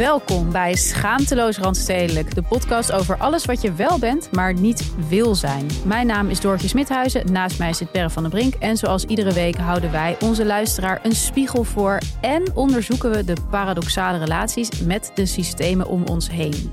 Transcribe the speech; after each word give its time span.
Welkom 0.00 0.52
bij 0.52 0.74
Schaamteloos 0.74 1.58
Randstedelijk, 1.58 2.34
de 2.34 2.42
podcast 2.42 2.92
over 2.92 3.16
alles 3.16 3.44
wat 3.44 3.62
je 3.62 3.72
wel 3.72 3.98
bent, 3.98 4.32
maar 4.32 4.54
niet 4.54 4.92
wil 5.08 5.34
zijn. 5.34 5.66
Mijn 5.84 6.06
naam 6.06 6.28
is 6.28 6.40
Doortje 6.40 6.68
Smithuizen, 6.68 7.32
naast 7.32 7.58
mij 7.58 7.72
zit 7.72 7.90
Perre 7.90 8.10
van 8.10 8.22
den 8.22 8.32
Brink. 8.32 8.54
En 8.54 8.76
zoals 8.76 9.04
iedere 9.04 9.32
week 9.32 9.56
houden 9.56 9.92
wij 9.92 10.16
onze 10.20 10.44
luisteraar 10.44 11.00
een 11.02 11.14
spiegel 11.14 11.64
voor 11.64 11.98
en 12.20 12.54
onderzoeken 12.54 13.10
we 13.10 13.24
de 13.24 13.36
paradoxale 13.50 14.18
relaties 14.18 14.80
met 14.80 15.10
de 15.14 15.26
systemen 15.26 15.86
om 15.86 16.04
ons 16.06 16.30
heen. 16.30 16.72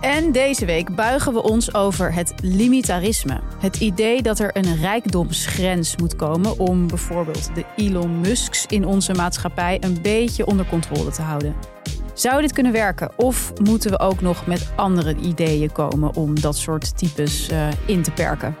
En 0.00 0.32
deze 0.32 0.64
week 0.64 0.94
buigen 0.94 1.32
we 1.32 1.42
ons 1.42 1.74
over 1.74 2.14
het 2.14 2.34
limitarisme. 2.42 3.40
Het 3.58 3.80
idee 3.80 4.22
dat 4.22 4.38
er 4.38 4.56
een 4.56 4.76
rijkdomsgrens 4.76 5.96
moet 5.96 6.16
komen 6.16 6.58
om 6.58 6.86
bijvoorbeeld 6.86 7.54
de 7.54 7.64
Elon 7.76 8.20
Musks 8.20 8.66
in 8.66 8.84
onze 8.84 9.14
maatschappij 9.14 9.76
een 9.80 10.02
beetje 10.02 10.46
onder 10.46 10.66
controle 10.66 11.10
te 11.10 11.22
houden. 11.22 11.78
Zou 12.20 12.40
dit 12.40 12.52
kunnen 12.52 12.72
werken? 12.72 13.12
Of 13.16 13.52
moeten 13.62 13.90
we 13.90 13.98
ook 13.98 14.20
nog 14.20 14.46
met 14.46 14.70
andere 14.76 15.16
ideeën 15.16 15.72
komen 15.72 16.14
om 16.14 16.40
dat 16.40 16.56
soort 16.56 16.98
types 16.98 17.50
uh, 17.50 17.68
in 17.86 18.02
te 18.02 18.10
perken? 18.10 18.56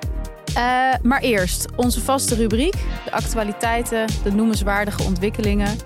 Uh, 0.48 0.94
maar 1.02 1.20
eerst 1.20 1.66
onze 1.76 2.00
vaste 2.00 2.34
rubriek: 2.34 2.72
de 3.04 3.12
actualiteiten, 3.12 4.06
de 4.22 4.32
noemenswaardige 4.32 5.02
ontwikkelingen. 5.02 5.76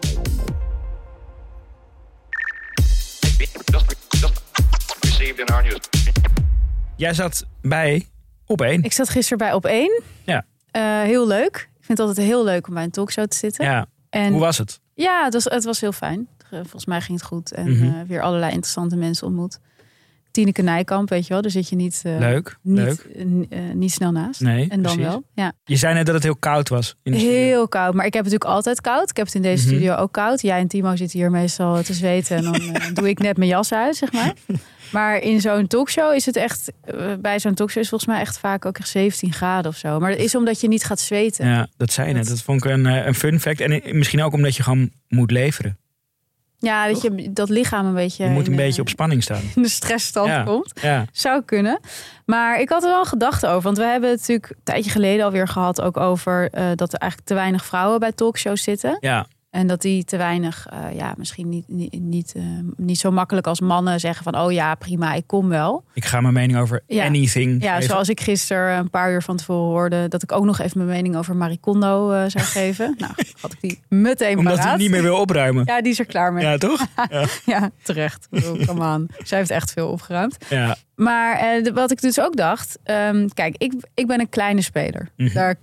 Jij 6.96 7.14
zat 7.14 7.46
bij 7.60 8.06
op 8.46 8.60
één. 8.60 8.82
Ik 8.82 8.92
zat 8.92 9.08
gisteren 9.08 9.38
bij 9.38 9.52
op 9.52 9.66
één. 9.66 10.02
Ja. 10.24 10.44
Uh, 10.72 11.02
heel 11.02 11.26
leuk. 11.26 11.56
Ik 11.56 11.84
vind 11.84 11.98
het 11.98 12.08
altijd 12.08 12.26
heel 12.26 12.44
leuk 12.44 12.68
om 12.68 12.74
bij 12.74 12.84
een 12.84 12.90
talkshow 12.90 13.26
te 13.26 13.36
zitten. 13.36 13.64
Ja. 13.64 13.86
En 14.10 14.32
Hoe 14.32 14.40
was 14.40 14.58
het? 14.58 14.80
Ja, 14.94 15.24
het 15.24 15.32
was, 15.32 15.44
het 15.44 15.64
was 15.64 15.80
heel 15.80 15.92
fijn. 15.92 16.28
Volgens 16.62 16.86
mij 16.86 17.00
ging 17.00 17.18
het 17.18 17.26
goed. 17.26 17.52
En 17.52 17.70
Mhm. 17.70 17.84
uh, 17.84 17.92
weer 18.06 18.22
allerlei 18.22 18.52
interessante 18.52 18.96
mensen 18.96 19.26
ontmoet. 19.26 19.58
Tineke 20.30 20.62
Nijkamp, 20.62 21.08
weet 21.08 21.26
je 21.26 21.32
wel. 21.32 21.42
Daar 21.42 21.50
zit 21.50 21.68
je 21.68 21.76
niet, 21.76 22.02
uh, 22.06 22.18
leuk, 22.18 22.56
niet, 22.62 22.76
leuk. 22.78 23.06
uh, 23.50 23.58
niet 23.74 23.92
snel 23.92 24.12
naast. 24.12 24.40
Nee, 24.40 24.62
en 24.62 24.68
dan 24.68 24.94
precies. 24.96 25.02
wel. 25.12 25.22
Ja. 25.34 25.52
Je 25.64 25.76
zei 25.76 25.94
net 25.94 26.06
dat 26.06 26.14
het 26.14 26.24
heel 26.24 26.36
koud 26.36 26.68
was. 26.68 26.96
In 27.02 27.12
de 27.12 27.18
studio. 27.18 27.36
Heel 27.36 27.68
koud. 27.68 27.94
Maar 27.94 28.06
ik 28.06 28.12
heb 28.12 28.24
het 28.24 28.32
natuurlijk 28.32 28.56
altijd 28.58 28.80
koud. 28.80 29.10
Ik 29.10 29.16
heb 29.16 29.26
het 29.26 29.34
in 29.34 29.42
deze 29.42 29.64
Mhm. 29.66 29.74
studio 29.74 29.94
ook 29.94 30.12
koud. 30.12 30.40
Jij 30.42 30.58
en 30.58 30.68
Timo 30.68 30.96
zitten 30.96 31.18
hier 31.18 31.30
meestal 31.30 31.82
te 31.82 31.94
zweten. 31.94 32.36
En 32.36 32.42
dan 32.42 32.60
uh, 32.62 32.74
doe 32.94 33.08
ik 33.08 33.18
net 33.18 33.36
mijn 33.36 33.50
jas 33.50 33.72
uit, 33.72 33.96
zeg 33.96 34.12
maar. 34.12 34.34
Maar 34.92 35.18
in 35.18 35.40
zo'n 35.40 35.66
talkshow 35.66 36.14
is 36.14 36.26
het 36.26 36.36
echt... 36.36 36.72
Bij 37.20 37.38
zo'n 37.40 37.54
talkshow 37.54 37.82
is 37.82 37.88
volgens 37.88 38.10
mij 38.10 38.20
echt 38.20 38.38
vaak 38.38 38.64
ook 38.64 38.78
echt 38.78 38.88
17 38.88 39.32
graden 39.32 39.70
of 39.70 39.76
zo. 39.76 39.98
Maar 40.00 40.10
dat 40.10 40.20
is 40.20 40.34
omdat 40.34 40.60
je 40.60 40.68
niet 40.68 40.84
gaat 40.84 41.00
zweten. 41.00 41.46
Ja, 41.46 41.68
dat 41.76 41.92
zei 41.92 42.08
je 42.08 42.14
net. 42.14 42.28
Dat 42.28 42.42
vond 42.42 42.64
ik 42.64 42.70
een, 42.70 42.84
een 42.84 43.14
fun 43.14 43.40
fact. 43.40 43.60
En 43.60 43.82
misschien 43.98 44.22
ook 44.22 44.32
omdat 44.32 44.56
je 44.56 44.62
gewoon 44.62 44.90
moet 45.08 45.30
leveren. 45.30 45.78
Ja, 46.64 46.86
dat 46.88 47.02
je 47.02 47.32
dat 47.32 47.48
lichaam 47.48 47.86
een 47.86 47.94
beetje... 47.94 48.24
Je 48.24 48.30
moet 48.30 48.46
een 48.46 48.50
in, 48.50 48.56
beetje 48.56 48.80
op 48.80 48.88
spanning 48.88 49.22
staan. 49.22 49.40
In 49.54 49.62
de 49.62 49.68
stressstand 49.68 50.28
ja. 50.28 50.42
komt. 50.42 50.72
Ja. 50.82 51.04
Zou 51.12 51.42
kunnen. 51.42 51.80
Maar 52.24 52.60
ik 52.60 52.68
had 52.68 52.82
er 52.82 52.88
wel 52.88 53.00
een 53.00 53.06
gedachte 53.06 53.46
over. 53.46 53.62
Want 53.62 53.76
we 53.76 53.84
hebben 53.84 54.10
het 54.10 54.18
natuurlijk 54.18 54.50
een 54.50 54.56
tijdje 54.62 54.90
geleden 54.90 55.24
alweer 55.24 55.48
gehad... 55.48 55.80
ook 55.80 55.96
over 55.96 56.42
uh, 56.42 56.66
dat 56.74 56.92
er 56.92 56.98
eigenlijk 56.98 57.28
te 57.28 57.34
weinig 57.34 57.64
vrouwen 57.64 58.00
bij 58.00 58.12
talkshows 58.12 58.62
zitten. 58.62 58.96
Ja. 59.00 59.26
En 59.54 59.66
dat 59.66 59.82
die 59.82 60.04
te 60.04 60.16
weinig, 60.16 60.66
uh, 60.72 60.96
ja, 60.96 61.14
misschien 61.16 61.48
niet, 61.48 61.68
niet, 61.68 62.00
niet, 62.00 62.34
uh, 62.36 62.42
niet 62.76 62.98
zo 62.98 63.10
makkelijk 63.10 63.46
als 63.46 63.60
mannen 63.60 64.00
zeggen 64.00 64.24
van... 64.24 64.38
oh 64.38 64.52
ja, 64.52 64.74
prima, 64.74 65.14
ik 65.14 65.26
kom 65.26 65.48
wel. 65.48 65.84
Ik 65.92 66.04
ga 66.04 66.20
mijn 66.20 66.34
mening 66.34 66.58
over 66.58 66.82
ja. 66.86 67.04
anything 67.04 67.62
Ja, 67.62 67.80
zoals 67.80 68.08
ik 68.08 68.20
gisteren 68.20 68.78
een 68.78 68.90
paar 68.90 69.12
uur 69.12 69.22
van 69.22 69.36
tevoren 69.36 69.70
hoorde... 69.70 70.08
dat 70.08 70.22
ik 70.22 70.32
ook 70.32 70.44
nog 70.44 70.60
even 70.60 70.78
mijn 70.78 70.90
mening 70.90 71.16
over 71.16 71.36
Marie 71.36 71.58
Kondo 71.58 72.12
uh, 72.12 72.24
zou 72.26 72.44
geven. 72.58 72.94
nou, 72.98 73.12
had 73.40 73.52
ik 73.52 73.60
die 73.60 73.80
meteen 73.88 74.38
Omdat 74.38 74.58
hij 74.58 74.76
niet 74.76 74.90
meer 74.90 75.02
wil 75.02 75.16
opruimen. 75.16 75.62
Ja, 75.66 75.82
die 75.82 75.92
is 75.92 75.98
er 75.98 76.06
klaar 76.06 76.32
mee. 76.32 76.44
Ja, 76.44 76.56
toch? 76.56 76.86
ja. 77.10 77.26
ja, 77.44 77.70
terecht. 77.82 78.28
Kom 78.66 78.82
aan. 78.82 79.06
Zij 79.24 79.38
heeft 79.38 79.50
echt 79.50 79.72
veel 79.72 79.88
opgeruimd. 79.88 80.36
Ja. 80.48 80.76
Maar 80.94 81.38
eh, 81.38 81.72
wat 81.72 81.90
ik 81.90 82.00
dus 82.00 82.20
ook 82.20 82.36
dacht... 82.36 82.78
Um, 82.84 83.32
kijk, 83.32 83.54
ik, 83.58 83.72
ik 83.94 84.06
ben 84.06 84.20
een 84.20 84.28
kleine 84.28 84.62
speler. 84.62 85.08
Mm 85.16 85.26
-hmm. 85.26 85.34
Daar 85.34 85.56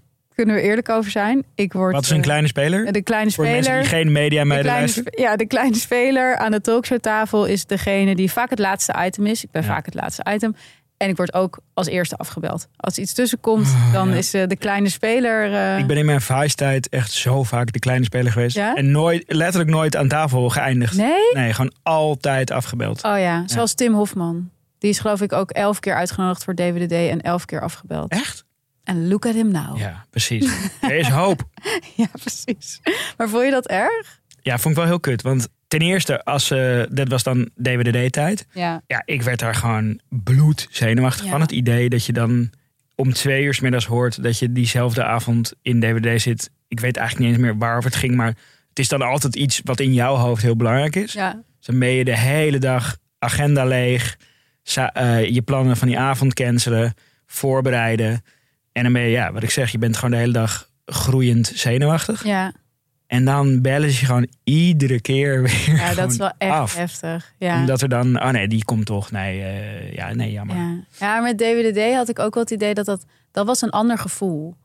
kunnen 0.44 0.62
we 0.62 0.68
eerlijk 0.70 0.90
over 0.90 1.12
zijn. 1.12 1.44
Ik 1.56 1.74
word, 1.74 1.94
Wat 1.94 2.04
is 2.04 2.10
een 2.10 2.22
kleine 2.22 2.48
speler? 2.48 2.92
De 2.92 3.02
kleine 3.02 3.32
Voor 3.32 3.46
speler. 3.46 3.62
mensen 3.62 3.80
die 3.82 3.90
geen 3.90 4.12
media 4.12 4.44
mee 4.44 4.64
Ja, 5.06 5.36
de 5.36 5.46
kleine 5.48 5.76
speler 5.76 6.38
aan 6.38 6.52
de 6.52 6.62
talkshowtafel 6.62 7.46
is 7.46 7.66
degene 7.66 8.16
die 8.16 8.32
vaak 8.32 8.50
het 8.50 8.60
laatste 8.60 8.94
item 9.06 9.26
is. 9.26 9.44
Ik 9.44 9.52
ben 9.52 9.62
Ja. 9.62 9.68
vaak 9.68 9.86
het 9.86 9.94
laatste 9.94 10.26
item. 10.30 10.56
En 10.98 11.10
ik 11.10 11.18
word 11.18 11.34
ook 11.34 11.60
als 11.74 11.88
eerste 11.88 12.16
afgebeld. 12.16 12.68
Als 12.78 12.98
iets 12.98 13.14
tussenkomt, 13.14 13.68
Oh, 13.68 13.94
dan 13.94 14.10
ja. 14.10 14.16
is 14.16 14.36
uh, 14.36 14.48
de 14.48 14.56
kleine 14.56 14.90
speler. 14.90 15.52
Uh... 15.52 15.78
Ik 15.78 15.88
ben 15.88 15.98
in 15.98 16.06
mijn 16.06 16.22
vuisttijd 16.22 16.90
echt 16.90 17.12
zo 17.12 17.44
vaak 17.44 17.72
de 17.72 17.80
kleine 17.80 18.06
speler 18.06 18.32
geweest. 18.32 18.56
Ja? 18.56 18.76
En 18.76 18.92
nooit, 18.92 19.24
letterlijk 19.28 19.70
nooit 19.70 19.96
aan 19.96 20.08
tafel 20.08 20.50
geëindigd. 20.50 20.96
Nee? 20.98 21.34
Nee, 21.34 21.54
gewoon 21.54 21.74
altijd 21.84 22.52
afgebeld. 22.52 23.04
Oh 23.04 23.20
ja, 23.20 23.44
zoals 23.46 23.74
Tim 23.74 23.94
Hofman. 23.94 24.50
Die 24.80 24.90
is 24.90 25.00
geloof 25.00 25.22
ik 25.22 25.34
ook 25.34 25.52
elf 25.52 25.80
keer 25.80 25.96
uitgenodigd 25.96 26.44
voor 26.44 26.56
DWDD 26.56 26.92
en 26.92 27.22
elf 27.22 27.46
keer 27.46 27.62
afgebeld. 27.62 28.12
Echt? 28.12 28.44
En 28.84 29.08
look 29.08 29.26
at 29.26 29.34
him 29.34 29.52
now. 29.52 29.78
Ja, 29.78 30.06
precies. 30.10 30.52
Er 30.82 30.96
is 30.96 31.08
hoop. 31.08 31.44
ja, 31.96 32.08
precies. 32.20 32.80
Maar 33.18 33.30
vond 33.30 33.46
je 33.46 33.52
dat 33.52 33.68
erg? 33.68 34.20
Ja, 34.42 34.58
vond 34.58 34.74
ik 34.76 34.80
wel 34.80 34.90
heel 34.90 35.00
kut. 35.00 35.22
Want 35.22 35.48
ten 35.68 35.80
eerste, 35.80 36.24
als, 36.24 36.52
uh, 36.52 36.84
dat 36.90 37.08
was 37.08 37.24
dan 37.24 37.50
DWDD-tijd. 37.62 38.46
Ja. 38.54 38.82
Ja, 38.88 39.02
ik 39.06 39.22
werd 39.22 39.40
daar 39.40 39.56
gewoon 39.56 40.00
bloed 40.10 40.68
zenuwachtig 40.72 41.26
Ja. 41.26 41.32
van. 41.32 41.42
Het 41.42 41.52
idee 41.52 41.90
dat 41.90 42.06
je 42.06 42.14
dan 42.14 42.50
om 42.96 43.14
twee 43.14 43.44
uur 43.44 43.54
's 43.54 43.60
middags 43.60 43.86
hoort 43.86 44.24
dat 44.24 44.40
je 44.40 44.52
diezelfde 44.52 45.04
avond 45.04 45.54
in 45.62 45.80
DWD 45.80 46.22
zit. 46.22 46.50
Ik 46.68 46.80
weet 46.80 46.98
eigenlijk 46.98 47.28
niet 47.30 47.38
eens 47.38 47.48
meer 47.48 47.58
waarover 47.58 47.90
het 47.90 48.00
ging, 48.00 48.16
maar 48.16 48.36
het 48.70 48.80
is 48.80 48.88
dan 48.88 49.02
altijd 49.02 49.36
iets 49.36 49.62
wat 49.64 49.80
in 49.80 49.94
jouw 49.94 50.16
hoofd 50.16 50.42
heel 50.42 50.56
belangrijk 50.56 50.96
is. 50.96 51.14
Ja. 51.14 51.32
Dus 51.34 51.66
dan 51.66 51.80
ben 51.80 51.90
je 51.90 52.04
de 52.06 52.18
hele 52.18 52.58
dag 52.58 52.98
agenda 53.20 53.66
leeg, 53.66 54.18
uh, 54.78 55.30
je 55.30 55.42
plannen 55.42 55.78
van 55.78 55.88
die 55.88 56.00
avond 56.00 56.34
cancelen, 56.34 56.94
voorbereiden. 57.26 58.24
En 58.72 58.84
dan 58.84 58.94
ben 58.94 59.02
je, 59.02 59.10
ja, 59.10 59.32
wat 59.32 59.44
ik 59.44 59.50
zeg, 59.50 59.72
je 59.72 59.78
bent 59.78 59.96
gewoon 59.96 60.12
de 60.12 60.18
hele 60.18 60.34
dag 60.34 60.70
groeiend 60.86 61.52
zenuwachtig. 61.56 62.24
Ja, 62.24 62.52
En 63.08 63.26
dan 63.26 63.62
bellen 63.62 63.92
ze 63.92 64.00
je 64.00 64.06
gewoon 64.06 64.28
iedere 64.44 65.02
keer 65.02 65.42
weer. 65.42 65.76
ja 65.76 65.94
dat 65.94 66.12
is 66.12 66.18
wel 66.18 66.32
echt 66.38 66.52
af. 66.52 66.76
heftig. 66.76 67.34
Ja. 67.38 67.60
Omdat 67.60 67.82
er 67.82 67.90
dan, 67.90 68.22
oh 68.24 68.30
nee, 68.30 68.48
die 68.48 68.66
komt 68.66 68.86
toch. 68.86 69.12
Nee, 69.12 69.40
uh, 69.40 69.94
ja, 69.94 70.14
nee, 70.14 70.32
jammer. 70.32 70.56
Ja. 70.56 70.76
ja, 71.00 71.20
met 71.20 71.38
DWDD 71.38 71.94
had 71.96 72.10
ik 72.10 72.20
ook 72.20 72.34
wel 72.34 72.44
het 72.44 72.52
idee 72.52 72.74
dat 72.74 72.86
dat, 72.86 73.06
dat 73.32 73.46
was 73.46 73.62
een 73.62 73.70
ander 73.70 73.98
gevoel. 73.98 74.56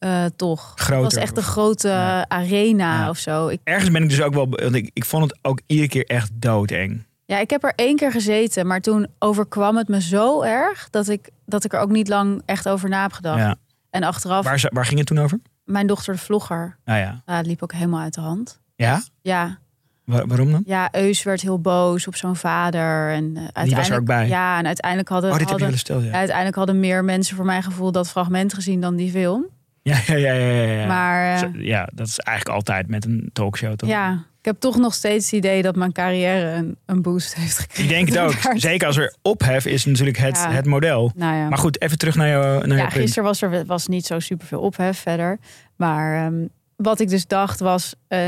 Uh, 0.00 0.24
toch. 0.36 0.72
Groter. 0.76 0.94
Het 1.04 1.14
was 1.14 1.22
echt 1.22 1.36
een 1.36 1.42
grote 1.42 1.88
Ja. 1.88 2.28
arena 2.28 3.00
Ja. 3.02 3.08
of 3.08 3.18
zo. 3.18 3.48
Ik, 3.48 3.60
Ergens 3.64 3.90
ben 3.90 4.02
ik 4.02 4.08
dus 4.08 4.20
ook 4.22 4.34
wel, 4.34 4.48
want 4.48 4.74
ik, 4.74 4.90
ik 4.92 5.04
vond 5.04 5.22
het 5.24 5.38
ook 5.42 5.60
iedere 5.66 5.88
keer 5.88 6.04
echt 6.06 6.30
doodeng. 6.34 7.04
Ja, 7.28 7.38
ik 7.38 7.50
heb 7.50 7.64
er 7.64 7.72
één 7.74 7.96
keer 7.96 8.10
gezeten, 8.12 8.66
maar 8.66 8.80
toen 8.80 9.06
overkwam 9.18 9.76
het 9.76 9.88
me 9.88 10.00
zo 10.00 10.42
erg 10.42 10.90
dat 10.90 11.08
ik, 11.08 11.30
dat 11.46 11.64
ik 11.64 11.72
er 11.72 11.80
ook 11.80 11.90
niet 11.90 12.08
lang 12.08 12.42
echt 12.44 12.68
over 12.68 12.88
na 12.88 13.02
heb 13.02 13.12
gedacht. 13.12 13.38
Ja. 13.38 13.54
En 13.90 14.02
achteraf, 14.02 14.44
Waar, 14.44 14.68
waar 14.72 14.84
ging 14.86 14.98
het 14.98 15.06
toen 15.08 15.18
over? 15.18 15.40
mijn 15.64 15.86
dochter 15.86 16.14
de 16.14 16.20
vlogger, 16.20 16.76
Nou 16.84 16.98
ja. 16.98 17.22
ja, 17.26 17.36
het 17.36 17.46
liep 17.46 17.62
ook 17.62 17.72
helemaal 17.72 18.00
uit 18.00 18.14
de 18.14 18.20
hand. 18.20 18.60
Ja? 18.76 19.02
Ja, 19.22 19.58
Wa- 20.04 20.26
waarom 20.26 20.50
dan? 20.50 20.62
ja 20.66 20.88
Eus 20.92 21.22
werd 21.22 21.40
heel 21.40 21.60
boos 21.60 22.06
op 22.06 22.16
zo'n 22.16 22.36
vader. 22.36 23.10
En, 23.12 23.24
uh, 23.24 23.38
uiteindelijk, 23.42 23.76
was 23.76 23.90
er 23.90 23.98
ook 23.98 24.04
bij? 24.04 24.28
Ja, 24.28 24.58
en 24.58 24.66
uiteindelijk 24.66 25.08
hadden, 25.08 25.30
Oh, 25.30 25.38
dit 25.38 25.48
heb 25.48 25.58
je 25.58 25.64
hadden, 25.64 26.04
ja. 26.10 26.12
uiteindelijk 26.16 26.56
hadden 26.56 26.80
meer 26.80 27.04
mensen 27.04 27.36
voor 27.36 27.44
mijn 27.44 27.62
gevoel 27.62 27.92
dat 27.92 28.08
fragment 28.08 28.54
gezien 28.54 28.80
dan 28.80 28.96
die 28.96 29.10
film. 29.10 29.46
Ja, 29.88 30.16
ja, 30.16 30.16
ja, 30.16 30.32
ja, 30.32 30.72
ja. 30.80 30.86
Maar 30.86 31.34
eh, 31.34 31.38
Zo- 31.40 31.50
ja, 31.58 31.88
dat 31.94 32.06
is 32.06 32.18
eigenlijk 32.18 32.56
altijd 32.56 32.88
met 32.88 33.04
een 33.04 33.30
talkshow, 33.32 33.74
toch? 33.74 33.88
ja, 33.88 34.12
ik 34.38 34.44
heb 34.44 34.60
toch 34.60 34.76
nog 34.76 34.94
steeds 34.94 35.24
het 35.24 35.34
idee 35.34 35.62
dat 35.62 35.76
mijn 35.76 35.92
carrière 35.92 36.50
een, 36.50 36.76
een 36.86 37.02
boost 37.02 37.34
heeft 37.34 37.58
gekregen. 37.58 37.84
Ik 37.84 37.90
denk 37.90 38.08
het 38.08 38.18
ook. 38.48 38.58
Zeker 38.60 38.86
als 38.86 38.96
er 38.96 39.14
ophef 39.22 39.66
is 39.66 39.84
natuurlijk 39.84 40.18
het, 40.18 40.36
Ja. 40.36 40.50
het 40.50 40.66
model. 40.66 41.12
Nou 41.16 41.36
ja, 41.36 41.48
Maar 41.48 41.58
goed, 41.58 41.80
even 41.82 41.98
terug 41.98 42.14
naar, 42.14 42.28
jou, 42.28 42.66
naar 42.66 42.76
ja 42.76 42.82
jouw 42.82 42.90
gisteren 42.90 43.24
was 43.24 43.42
er 43.42 43.64
was 43.66 43.86
niet 43.86 44.06
zo 44.06 44.18
superveel 44.18 44.60
ophef 44.60 44.98
verder. 44.98 45.38
Maar 45.76 46.26
ehm, 46.26 46.46
wat 46.76 47.00
ik 47.00 47.08
dus 47.08 47.26
dacht 47.26 47.60
was, 47.60 47.94
eh, 48.08 48.18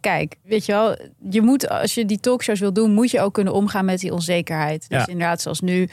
kijk, 0.00 0.36
weet 0.44 0.66
je 0.66 0.72
wel, 0.72 0.96
je 1.30 1.42
moet 1.42 1.68
als 1.68 1.94
je 1.94 2.06
die 2.06 2.20
talkshows 2.20 2.60
wil 2.60 2.72
doen, 2.72 2.92
moet 2.92 3.10
je 3.10 3.20
ook 3.20 3.34
kunnen 3.34 3.52
omgaan 3.52 3.84
met 3.84 4.00
die 4.00 4.12
onzekerheid. 4.12 4.88
Dus 4.88 4.98
Ja. 4.98 5.06
inderdaad, 5.06 5.40
zoals 5.40 5.60
nu. 5.60 5.88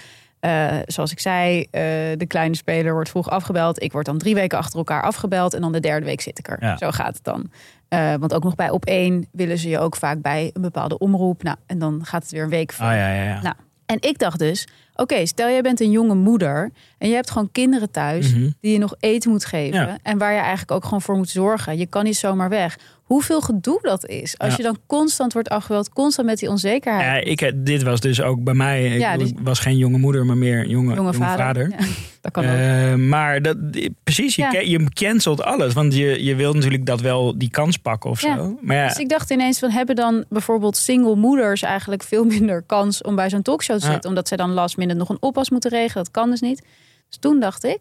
Eh, 0.47 0.77
zoals 0.85 1.11
ik 1.11 1.19
zei, 1.19 1.61
eh, 1.61 1.81
de 2.17 2.25
kleine 2.27 2.55
speler 2.55 2.93
wordt 2.93 3.09
vroeg 3.09 3.29
afgebeld. 3.29 3.81
Ik 3.83 3.91
word 3.91 4.05
dan 4.05 4.17
drie 4.17 4.35
weken 4.35 4.57
achter 4.57 4.77
elkaar 4.77 5.01
afgebeld. 5.03 5.53
En 5.53 5.61
dan 5.61 5.71
de 5.71 5.79
derde 5.79 6.05
week 6.05 6.21
zit 6.21 6.39
ik 6.39 6.47
er. 6.49 6.57
Ja. 6.59 6.77
Zo 6.77 6.91
gaat 6.91 7.15
het 7.15 7.23
dan. 7.23 7.51
Eh, 7.87 8.13
want 8.19 8.33
ook 8.33 8.43
nog 8.43 8.55
bij 8.55 8.69
op 8.69 8.85
één 8.85 9.27
willen 9.31 9.57
ze 9.57 9.69
je 9.69 9.79
ook 9.79 9.95
vaak 9.95 10.21
bij 10.21 10.49
een 10.53 10.61
bepaalde 10.61 10.97
omroep. 10.97 11.43
Nou, 11.43 11.57
en 11.65 11.79
dan 11.79 12.05
gaat 12.05 12.21
het 12.23 12.31
weer 12.31 12.43
een 12.43 12.49
week 12.49 12.73
voor. 12.73 12.85
Ah 12.85 12.91
ja, 12.91 13.13
ja, 13.13 13.23
ja. 13.23 13.41
Nou, 13.41 13.55
En 13.85 13.97
ik 13.99 14.17
dacht 14.19 14.39
dus, 14.39 14.67
Oké, 14.99 15.25
stel 15.25 15.49
jij 15.49 15.61
bent 15.61 15.79
een 15.81 15.91
jonge 15.91 16.15
moeder 16.15 16.71
en 16.97 17.07
je 17.09 17.13
hebt 17.15 17.31
gewoon 17.31 17.51
kinderen 17.51 17.91
thuis 17.91 18.33
Mhm. 18.33 18.49
die 18.61 18.71
je 18.73 18.77
nog 18.79 18.95
eten 18.99 19.31
moet 19.31 19.45
geven. 19.45 19.99
En 20.03 20.17
waar 20.17 20.31
je 20.33 20.39
eigenlijk 20.39 20.71
ook 20.71 20.83
gewoon 20.83 21.01
voor 21.01 21.15
moet 21.15 21.29
zorgen. 21.29 21.77
Je 21.77 21.85
kan 21.85 22.03
niet 22.03 22.17
zomaar 22.17 22.49
weg. 22.49 22.77
Hoeveel 23.07 23.41
gedoe 23.41 23.79
dat 23.81 24.05
is. 24.05 24.37
Als 24.37 24.49
Ja. 24.51 24.57
je 24.57 24.63
dan 24.63 24.77
constant 24.85 25.33
wordt 25.33 25.49
afgeweld, 25.49 25.89
constant 25.89 26.27
met 26.27 26.39
die 26.39 26.49
onzekerheid. 26.49 27.25
Ja, 27.25 27.31
ik, 27.47 27.65
dit 27.65 27.83
was 27.83 27.99
dus 27.99 28.21
ook 28.21 28.43
bij 28.43 28.53
mij. 28.53 28.85
Ik, 28.85 28.99
Ja, 28.99 29.17
dus- 29.17 29.31
was 29.39 29.59
geen 29.59 29.77
jonge 29.77 29.97
moeder, 29.97 30.25
maar 30.25 30.37
meer 30.37 30.57
jonge, 30.67 30.69
jonge 30.69 30.95
jonge 30.95 31.13
vader. 31.13 31.37
vader. 31.45 31.69
Ja, 31.69 31.77
dat 32.21 32.31
kan 32.31 32.43
ook. 32.45 32.49
Eh, 32.51 32.93
maar 32.93 33.41
dat, 33.41 33.57
precies, 34.03 34.35
je, 34.35 34.85
cancelt 34.93 35.41
alles. 35.43 35.73
Want 35.73 35.93
je, 35.95 36.23
je 36.23 36.35
wilt 36.35 36.55
natuurlijk 36.55 36.85
dat 36.85 37.01
wel 37.01 37.37
die 37.37 37.49
kans 37.49 37.77
pakken 37.77 38.09
of 38.09 38.19
zo. 38.19 38.57
Maar 38.61 38.75
ja, 38.75 38.87
Dus 38.87 38.97
ik 38.97 39.09
dacht 39.09 39.31
ineens 39.31 39.59
van 39.59 39.69
hebben 39.69 39.95
dan 39.95 40.25
bijvoorbeeld 40.29 40.77
single 40.77 41.15
moeders 41.15 41.61
eigenlijk 41.61 42.03
veel 42.03 42.25
minder 42.35 42.61
kans 42.65 43.01
om 43.01 43.15
bij 43.15 43.29
zo'n 43.29 43.41
talkshow 43.41 43.79
te 43.79 43.85
zitten, 43.85 44.09
omdat 44.09 44.27
zij 44.27 44.37
dan 44.37 44.51
last 44.51 44.77
minute 44.77 44.97
nog 44.97 45.09
een 45.09 45.17
oppas 45.19 45.49
moeten 45.49 45.71
regelen. 45.71 46.03
Dat 46.03 46.13
kan 46.13 46.29
dus 46.29 46.41
niet. 46.41 46.61
Dus 47.09 47.17
toen 47.19 47.39
dacht 47.39 47.63
ik, 47.63 47.79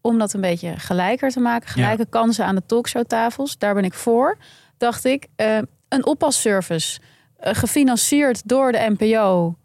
om 0.00 0.18
dat 0.18 0.32
een 0.32 0.40
beetje 0.40 0.74
gelijker 0.76 1.30
te 1.30 1.40
maken, 1.40 1.68
gelijke 1.68 2.06
kansen 2.10 2.44
aan 2.44 2.54
de 2.54 2.62
talkshowtafels, 2.66 3.58
daar 3.58 3.74
ben 3.74 3.84
ik 3.84 3.94
voor. 3.94 4.36
Dacht 4.82 5.04
ik, 5.04 5.26
eh, 5.36 5.58
een 5.88 6.06
oppasservice 6.06 7.00
eh, 7.36 7.54
gefinancierd 7.54 8.48
door 8.48 8.72
de 8.72 8.94
NPO 8.98 9.56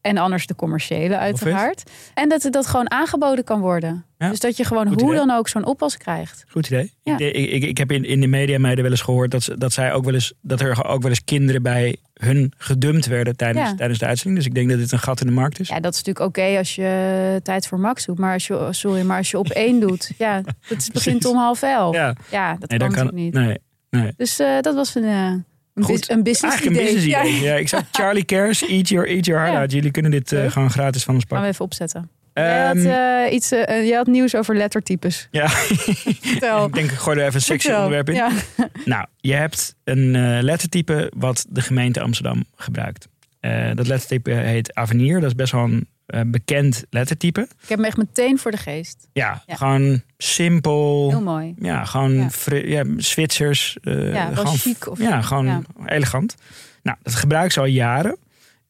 en 0.00 0.16
anders 0.18 0.46
de 0.46 0.54
commerciële 0.54 1.16
uiteraard. 1.18 1.90
En 2.14 2.28
dat 2.28 2.42
het 2.42 2.52
dat 2.52 2.66
gewoon 2.66 2.90
aangeboden 2.90 3.44
kan 3.44 3.60
worden. 3.60 4.04
Ja. 4.18 4.30
Dus 4.30 4.40
dat 4.40 4.56
je 4.56 4.64
gewoon 4.64 4.88
Goed 4.88 5.00
hoe 5.00 5.12
idee. 5.14 5.26
dan 5.26 5.36
ook 5.36 5.48
zo'n 5.48 5.64
oppas 5.64 5.96
krijgt. 5.96 6.44
goed 6.48 6.66
idee. 6.66 6.92
Ja. 7.02 7.18
Ik, 7.18 7.34
ik, 7.50 7.62
ik 7.64 7.78
heb 7.78 7.92
in, 7.92 8.04
in 8.04 8.20
de 8.20 8.26
media 8.26 8.58
meiden 8.58 8.82
wel 8.82 8.92
eens 8.92 9.02
gehoord 9.02 9.30
dat, 9.30 9.42
ze, 9.42 9.58
dat, 9.58 9.72
zij 9.72 9.92
ook 9.92 10.04
wel 10.04 10.14
eens, 10.14 10.32
dat 10.40 10.60
er 10.60 10.84
ook 10.84 11.00
wel 11.02 11.10
eens 11.10 11.24
kinderen 11.24 11.62
bij 11.62 11.96
hun 12.14 12.52
gedumpt 12.56 13.06
werden 13.06 13.36
tijdens, 13.36 13.68
Ja. 13.68 13.74
tijdens 13.74 13.98
de 13.98 14.06
uitzending. 14.06 14.36
Dus 14.38 14.46
ik 14.46 14.54
denk 14.54 14.68
dat 14.70 14.78
dit 14.78 14.92
een 14.92 14.98
gat 14.98 15.20
in 15.20 15.26
de 15.26 15.32
markt 15.32 15.60
is. 15.60 15.68
Ja, 15.68 15.80
dat 15.80 15.94
is 15.94 16.02
natuurlijk 16.02 16.26
oké 16.38 16.58
als 16.58 16.74
je 16.74 17.40
tijd 17.42 17.66
voor 17.66 17.80
Max 17.80 18.04
doet. 18.06 18.18
Maar 18.18 18.32
als 18.32 18.46
je, 18.46 18.68
sorry, 18.70 19.02
maar 19.02 19.16
als 19.18 19.30
je 19.30 19.38
op 19.38 19.48
één 19.48 19.80
doet, 19.80 20.10
ja, 20.18 20.42
het 20.60 20.78
is- 20.78 20.90
begint 20.90 21.24
om 21.24 21.36
half 21.36 21.62
elf. 21.62 21.94
Ja, 21.94 22.14
Ja, 22.30 22.56
dat 22.58 22.68
nee, 22.70 22.78
kan 22.78 22.88
dan 22.88 22.96
kan 22.96 23.04
natuurlijk 23.04 23.34
niet. 23.34 23.44
Nee, 23.44 23.58
nee. 23.90 24.12
Dus 24.16 24.38
eh, 24.38 24.60
dat 24.60 24.74
was 24.74 24.94
een, 24.94 25.04
eh, 25.04 25.32
een, 25.74 25.82
Goed. 25.82 26.10
een 26.10 26.22
business 26.22 26.42
Eigenlijk 26.42 26.76
een 26.76 26.82
idee. 26.82 26.94
business 26.94 27.26
idee. 27.36 27.40
Ja. 27.48 27.54
ik 27.54 27.68
zou 27.68 27.82
Charlie 27.92 28.24
Cares, 28.24 28.66
eat 28.68 28.88
your, 28.88 29.08
eat 29.08 29.24
your 29.26 29.40
heart 29.40 29.54
Ja. 29.54 29.60
out. 29.60 29.72
Jullie 29.72 29.90
kunnen 29.90 30.10
dit 30.10 30.30
Leuk. 30.30 30.52
gewoon 30.52 30.70
gratis 30.70 31.04
van 31.04 31.14
ons 31.14 31.24
Gaan 31.28 31.38
we 31.38 31.44
pakken. 31.44 31.48
even 31.52 31.64
opzetten. 31.64 32.10
jij, 32.34 32.66
had, 32.66 32.76
Ehm, 32.76 32.86
eh, 32.86 33.32
iets, 33.34 33.48
jij 33.48 33.96
had 33.96 34.06
nieuws 34.06 34.34
over 34.34 34.56
lettertypes. 34.56 35.28
ja, 35.30 35.48
Vertel. 36.20 36.66
ik 36.66 36.74
denk 36.74 36.90
ik 36.90 36.96
gooi 36.96 37.16
er 37.18 37.22
even 37.22 37.34
een 37.34 37.40
sexy 37.40 37.66
Vertel. 37.68 37.84
onderwerp 37.84 38.08
in. 38.08 38.14
Ja. 38.14 38.30
Nou, 38.84 39.06
je 39.16 39.34
hebt 39.34 39.74
een 39.84 40.10
lettertype 40.42 41.12
wat 41.16 41.46
de 41.48 41.60
gemeente 41.60 42.00
Amsterdam 42.00 42.44
gebruikt. 42.56 43.08
Dat 43.74 43.86
lettertype 43.86 44.30
heet 44.30 44.74
Avenir. 44.74 45.20
Dat 45.20 45.28
is 45.28 45.34
best 45.34 45.52
wel 45.52 45.64
een 45.64 45.88
eh, 46.06 46.20
bekend 46.26 46.84
lettertype. 46.90 47.40
Ik 47.40 47.68
heb 47.68 47.78
hem 47.78 47.84
echt 47.86 47.96
meteen 47.96 48.38
voor 48.38 48.50
de 48.50 48.56
geest. 48.56 49.08
Ja, 49.12 49.42
Ja. 49.46 49.54
gewoon 49.56 50.02
simpel. 50.18 51.10
Heel 51.10 51.22
mooi. 51.22 51.54
Ja, 51.58 51.84
gewoon 51.84 52.14
Ja. 52.14 52.28
ja, 52.64 52.84
Zwitsers. 52.96 53.76
eh, 53.82 54.12
Ja, 54.12 54.34
gewoon, 54.34 54.56
chic 54.58 54.86
of- 54.90 54.98
ja, 54.98 55.22
gewoon 55.22 55.46
ja. 55.46 55.62
elegant. 55.86 56.34
Nou, 56.82 56.96
dat 57.02 57.14
gebruiken 57.14 57.52
ze 57.52 57.60
al 57.60 57.66
jaren. 57.66 58.18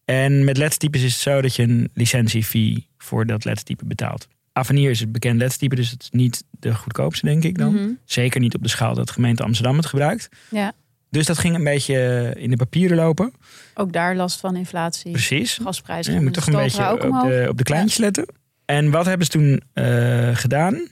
En 0.04 0.44
met 0.44 0.56
lettertypes 0.56 1.02
is 1.02 1.12
het 1.12 1.22
zo 1.22 1.40
dat 1.40 1.56
je 1.56 1.62
een 1.62 1.90
licentiefee 1.94 2.88
voor 2.98 3.26
dat 3.26 3.44
lettertype 3.44 3.84
betaalt. 3.84 4.28
Avenir 4.52 4.90
is 4.90 5.00
het 5.00 5.12
bekend 5.12 5.38
lettertype, 5.38 5.74
dus 5.74 5.90
het 5.90 6.02
is 6.02 6.10
niet 6.10 6.44
de 6.50 6.74
goedkoopste, 6.74 7.26
denk 7.26 7.42
ik 7.44 7.58
dan. 7.58 7.74
Mhm. 7.74 7.88
Zeker 8.04 8.40
niet 8.40 8.54
op 8.54 8.62
de 8.62 8.68
schaal 8.68 8.94
dat 8.94 9.06
de 9.06 9.12
gemeente 9.12 9.42
Amsterdam 9.42 9.76
het 9.76 9.86
gebruikt. 9.86 10.28
Ja. 10.50 10.72
Dus 11.16 11.26
dat 11.26 11.38
ging 11.38 11.54
een 11.54 11.64
beetje 11.64 12.32
in 12.38 12.50
de 12.50 12.56
papieren 12.56 12.96
lopen. 12.96 13.32
Ook 13.74 13.92
daar 13.92 14.16
last 14.16 14.40
van 14.40 14.56
inflatie. 14.56 15.10
Precies. 15.10 15.58
Gasprijzen. 15.62 16.12
Ja, 16.12 16.18
je 16.18 16.24
moet 16.24 16.34
toch 16.34 16.46
een 16.46 16.56
beetje 16.56 16.92
op 16.92 17.00
de, 17.00 17.46
op 17.48 17.58
de 17.58 17.64
kleintjes 17.64 17.98
letten. 17.98 18.26
En 18.64 18.90
wat 18.90 19.06
hebben 19.06 19.26
ze 19.26 19.32
toen 19.32 19.62
eh, 19.72 20.36
gedaan? 20.36 20.88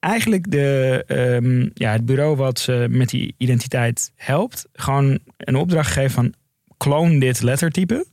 Eigenlijk 0.00 0.50
de, 0.50 1.04
ehm, 1.06 1.68
ja, 1.74 1.92
het 1.92 2.06
bureau 2.06 2.36
wat 2.36 2.58
ze 2.58 2.86
met 2.90 3.08
die 3.08 3.34
identiteit 3.38 4.12
helpt, 4.14 4.66
gewoon 4.72 5.18
een 5.36 5.56
opdracht 5.56 5.92
gegeven 5.92 6.14
van 6.14 6.34
clone 6.76 7.20
dit 7.20 7.42
lettertype. 7.42 8.06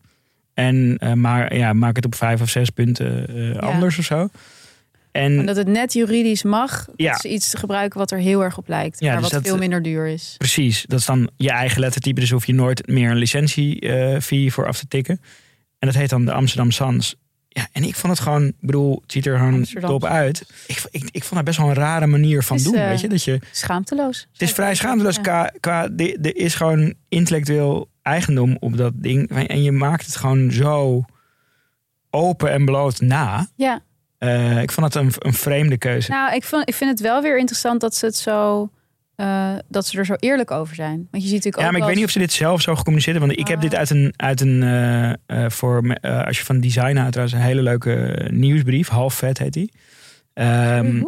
En 0.54 0.98
eh, 0.98 1.14
maar, 1.14 1.56
ja, 1.56 1.74
maak 1.74 1.96
het 1.96 2.06
op 2.06 2.16
vijf 2.16 2.42
of 2.42 2.50
zes 2.50 2.70
punten 2.70 3.28
eh, 3.28 3.60
anders 3.60 3.98
of 3.98 4.06
zo. 4.06 4.30
En 5.14 5.40
En 5.40 5.46
dat 5.46 5.56
het 5.56 5.68
net 5.68 5.94
juridisch 5.94 6.44
mag, 6.44 6.88
Ja. 6.96 7.12
dat 7.12 7.22
ze 7.22 7.30
iets 7.30 7.54
gebruiken 7.54 8.00
wat 8.00 8.12
er 8.12 8.18
heel 8.20 8.44
erg 8.44 8.58
op 8.58 8.68
lijkt. 8.68 9.00
Ja, 9.00 9.06
maar 9.14 9.22
dus 9.22 9.24
wat 9.32 9.32
dat- 9.44 9.48
veel 9.52 9.58
minder 9.60 9.82
duur 9.82 10.08
is. 10.08 10.36
Precies, 10.38 10.84
dat 10.88 11.00
is 11.00 11.06
dan 11.06 11.30
je 11.38 11.50
eigen 11.52 11.80
lettertype. 11.80 12.20
Dus 12.20 12.32
hoef 12.32 12.46
je 12.46 12.54
nooit 12.54 12.88
meer 12.88 13.10
een 13.12 13.18
licentie-fee 13.18 14.54
voor 14.54 14.68
af 14.68 14.78
te 14.80 14.88
tikken. 14.88 15.20
En 15.80 15.88
dat 15.88 15.96
heet 15.98 16.10
dan 16.10 16.26
de 16.26 16.34
Amsterdam 16.34 16.72
Sans. 16.72 17.16
Ja, 17.50 17.68
en 17.72 17.84
ik 17.84 17.96
vond 17.96 18.14
het 18.14 18.22
gewoon, 18.22 18.44
ik 18.48 18.54
bedoel, 18.60 19.00
het 19.02 19.12
ziet 19.12 19.26
er 19.26 19.38
gewoon 19.38 19.54
Amsterdam 19.54 19.90
top 19.90 20.06
uit. 20.06 20.46
Ik, 20.68 20.84
ik, 20.92 21.04
ik 21.12 21.24
vond 21.24 21.36
dat 21.36 21.44
best 21.44 21.58
wel 21.58 21.68
een 21.68 21.74
rare 21.74 22.08
manier 22.08 22.44
van 22.44 22.58
Het 22.58 22.66
is, 22.66 22.72
doen, 22.72 22.82
eh, 22.82 22.88
weet 22.88 23.02
je. 23.02 23.08
Dat 23.08 23.24
je 23.24 23.40
Schaamteloos. 23.52 24.28
het 24.32 24.42
is 24.42 24.52
vrij 24.52 24.76
schaamteloos 24.76 25.16
Ja. 25.16 25.22
qua, 25.22 25.52
qua 25.60 25.88
de- 25.88 26.18
er 26.22 26.36
is 26.36 26.56
gewoon 26.56 26.94
intellectueel 27.10 27.90
eigendom 28.02 28.58
op 28.60 28.78
dat 28.78 28.94
ding. 28.96 29.30
En 29.48 29.64
je 29.64 29.72
maakt 29.72 30.06
het 30.06 30.16
gewoon 30.16 30.52
zo 30.52 31.04
open 32.10 32.52
en 32.52 32.66
bloot 32.66 33.02
na. 33.02 33.48
Ja, 33.56 33.82
Eh, 34.24 34.62
ik 34.62 34.72
vond 34.72 34.94
het 34.94 35.04
een, 35.04 35.12
een 35.20 35.34
vreemde 35.34 35.78
keuze. 35.78 36.12
nou, 36.12 36.36
ik, 36.36 36.44
vond, 36.44 36.68
ik 36.70 36.74
vind 36.76 36.90
het 36.90 37.00
wel 37.00 37.22
weer 37.22 37.38
interessant 37.38 37.82
dat 37.82 37.96
ze 37.96 38.06
het 38.06 38.16
zo. 38.16 38.70
eh, 39.16 39.54
dat 39.68 39.86
ze 39.88 39.98
er 39.98 40.06
zo 40.06 40.14
eerlijk 40.20 40.52
over 40.52 40.76
zijn. 40.76 41.08
Want 41.12 41.24
je 41.24 41.30
ziet 41.30 41.44
natuurlijk 41.44 41.58
Ja, 41.58 41.66
ook. 41.66 41.72
maar 41.72 41.80
ik 41.82 41.86
weet 41.88 41.96
niet 41.96 42.06
of 42.06 42.12
ze 42.12 42.20
dit 42.20 42.32
zelf 42.32 42.62
zo 42.62 42.76
gecommuniceerd 42.76 43.18
hebben. 43.18 43.36
Want 43.36 43.50
ik 43.50 43.54
heb 43.56 43.64
Ah. 43.64 43.70
dit 43.70 43.80
uit 43.80 43.90
een, 43.90 44.14
uit 44.18 44.42
een 44.42 44.64
eh, 45.26 45.50
voor, 45.50 45.98
als 46.02 46.38
je 46.38 46.46
van 46.46 46.60
design 46.60 46.96
houdt, 46.96 47.12
trouwens 47.12 47.38
een 47.40 47.46
hele 47.46 47.62
leuke 47.62 48.28
nieuwsbrief. 48.32 48.88
Half 48.88 49.14
vet 49.14 49.38
heet 49.38 49.54
die. 49.54 49.72
Ehm, 50.34 51.04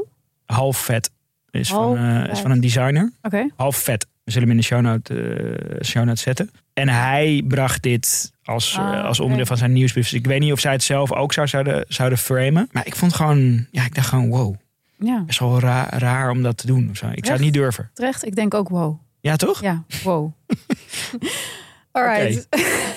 half 0.45 0.77
vet 0.77 1.11
is, 1.49 1.69
Half 1.69 1.97
van, 1.97 2.27
is 2.29 2.39
van 2.39 2.51
een 2.51 2.59
designer. 2.61 3.11
Oké. 3.21 3.47
Half 3.55 3.75
vet. 3.77 4.07
We 4.25 4.31
zullen 4.31 4.47
hem 4.47 4.57
in 4.57 4.61
de 4.63 4.67
show 4.67 4.81
note, 4.81 5.21
eh, 5.23 5.85
show 5.85 6.17
zetten. 6.17 6.49
En 6.73 6.89
hij 6.89 7.43
bracht 7.47 7.81
dit 7.83 8.31
als, 8.43 8.73
eh, 8.73 8.79
Ah, 8.79 9.03
als 9.03 9.13
oké. 9.17 9.21
onderdeel 9.21 9.45
van 9.45 9.57
zijn 9.57 9.73
nieuwsbrief. 9.73 10.03
Dus 10.09 10.19
ik 10.19 10.25
weet 10.27 10.39
niet 10.39 10.51
of 10.51 10.59
zij 10.59 10.71
het 10.71 10.83
zelf 10.83 11.13
ook 11.13 11.33
zou, 11.33 11.47
zouden, 11.47 11.85
zouden 11.87 12.17
framen. 12.17 12.69
Maar 12.71 12.85
ik 12.85 12.95
vond 12.95 13.13
gewoon, 13.13 13.67
ja, 13.71 13.85
ik 13.85 13.95
dacht 13.95 14.07
gewoon, 14.07 14.29
wow. 14.29 14.55
Ja, 14.97 15.23
Best 15.25 15.39
wel 15.39 15.59
raar, 15.59 15.97
raar 15.97 16.29
om 16.29 16.43
dat 16.43 16.57
te 16.57 16.67
doen. 16.67 16.87
Of 16.91 16.97
zo. 16.97 17.05
Ik 17.11 17.25
zou 17.25 17.35
het 17.37 17.45
niet 17.45 17.53
durven. 17.53 17.89
terecht. 17.93 18.25
Ik 18.25 18.35
denk 18.35 18.53
ook 18.53 18.69
wow. 18.69 18.99
Ja, 19.19 19.35
toch? 19.35 19.61
Ja, 19.61 19.83
wow. 20.03 20.31
Alright. 21.91 22.47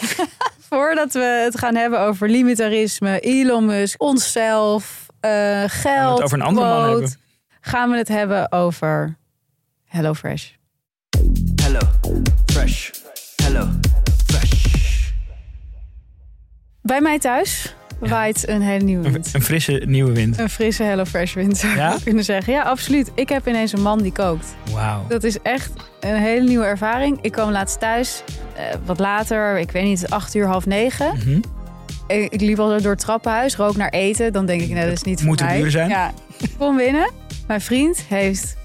Voordat 0.71 1.13
we 1.13 1.41
het 1.45 1.59
gaan 1.59 1.75
hebben 1.75 2.01
over 2.01 2.29
limitarisme, 2.31 3.21
Elon 3.21 3.67
Musk, 3.67 4.03
onszelf, 4.03 5.07
eh, 5.21 5.31
Gaan 5.31 5.63
we 5.63 5.69
geld, 5.69 6.15
het 6.15 6.25
over 6.25 6.39
een 6.39 6.45
andere 6.45 6.67
man 6.67 6.89
hebben. 6.91 7.11
gaan 7.61 7.91
we 7.91 7.97
het 7.97 8.09
hebben 8.09 8.53
over 8.53 9.17
HelloFresh. 9.85 10.51
Hello, 11.63 11.79
fresh. 12.47 12.91
Hello, 13.43 13.69
fresh. 14.27 14.53
Bij 16.83 17.01
mij 17.01 17.19
thuis 17.19 17.75
waait 18.01 18.49
een 18.49 18.63
hele 18.63 18.85
nieuwe 18.85 19.07
Een, 19.07 19.13
wind. 19.13 19.35
een 19.35 19.43
frisse 19.43 19.83
nieuwe 19.87 20.13
wind. 20.13 20.39
Een 20.39 20.51
frisse 20.51 20.83
HelloFresh 20.83 21.35
wind 21.35 21.57
zou 21.59 21.77
Ja? 21.77 21.93
je 21.93 22.03
kunnen 22.03 22.25
zeggen. 22.25 22.53
Ja, 22.53 22.63
absoluut. 22.63 23.11
Ik 23.15 23.29
heb 23.29 23.49
ineens 23.49 23.73
een 23.73 23.83
man 23.83 24.03
die 24.03 24.13
kookt. 24.13 24.47
Wauw. 24.73 25.05
Dat 25.09 25.25
is 25.25 25.39
echt 25.43 25.71
een 26.01 26.17
hele 26.17 26.49
nieuwe 26.49 26.65
ervaring. 26.65 27.19
Ik 27.21 27.33
kwam 27.33 27.51
laatst 27.51 27.81
thuis, 27.81 28.23
eh, 28.57 28.63
wat 28.85 28.99
later, 28.99 29.59
ik 29.59 29.71
weet 29.71 29.85
niet, 29.85 30.09
acht 30.11 30.35
uur, 30.35 30.47
half 30.47 30.67
negen. 30.67 31.17
Mhm. 31.17 31.41
Ik, 32.07 32.33
ik 32.33 32.41
liep 32.41 32.59
al 32.59 32.81
door 32.83 32.91
het 32.91 33.01
trappenhuis, 33.01 33.57
rook 33.57 33.77
naar 33.77 33.89
eten. 33.91 34.33
Dan 34.33 34.47
denk 34.47 34.61
ik, 34.61 34.69
nou, 34.69 34.85
dat 34.85 34.93
is 34.95 35.03
niet 35.03 35.19
voor 35.19 35.29
Moet 35.29 35.41
het 35.41 35.51
duur 35.57 35.71
zijn? 35.71 35.89
Ja, 35.89 36.13
ik 36.39 36.51
kom 36.59 36.77
binnen. 36.77 37.11
Mijn 37.47 37.61
vriend 37.61 38.03
heeft 38.09 38.57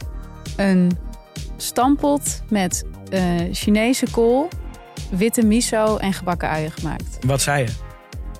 een 0.56 0.92
stampot 1.58 2.42
met 2.50 2.84
eh, 3.12 3.22
Chinese 3.52 4.06
kool, 4.12 4.50
witte 5.12 5.46
miso 5.46 5.98
en 5.98 6.14
gebakken 6.14 6.50
uien 6.50 6.72
gemaakt. 6.72 7.18
Wat 7.26 7.42
zei 7.42 7.64
je? 7.64 7.70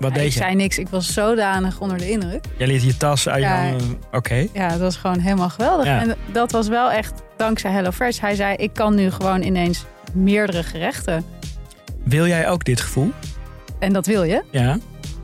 Ja, 0.00 0.08
ik 0.08 0.14
deed 0.14 0.32
je? 0.32 0.38
zei 0.38 0.54
niks, 0.54 0.78
ik 0.78 0.88
was 0.88 1.12
zodanig 1.12 1.80
onder 1.80 1.98
de 1.98 2.10
indruk. 2.10 2.44
Jij 2.58 2.66
liet 2.66 2.82
je 2.82 2.96
tas 2.96 3.28
uit 3.28 3.42
je 3.42 3.48
Ja. 3.48 3.68
handen. 3.68 3.98
Oké. 4.12 4.46
Ja, 4.52 4.68
dat 4.68 4.78
was 4.80 4.96
gewoon 4.96 5.18
helemaal 5.18 5.48
geweldig. 5.50 5.86
Ja. 5.86 6.00
En 6.00 6.14
dat 6.32 6.52
was 6.52 6.68
wel 6.68 6.90
echt 6.90 7.12
dankzij 7.36 7.70
HelloFresh. 7.70 8.20
Hij 8.20 8.34
zei, 8.34 8.56
ik 8.56 8.72
kan 8.72 8.94
nu 8.94 9.10
gewoon 9.10 9.42
ineens 9.42 9.84
meerdere 10.12 10.62
gerechten. 10.62 11.24
Wil 12.04 12.26
jij 12.26 12.48
ook 12.48 12.64
dit 12.64 12.80
gevoel? 12.80 13.10
En 13.78 13.92
dat 13.92 14.06
wil 14.06 14.22
je. 14.22 14.42
Ja. 14.50 14.78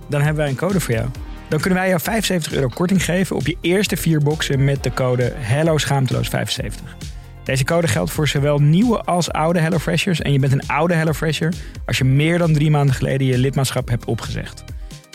Dan 0.08 0.20
hebben 0.20 0.42
wij 0.42 0.48
een 0.48 0.56
code 0.56 0.80
voor 0.80 0.94
jou. 0.94 1.06
Dan 1.48 1.60
kunnen 1.60 1.78
wij 1.78 1.88
jou 1.88 2.00
75 2.00 2.52
euro 2.52 2.68
korting 2.68 3.04
geven 3.04 3.36
op 3.36 3.46
je 3.46 3.56
eerste 3.60 3.96
vier 3.96 4.20
boxen 4.22 4.64
met 4.64 4.82
de 4.82 4.92
code 4.94 5.32
Hello 5.36 5.78
Schaamteloos 5.78 6.28
75. 6.28 6.96
Deze 7.44 7.64
code 7.64 7.88
geldt 7.88 8.10
voor 8.10 8.28
zowel 8.28 8.58
nieuwe 8.58 9.02
als 9.02 9.30
oude 9.30 9.58
HelloFreshers. 9.58 10.20
En 10.20 10.32
je 10.32 10.38
bent 10.38 10.52
een 10.52 10.66
oude 10.66 10.94
HelloFresher 10.94 11.52
als 11.86 11.98
je 11.98 12.04
meer 12.04 12.38
dan 12.38 12.52
drie 12.52 12.70
maanden 12.70 12.94
geleden 12.94 13.26
je 13.26 13.38
lidmaatschap 13.38 13.88
hebt 13.88 14.04
opgezegd. 14.04 14.64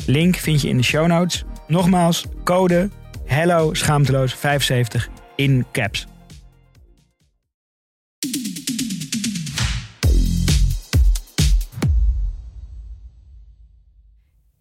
Link 0.05 0.35
vind 0.35 0.61
je 0.61 0.67
in 0.67 0.77
de 0.77 0.83
show 0.83 1.07
notes. 1.07 1.43
Nogmaals, 1.67 2.25
code 2.43 2.89
Hello 3.25 3.73
Schaamteloos 3.73 4.33
75 4.33 5.09
in 5.35 5.65
caps. 5.71 6.07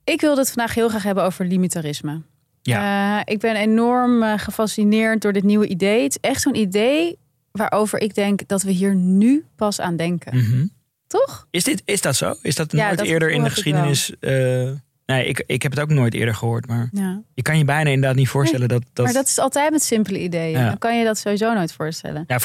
Ik 0.04 0.20
wilde 0.20 0.40
het 0.40 0.50
vandaag 0.50 0.74
heel 0.74 0.88
graag 0.88 1.02
hebben 1.02 1.24
over 1.24 1.46
limitarisme. 1.46 2.22
Ja. 2.62 3.18
Eh, 3.18 3.34
ik 3.34 3.40
ben 3.40 3.56
enorm 3.56 4.22
eh, 4.22 4.38
gefascineerd 4.38 5.22
door 5.22 5.32
dit 5.32 5.42
nieuwe 5.42 5.66
idee. 5.66 6.02
Het 6.02 6.10
is 6.10 6.30
echt 6.30 6.40
zo'n 6.40 6.54
idee 6.54 7.18
waarover 7.58 8.00
ik 8.00 8.14
denk 8.14 8.48
dat 8.48 8.62
we 8.62 8.70
hier 8.70 8.94
nu 8.94 9.44
pas 9.56 9.80
aan 9.80 9.96
denken. 9.96 10.36
Mhm. 10.36 10.66
Toch? 11.06 11.46
Is, 11.50 11.64
dit, 11.64 11.82
is 11.84 12.00
dat 12.00 12.16
zo? 12.16 12.34
Is 12.42 12.54
dat 12.54 12.72
Ja, 12.72 12.86
nooit 12.86 12.98
dat 12.98 13.06
eerder 13.06 13.30
in 13.30 13.42
de 13.42 13.50
geschiedenis? 13.50 14.12
eh, 14.20 14.70
nee, 15.06 15.26
ik, 15.26 15.42
ik 15.46 15.62
heb 15.62 15.72
het 15.72 15.80
ook 15.80 15.90
nooit 15.90 16.14
eerder 16.14 16.34
gehoord. 16.34 16.66
Maar 16.66 16.88
Ja. 16.92 17.22
je 17.34 17.42
kan 17.42 17.58
je 17.58 17.64
bijna 17.64 17.90
inderdaad 17.90 18.16
niet 18.16 18.28
voorstellen 18.28 18.68
dat... 18.68 18.82
dat, 18.92 19.04
Maar 19.04 19.14
dat 19.14 19.26
is 19.26 19.38
altijd 19.38 19.70
met 19.70 19.82
simpele 19.82 20.20
ideeën. 20.20 20.58
Ja. 20.58 20.66
Dan 20.68 20.78
kan 20.78 20.98
je 20.98 21.04
dat 21.04 21.18
sowieso 21.18 21.54
nooit 21.54 21.72
voorstellen. 21.72 22.24
ja, 22.26 22.38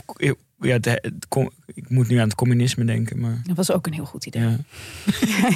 ja, 0.62 0.74
het, 0.82 1.02
ik 1.74 1.90
moet 1.90 2.08
nu 2.08 2.18
aan 2.18 2.28
het 2.28 2.36
communisme 2.36 2.86
denken. 2.86 3.20
Maar, 3.20 3.42
Dat 3.44 3.56
was 3.56 3.72
ook 3.72 3.86
een 3.88 3.94
heel 3.94 4.06
goed 4.06 4.26
idee. 4.26 4.42
ja. 4.42 4.58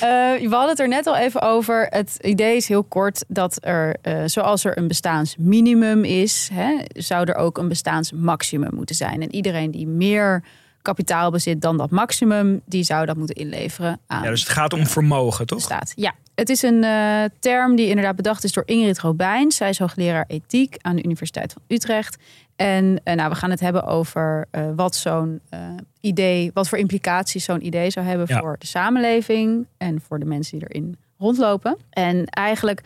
Eh, 0.00 0.08
we 0.08 0.48
hadden 0.50 0.68
het 0.68 0.80
er 0.80 0.88
net 0.88 1.06
al 1.06 1.16
even 1.16 1.40
over. 1.42 1.86
Het 1.90 2.16
idee 2.20 2.56
is 2.56 2.68
heel 2.68 2.82
kort 2.84 3.24
dat 3.28 3.58
er, 3.60 3.96
eh, 4.02 4.22
zoals 4.26 4.64
er 4.64 4.78
een 4.78 4.88
bestaansminimum 4.88 6.04
is, 6.04 6.48
hè, 6.52 6.76
zou 6.92 7.26
er 7.28 7.34
ook 7.34 7.58
een 7.58 7.68
bestaansmaximum 7.68 8.74
moeten 8.74 8.94
zijn. 8.94 9.22
En 9.22 9.34
iedereen 9.34 9.70
die 9.70 9.86
meer 9.86 10.42
kapitaal 10.82 11.30
bezit 11.30 11.60
dan 11.60 11.76
dat 11.76 11.90
maximum, 11.90 12.60
die 12.66 12.82
zou 12.82 13.06
dat 13.06 13.16
moeten 13.16 13.34
inleveren 13.36 14.00
aan 14.06 14.22
ja, 14.22 14.30
dus 14.30 14.40
het 14.40 14.48
gaat 14.48 14.72
om 14.72 14.86
vermogen, 14.86 15.46
toch? 15.46 15.60
staat. 15.60 15.92
Ja, 15.96 16.14
het 16.34 16.48
is 16.48 16.62
een 16.62 16.84
eh, 16.84 17.24
term 17.38 17.76
die 17.76 17.88
inderdaad 17.88 18.16
bedacht 18.16 18.44
is 18.44 18.52
door 18.52 18.62
Ingrid 18.66 18.98
Robijn. 18.98 19.52
Zij 19.52 19.68
is 19.68 19.78
hoogleraar 19.78 20.24
ethiek 20.28 20.76
aan 20.80 20.96
de 20.96 21.02
Universiteit 21.02 21.52
van 21.52 21.62
Utrecht. 21.66 22.16
En 22.56 23.00
eh, 23.04 23.14
nou, 23.14 23.28
we 23.30 23.34
gaan 23.34 23.50
het 23.50 23.60
hebben 23.60 23.84
over 23.84 24.46
eh, 24.50 24.62
wat 24.76 24.94
zo'n 24.96 25.40
idee, 26.00 26.50
wat 26.54 26.68
voor 26.68 26.78
implicaties 26.78 27.44
zo'n 27.44 27.66
idee 27.66 27.90
zou 27.90 28.06
hebben 28.06 28.26
Ja. 28.28 28.38
voor 28.40 28.56
de 28.58 28.66
samenleving 28.66 29.66
en 29.78 30.00
voor 30.00 30.18
de 30.18 30.24
mensen 30.24 30.58
die 30.58 30.68
erin 30.68 30.96
rondlopen. 31.18 31.76
En 31.90 32.24
eigenlijk 32.24 32.82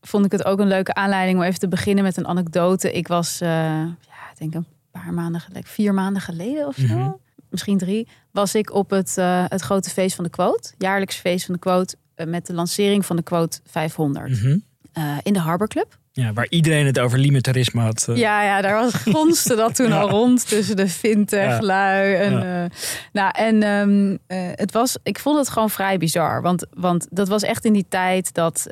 vond 0.00 0.24
ik 0.24 0.32
het 0.32 0.44
ook 0.44 0.58
een 0.58 0.66
leuke 0.68 0.94
aanleiding 0.94 1.38
om 1.38 1.44
even 1.44 1.58
te 1.58 1.68
beginnen 1.68 2.04
met 2.04 2.16
een 2.16 2.26
anekdote. 2.26 2.92
Ik 2.92 3.08
was, 3.08 3.38
ja, 3.38 3.84
ik 4.32 4.38
denk 4.38 4.54
een 4.54 4.66
paar 4.92 5.12
maanden 5.14 5.40
geleden, 5.40 5.68
vier 5.68 5.94
maanden 5.94 6.22
geleden 6.22 6.66
of 6.66 6.76
zo, 6.76 6.96
Mhm. 6.96 7.10
misschien 7.50 7.78
drie, 7.78 8.08
was 8.30 8.54
ik 8.54 8.72
op 8.72 8.90
het, 8.90 9.18
eh, 9.18 9.44
het 9.48 9.60
grote 9.60 9.90
feest 9.90 10.14
van 10.14 10.24
de 10.24 10.30
quote, 10.30 10.72
jaarlijks 10.78 11.16
feest 11.16 11.44
van 11.46 11.54
de 11.54 11.60
quote, 11.60 11.96
eh, 12.14 12.26
met 12.26 12.46
de 12.46 12.54
lancering 12.54 13.06
van 13.06 13.16
de 13.16 13.22
quote 13.22 13.60
500 13.64 14.30
Mhm. 14.30 14.58
eh, 14.92 15.16
in 15.22 15.32
de 15.32 15.38
Harbor 15.40 15.68
Club. 15.68 15.98
Ja, 16.12 16.32
waar 16.32 16.46
iedereen 16.48 16.86
het 16.86 16.98
over 16.98 17.18
limitarisme 17.18 17.80
had. 17.80 18.06
eh. 18.08 18.16
Ja, 18.16 18.42
ja, 18.44 18.60
daar 18.60 18.74
was 18.74 18.94
gonste 18.94 19.54
dat 19.54 19.74
toen 19.74 19.88
Ja. 19.94 20.00
al 20.00 20.08
rond 20.10 20.48
tussen 20.48 20.76
de 20.76 20.88
fintech 20.88 21.48
Ja. 21.50 21.60
lui 21.62 22.14
en 22.14 22.32
Ja. 22.32 22.64
eh, 22.64 22.70
nou 23.12 23.30
en 23.34 23.62
ehm, 23.62 24.16
eh, 24.26 24.52
het 24.54 24.72
was, 24.72 24.96
ik 25.02 25.18
vond 25.18 25.38
het 25.38 25.48
gewoon 25.48 25.70
vrij 25.70 25.98
bizar, 25.98 26.42
want 26.42 26.66
want 26.74 27.06
dat 27.10 27.28
was 27.28 27.42
echt 27.42 27.64
in 27.64 27.72
die 27.72 27.86
tijd 27.88 28.34
dat 28.34 28.66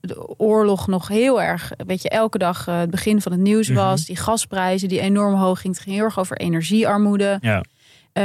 de 0.00 0.38
oorlog 0.38 0.86
nog 0.86 1.08
heel 1.08 1.42
erg, 1.42 1.72
weet 1.86 2.02
je, 2.02 2.08
elke 2.08 2.38
dag 2.38 2.64
het 2.64 2.90
begin 2.90 3.20
van 3.20 3.32
het 3.32 3.40
nieuws 3.40 3.68
Mhm. 3.68 3.78
was, 3.78 4.04
die 4.04 4.16
gasprijzen 4.16 4.88
die 4.88 5.00
enorm 5.00 5.34
hoog 5.34 5.60
ging, 5.60 5.74
het 5.74 5.82
ging 5.82 5.94
heel 5.96 6.04
erg 6.04 6.18
over 6.18 6.36
energiearmoede. 6.36 7.38
Ja. 7.40 7.64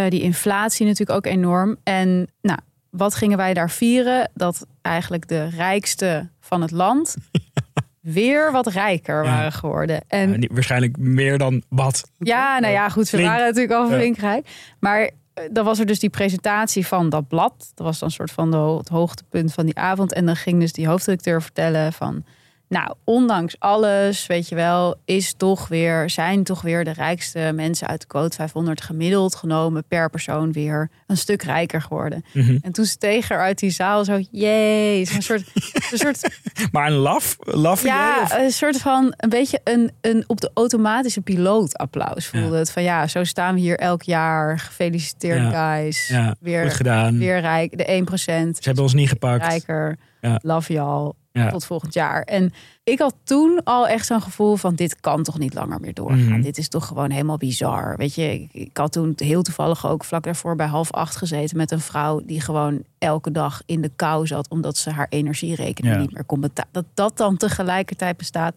Die 0.10 0.22
inflatie 0.22 0.86
natuurlijk 0.86 1.18
ook 1.18 1.26
enorm. 1.34 1.78
En 1.84 2.28
nou, 2.42 2.60
wat 2.90 3.16
gingen 3.16 3.38
wij 3.38 3.54
daar 3.54 3.70
vieren? 3.72 4.32
Dat 4.34 4.66
eigenlijk 4.82 5.28
de 5.28 5.50
rijkste 5.50 6.30
van 6.40 6.62
het 6.62 6.72
land 6.72 7.16
weer 8.14 8.52
wat 8.52 8.68
rijker 8.68 9.24
Ja. 9.24 9.30
waren 9.30 9.52
geworden. 9.52 10.02
En 10.08 10.42
Ja, 10.42 10.48
waarschijnlijk 10.52 10.98
meer 10.98 11.38
dan 11.38 11.64
wat. 11.70 12.12
ja, 12.18 12.60
nou 12.60 12.74
ja, 12.74 12.90
goed, 12.90 13.08
ze 13.08 13.16
Flink. 13.16 13.30
waren 13.32 13.46
natuurlijk 13.46 13.74
al 13.74 13.88
flink 13.88 14.18
rijk. 14.18 14.48
Maar 14.80 15.00
eh, 15.34 15.44
dan 15.52 15.66
was 15.66 15.80
er 15.80 15.86
dus 15.86 16.00
die 16.00 16.10
presentatie 16.10 16.88
van 16.88 17.10
dat 17.10 17.28
blad. 17.28 17.72
Dat 17.76 17.86
was 17.86 18.00
dan 18.00 18.08
een 18.08 18.14
soort 18.14 18.32
van 18.32 18.52
de, 18.52 18.58
het 18.58 18.90
hoogtepunt 18.90 19.54
van 19.54 19.66
die 19.66 19.78
avond. 19.78 20.14
En 20.14 20.26
dan 20.26 20.36
ging 20.36 20.60
dus 20.60 20.74
die 20.74 20.88
hoofdredacteur 20.88 21.42
vertellen 21.42 21.94
van... 21.94 22.26
Nou, 22.70 22.94
ondanks 23.04 23.56
alles, 23.60 24.28
weet 24.28 24.50
je 24.50 24.56
wel, 24.56 24.96
is 25.06 25.34
toch 25.38 25.68
weer, 25.68 26.10
zijn 26.10 26.44
toch 26.44 26.62
weer 26.62 26.84
de 26.84 26.92
rijkste 26.94 27.52
mensen 27.56 27.88
uit 27.88 28.02
de 28.02 28.08
quote 28.08 28.36
500 28.36 28.82
gemiddeld 28.82 29.36
genomen 29.36 29.84
per 29.88 30.10
persoon 30.10 30.52
weer 30.52 30.90
een 31.08 31.18
stuk 31.18 31.42
rijker 31.44 31.82
geworden. 31.82 32.26
Mhm. 32.34 32.58
En 32.62 32.72
toen 32.72 32.86
steeg 32.86 33.30
er 33.32 33.40
uit 33.40 33.60
die 33.60 33.70
zaal 33.70 34.06
zo, 34.06 34.20
jee, 34.32 35.06
zo'n 35.06 35.22
soort, 35.22 35.44
een 35.92 35.98
soort 35.98 36.40
Maar 36.72 36.88
een 36.88 36.94
laf? 36.98 37.36
laf 37.40 37.84
ja, 37.84 38.22
of- 38.24 38.38
een 38.38 38.52
soort 38.52 38.78
van 38.78 39.14
een 39.18 39.30
beetje 39.30 39.60
een, 39.64 39.92
een 40.02 40.24
op 40.28 40.42
de 40.42 40.52
automatische 40.54 41.22
piloot 41.22 41.78
applaus 41.78 42.28
voelde 42.28 42.48
Ja. 42.54 42.54
het. 42.60 42.72
Van 42.72 42.84
ja, 42.84 43.08
zo 43.08 43.24
staan 43.24 43.54
we 43.54 43.60
hier 43.60 43.80
elk 43.80 44.02
jaar. 44.04 44.60
Gefeliciteerd, 44.60 45.52
Ja. 45.52 45.76
guys. 45.78 46.08
ja, 46.08 46.28
goed 46.28 46.38
weer, 46.40 46.72
gedaan. 46.72 47.18
weer 47.18 47.40
rijk. 47.40 47.78
De 47.78 47.92
1% 47.92 48.58
Ze 48.58 48.64
hebben 48.64 48.84
ons 48.84 48.94
niet 48.94 49.10
gepakt. 49.10 49.46
rijker. 49.48 49.98
Love 50.42 50.74
y'all. 50.74 51.12
Ja. 51.44 51.50
Tot 51.50 51.66
volgend 51.66 51.94
jaar. 51.94 52.22
En 52.22 52.54
ik 52.84 53.00
had 53.00 53.16
toen 53.24 53.62
al 53.64 53.88
echt 53.88 54.06
zo'n 54.06 54.22
gevoel 54.22 54.56
van 54.56 54.76
dit 54.76 55.00
kan 55.00 55.24
toch 55.24 55.40
niet 55.40 55.54
langer 55.54 55.80
meer 55.80 55.94
doorgaan. 55.94 56.20
Mhm. 56.32 56.42
Dit 56.42 56.58
is 56.58 56.68
toch 56.68 56.88
gewoon 56.88 57.10
helemaal 57.12 57.38
bizar. 57.38 57.98
Weet 57.98 58.16
je, 58.16 58.34
ik, 58.34 58.50
ik 58.54 58.78
had 58.78 58.92
toen 58.92 59.14
heel 59.16 59.42
toevallig 59.42 59.88
ook 59.88 60.04
vlak 60.04 60.24
daarvoor 60.24 60.56
bij 60.56 60.68
half 60.68 60.92
acht 60.92 61.16
gezeten 61.16 61.58
met 61.58 61.72
een 61.72 61.80
vrouw 61.80 62.22
die 62.26 62.42
gewoon 62.42 62.84
elke 62.98 63.32
dag 63.32 63.62
in 63.66 63.82
de 63.82 63.92
kou 63.96 64.28
zat 64.28 64.50
omdat 64.50 64.78
ze 64.78 64.90
haar 64.90 65.08
energierekening 65.10 65.96
Ja. 65.96 66.02
niet 66.02 66.14
meer 66.14 66.24
kon 66.26 66.40
betalen. 66.40 66.72
Dat 66.72 66.86
dat 66.94 67.18
dan 67.18 67.38
tegelijkertijd 67.38 68.18
bestaat. 68.18 68.56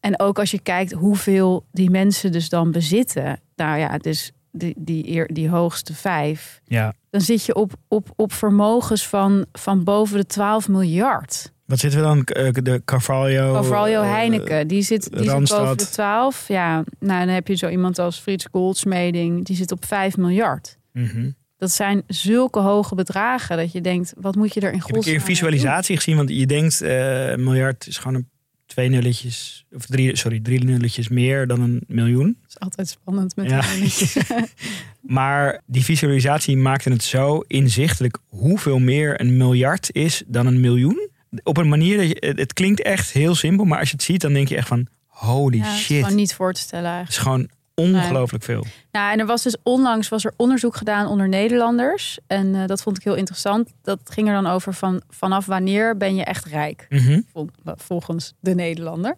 En 0.00 0.20
ook 0.20 0.38
als 0.38 0.50
je 0.50 0.60
kijkt 0.60 0.92
hoeveel 0.92 1.64
die 1.72 1.90
mensen 1.90 2.32
dus 2.32 2.48
dan 2.48 2.70
bezitten. 2.70 3.40
Nou 3.56 3.78
ja, 3.78 3.98
dus 3.98 4.32
die, 4.52 4.74
die, 4.76 5.08
eer- 5.08 5.32
die 5.34 5.48
hoogste 5.48 5.94
vijf. 5.94 6.60
Ja. 6.64 6.94
Dan 7.10 7.20
zit 7.20 7.44
je 7.44 7.54
op, 7.54 7.72
op, 7.88 8.08
op 8.16 8.32
vermogens 8.32 9.06
van, 9.08 9.44
van 9.52 9.84
boven 9.84 10.16
de 10.18 10.26
12 10.26 10.68
miljard. 10.68 11.52
Wat 11.68 11.78
zitten 11.78 12.00
we 12.00 12.06
dan? 12.06 12.24
Eh, 12.24 12.52
De 12.52 12.82
Carvalho. 12.84 13.52
Carvalho 13.52 14.02
eh, 14.02 14.10
Heineken, 14.10 14.68
die 14.68 14.82
zit, 14.82 15.10
die 15.12 15.30
zit 15.30 15.48
boven 15.48 15.76
de 15.76 15.88
12. 15.88 16.48
Ja, 16.48 16.84
nou 16.98 17.26
dan 17.26 17.34
heb 17.34 17.48
je 17.48 17.54
zo 17.54 17.68
iemand 17.68 17.98
als 17.98 18.18
Frits 18.18 18.46
Goldsmeding, 18.50 19.44
die 19.44 19.56
zit 19.56 19.72
op 19.72 19.84
5 19.84 20.16
miljard. 20.16 20.78
mhm. 20.92 21.30
Dat 21.56 21.70
zijn 21.70 22.02
zulke 22.06 22.58
hoge 22.58 22.94
bedragen 22.94 23.56
dat 23.56 23.72
je 23.72 23.80
denkt, 23.80 24.12
wat 24.16 24.34
moet 24.34 24.54
je 24.54 24.60
er 24.60 24.72
in 24.72 24.74
Ik 24.74 24.86
heb 24.86 24.96
een 24.96 25.02
keer 25.02 25.12
godsnaam 25.12 25.14
een 25.14 25.36
visualisatie 25.36 25.96
gezien, 25.96 26.16
want 26.16 26.28
je 26.30 26.46
denkt 26.46 26.80
eh, 26.80 27.30
een 27.30 27.44
miljard 27.44 27.86
is 27.86 27.98
gewoon 27.98 28.14
een 28.14 28.28
twee 28.66 28.88
nulletjes, 28.88 29.66
of 29.70 29.86
drie, 29.86 30.16
sorry, 30.16 30.40
drie 30.40 30.64
nulletjes 30.64 31.08
meer 31.08 31.46
dan 31.46 31.60
een 31.60 31.84
miljoen. 31.86 32.36
Dat 32.40 32.50
is 32.50 32.58
altijd 32.58 32.88
spannend 32.88 33.36
met 33.36 33.50
Ja. 33.50 33.62
Maar 35.16 35.62
die 35.66 35.84
visualisatie 35.84 36.56
maakte 36.56 36.90
het 36.90 37.02
zo 37.02 37.44
inzichtelijk 37.46 38.18
hoeveel 38.26 38.78
meer 38.78 39.20
een 39.20 39.36
miljard 39.36 39.88
is 39.92 40.22
dan 40.26 40.46
een 40.46 40.60
miljoen. 40.60 41.08
Op 41.42 41.56
een 41.56 41.68
manier 41.68 41.96
dat 41.96 42.08
je, 42.08 42.16
het, 42.20 42.38
het 42.38 42.52
klinkt 42.52 42.82
echt 42.82 43.10
heel 43.12 43.34
simpel, 43.34 43.64
maar 43.64 43.78
als 43.78 43.88
je 43.88 43.94
het 43.94 44.04
ziet, 44.04 44.20
dan 44.20 44.32
denk 44.32 44.48
je 44.48 44.56
echt 44.56 44.68
van 44.68 44.86
holy 45.06 45.56
Ja, 45.56 45.62
het 45.64 45.72
is 45.74 45.80
shit. 45.84 46.00
gewoon 46.02 46.16
niet 46.16 46.34
voor 46.34 46.52
te 46.52 46.60
stellen 46.60 46.84
Het 46.90 46.94
eigenlijk. 46.94 47.18
is 47.26 47.32
gewoon 47.32 47.48
ongelooflijk 47.94 48.44
veel. 48.44 48.64
Nou, 48.92 49.12
en 49.12 49.18
er 49.18 49.26
was 49.26 49.42
dus 49.42 49.56
onlangs 49.62 50.08
was 50.08 50.24
er 50.24 50.32
onderzoek 50.36 50.76
gedaan 50.76 51.06
onder 51.06 51.28
Nederlanders. 51.28 52.18
En 52.26 52.54
eh, 52.54 52.66
dat 52.66 52.82
vond 52.82 52.96
ik 52.96 53.04
heel 53.04 53.14
interessant. 53.14 53.72
Dat 53.82 54.00
ging 54.04 54.28
er 54.28 54.34
dan 54.34 54.46
over 54.46 54.74
van 54.74 55.02
vanaf 55.08 55.46
wanneer 55.46 55.96
ben 55.96 56.14
je 56.14 56.24
echt 56.24 56.44
rijk? 56.44 56.86
Mhm. 56.88 57.20
vol- 57.32 57.48
volgens 57.64 58.32
de 58.40 58.54
Nederlander. 58.54 59.16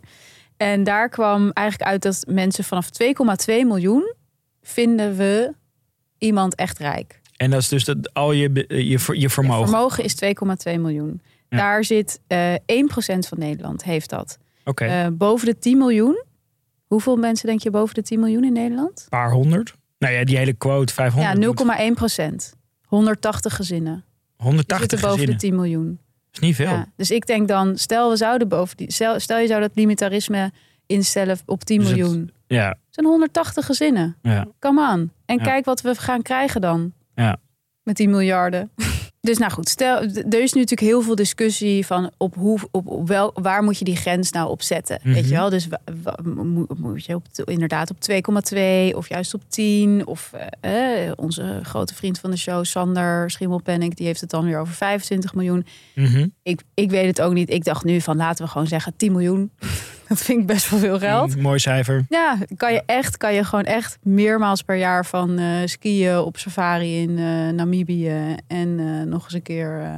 En 0.57 0.85
daar 0.85 1.09
kwam 1.09 1.51
eigenlijk 1.51 1.91
uit 1.91 2.03
dat 2.03 2.25
mensen 2.29 2.65
vanaf 2.65 2.89
2,2 3.03 3.67
miljoen 3.67 4.15
vinden 4.63 5.17
we 5.17 5.53
iemand 6.19 6.55
echt 6.55 6.79
rijk. 6.79 7.21
En 7.37 7.51
dat 7.51 7.61
is 7.61 7.69
dus 7.69 7.85
dat 7.85 8.15
al 8.15 8.33
je, 8.33 8.65
je, 8.89 8.99
ver- 8.99 9.17
je 9.17 9.31
vermogen. 9.31 9.69
Vermogen 9.69 10.05
is 10.05 10.15
2,2 10.75 10.81
miljoen. 10.81 11.21
Ja. 11.51 11.57
Daar 11.59 11.85
zit 11.85 12.21
eh 12.27 12.55
1% 12.55 12.59
van 13.29 13.39
Nederland 13.39 13.85
heeft 13.85 14.11
dat. 14.11 14.39
Oké, 14.65 14.85
Eh, 14.85 15.07
boven 15.13 15.47
de 15.47 15.59
10 15.59 15.79
miljoen. 15.79 16.25
Hoeveel 16.87 17.17
mensen 17.17 17.47
denk 17.47 17.61
je 17.63 17.71
boven 17.71 17.95
de 17.95 18.03
10 18.03 18.21
miljoen 18.21 18.45
in 18.45 18.53
Nederland? 18.53 19.01
een 19.03 19.09
paar 19.09 19.31
honderd. 19.31 19.75
Nou 19.99 20.15
ja, 20.15 20.25
die 20.25 20.37
hele 20.37 20.53
quote 20.53 20.93
500. 20.95 21.33
Ja, 21.43 21.47
moet 21.47 21.59
0,1 21.91 21.95
procent. 21.95 22.55
180 22.85 23.55
gezinnen. 23.57 23.95
Die 24.37 24.47
180 24.47 24.79
zitten 24.91 24.99
boven 25.09 25.11
gezinnen. 25.19 25.39
de 25.41 25.47
10 25.47 25.55
miljoen. 25.55 25.99
Dat 26.31 26.43
is 26.43 26.49
niet 26.49 26.57
veel. 26.57 26.67
Ja, 26.71 26.87
dus 26.97 27.11
ik 27.11 27.27
denk 27.27 27.49
dan, 27.49 27.79
stel 27.79 28.11
we 28.11 28.17
zouden 28.17 28.49
boven 28.49 28.77
die, 28.77 28.93
stel, 28.93 29.21
stel 29.21 29.39
je 29.39 29.47
zou 29.47 29.61
dat 29.61 29.71
limitarisme 29.75 30.53
instellen 30.87 31.39
op 31.47 31.65
10 31.65 31.79
Dus 31.79 31.89
het- 31.89 31.97
miljoen. 31.99 32.31
Ja, 32.47 32.69
Het 32.69 32.79
zijn 32.91 33.07
180 33.07 33.67
gezinnen. 33.67 34.17
ja. 34.23 34.47
Come 34.59 34.93
on. 34.93 35.13
En 35.27 35.37
Ja. 35.37 35.43
kijk 35.45 35.65
wat 35.65 35.81
we 35.81 35.95
gaan 35.95 36.23
krijgen 36.23 36.61
dan. 36.61 36.93
Ja. 37.15 37.37
Met 37.83 37.97
die 37.97 38.09
miljarden. 38.09 38.71
Dus 39.23 39.39
nou 39.39 39.53
goed, 39.53 39.69
stel, 39.69 39.97
er 40.03 40.43
is 40.43 40.53
nu 40.53 40.61
natuurlijk 40.61 40.81
heel 40.81 41.03
veel 41.03 41.15
discussie 41.15 41.87
van 41.87 42.11
op 42.17 42.35
hoe, 42.35 42.59
op, 42.71 42.87
op 42.87 43.09
wel, 43.09 43.31
waar 43.35 43.63
moet 43.63 43.79
je 43.79 43.85
die 43.85 43.97
grens 43.97 44.31
nou 44.31 44.51
op 44.51 44.63
zetten. 44.63 44.99
Mhm. 45.03 45.15
Weet 45.15 45.29
je 45.29 45.35
wel? 45.35 45.51
Dus 45.51 45.69
moet 46.77 47.05
je 47.05 47.15
op, 47.15 47.27
inderdaad 47.45 47.91
op 47.91 47.97
2,2 48.11 48.97
of 48.97 49.09
juist 49.09 49.35
op 49.35 49.43
10. 49.49 50.07
Of 50.07 50.33
eh, 50.61 51.07
eh, 51.07 51.13
onze 51.17 51.61
grote 51.63 51.95
vriend 51.95 52.19
van 52.19 52.31
de 52.31 52.37
show, 52.37 52.65
Sander 52.65 53.31
Schimmelpenninck, 53.31 53.97
die 53.97 54.07
heeft 54.07 54.21
het 54.21 54.31
dan 54.31 54.45
weer 54.45 54.59
over 54.59 54.75
25 54.75 55.35
miljoen. 55.35 55.67
Mhm. 55.95 56.27
Ik, 56.43 56.63
ik 56.75 56.91
weet 56.91 57.07
het 57.07 57.21
ook 57.21 57.33
niet. 57.33 57.51
Ik 57.51 57.65
dacht 57.65 57.85
nu 57.85 58.01
van 58.01 58.17
laten 58.17 58.45
we 58.45 58.51
gewoon 58.51 58.67
zeggen 58.67 58.97
10 58.97 59.13
miljoen. 59.13 59.51
Dat 60.11 60.19
vind 60.19 60.41
ik 60.41 60.47
best 60.47 60.71
wel 60.71 60.79
veel 60.79 60.99
geld. 60.99 61.35
Een 61.35 61.41
mooi 61.41 61.59
cijfer. 61.59 62.05
Ja, 62.09 62.37
kan 62.57 62.73
je 62.73 62.83
echt, 62.87 63.17
kan 63.17 63.35
je 63.35 63.45
gewoon 63.45 63.65
echt 63.65 63.99
meermaals 64.03 64.63
per 64.63 64.77
jaar 64.77 65.07
van 65.07 65.39
eh, 65.39 65.47
skiën 65.65 66.19
op 66.19 66.39
safari 66.39 67.01
in 67.03 67.19
eh, 67.19 67.49
Namibië 67.49 68.35
en 68.47 68.79
eh, 68.81 69.07
nog 69.07 69.25
eens 69.25 69.35
een 69.35 69.43
keer 69.43 69.81
eh, 69.81 69.95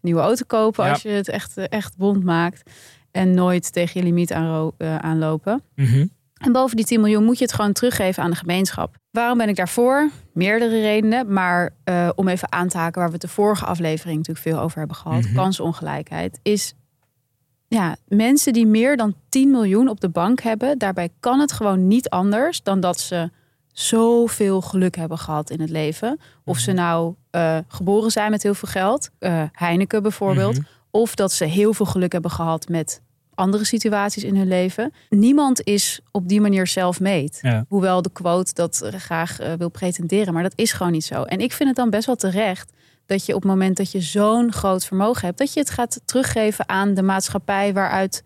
nieuwe 0.00 0.20
auto 0.20 0.44
kopen 0.46 0.84
Ja. 0.84 0.90
als 0.90 1.02
je 1.02 1.08
het 1.08 1.28
echt, 1.28 1.56
echt 1.56 1.96
bond 1.96 2.24
maakt. 2.24 2.70
En 3.10 3.34
nooit 3.34 3.72
tegen 3.72 4.00
je 4.00 4.06
limiet 4.06 4.30
eh, 4.30 4.66
aanlopen. 4.96 5.62
Mhm. 5.74 6.06
En 6.34 6.52
boven 6.52 6.76
die 6.76 6.84
10 6.86 7.00
miljoen 7.00 7.24
moet 7.24 7.38
je 7.38 7.44
het 7.44 7.52
gewoon 7.54 7.72
teruggeven 7.72 8.22
aan 8.22 8.30
de 8.30 8.36
gemeenschap. 8.36 8.96
Waarom 9.10 9.38
ben 9.38 9.48
ik 9.48 9.56
daarvoor? 9.56 10.10
Meerdere 10.32 10.80
redenen. 10.80 11.32
Maar 11.32 11.70
om 12.14 12.28
even 12.28 12.52
aan 12.52 12.68
te 12.68 12.78
haken 12.78 12.98
waar 12.98 13.06
we 13.08 13.12
het 13.12 13.22
de 13.22 13.28
vorige 13.28 13.64
aflevering 13.64 14.16
natuurlijk 14.16 14.46
veel 14.46 14.58
over 14.60 14.78
hebben 14.78 14.96
gehad. 14.96 15.22
Mhm. 15.22 15.34
Kansongelijkheid. 15.34 16.38
Is 16.42 16.74
ja, 17.72 17.96
mensen 18.08 18.52
die 18.52 18.66
meer 18.66 18.96
dan 18.96 19.14
10 19.28 19.50
miljoen 19.50 19.88
op 19.88 20.00
de 20.00 20.08
bank 20.08 20.40
hebben. 20.40 20.78
Daarbij 20.78 21.08
kan 21.20 21.40
het 21.40 21.52
gewoon 21.52 21.86
niet 21.86 22.08
anders 22.08 22.62
dan 22.62 22.80
dat 22.80 23.00
ze 23.00 23.30
zoveel 23.72 24.60
geluk 24.60 24.96
hebben 24.96 25.18
gehad 25.18 25.50
in 25.50 25.60
het 25.60 25.70
leven. 25.70 26.20
Of 26.44 26.58
ze 26.58 26.72
nou 26.72 27.14
eh, 27.30 27.58
geboren 27.68 28.10
zijn 28.10 28.30
met 28.30 28.42
heel 28.42 28.54
veel 28.54 28.68
geld. 28.68 29.10
eh, 29.18 29.42
Heineken 29.52 30.02
bijvoorbeeld. 30.02 30.54
Mhm. 30.58 30.64
Of 30.90 31.14
dat 31.14 31.32
ze 31.32 31.44
heel 31.44 31.74
veel 31.74 31.86
geluk 31.86 32.12
hebben 32.12 32.30
gehad 32.30 32.68
met 32.68 33.00
andere 33.34 33.64
situaties 33.64 34.24
in 34.24 34.36
hun 34.36 34.48
leven. 34.48 34.92
Niemand 35.08 35.64
is 35.64 36.00
op 36.10 36.28
die 36.28 36.40
manier 36.40 36.66
zelf-made. 36.66 37.32
Ja. 37.40 37.64
Hoewel 37.68 38.02
de 38.02 38.10
quote 38.12 38.54
dat 38.54 38.88
graag 38.90 39.38
eh, 39.40 39.52
wil 39.58 39.68
pretenderen. 39.68 40.34
Maar 40.34 40.42
dat 40.42 40.52
is 40.56 40.72
gewoon 40.72 40.92
niet 40.92 41.04
zo. 41.04 41.22
En 41.22 41.38
ik 41.40 41.52
vind 41.52 41.68
het 41.68 41.78
dan 41.78 41.90
best 41.90 42.06
wel 42.06 42.16
terecht 42.16 42.72
dat 43.12 43.26
je 43.26 43.34
op 43.34 43.42
het 43.42 43.50
moment 43.50 43.76
dat 43.76 43.92
je 43.92 44.00
zo'n 44.00 44.52
groot 44.52 44.84
vermogen 44.84 45.26
hebt, 45.26 45.38
dat 45.38 45.52
je 45.52 45.60
het 45.60 45.70
gaat 45.70 46.00
teruggeven 46.04 46.68
aan 46.68 46.94
de 46.94 47.02
maatschappij 47.02 47.72
waaruit 47.72 48.22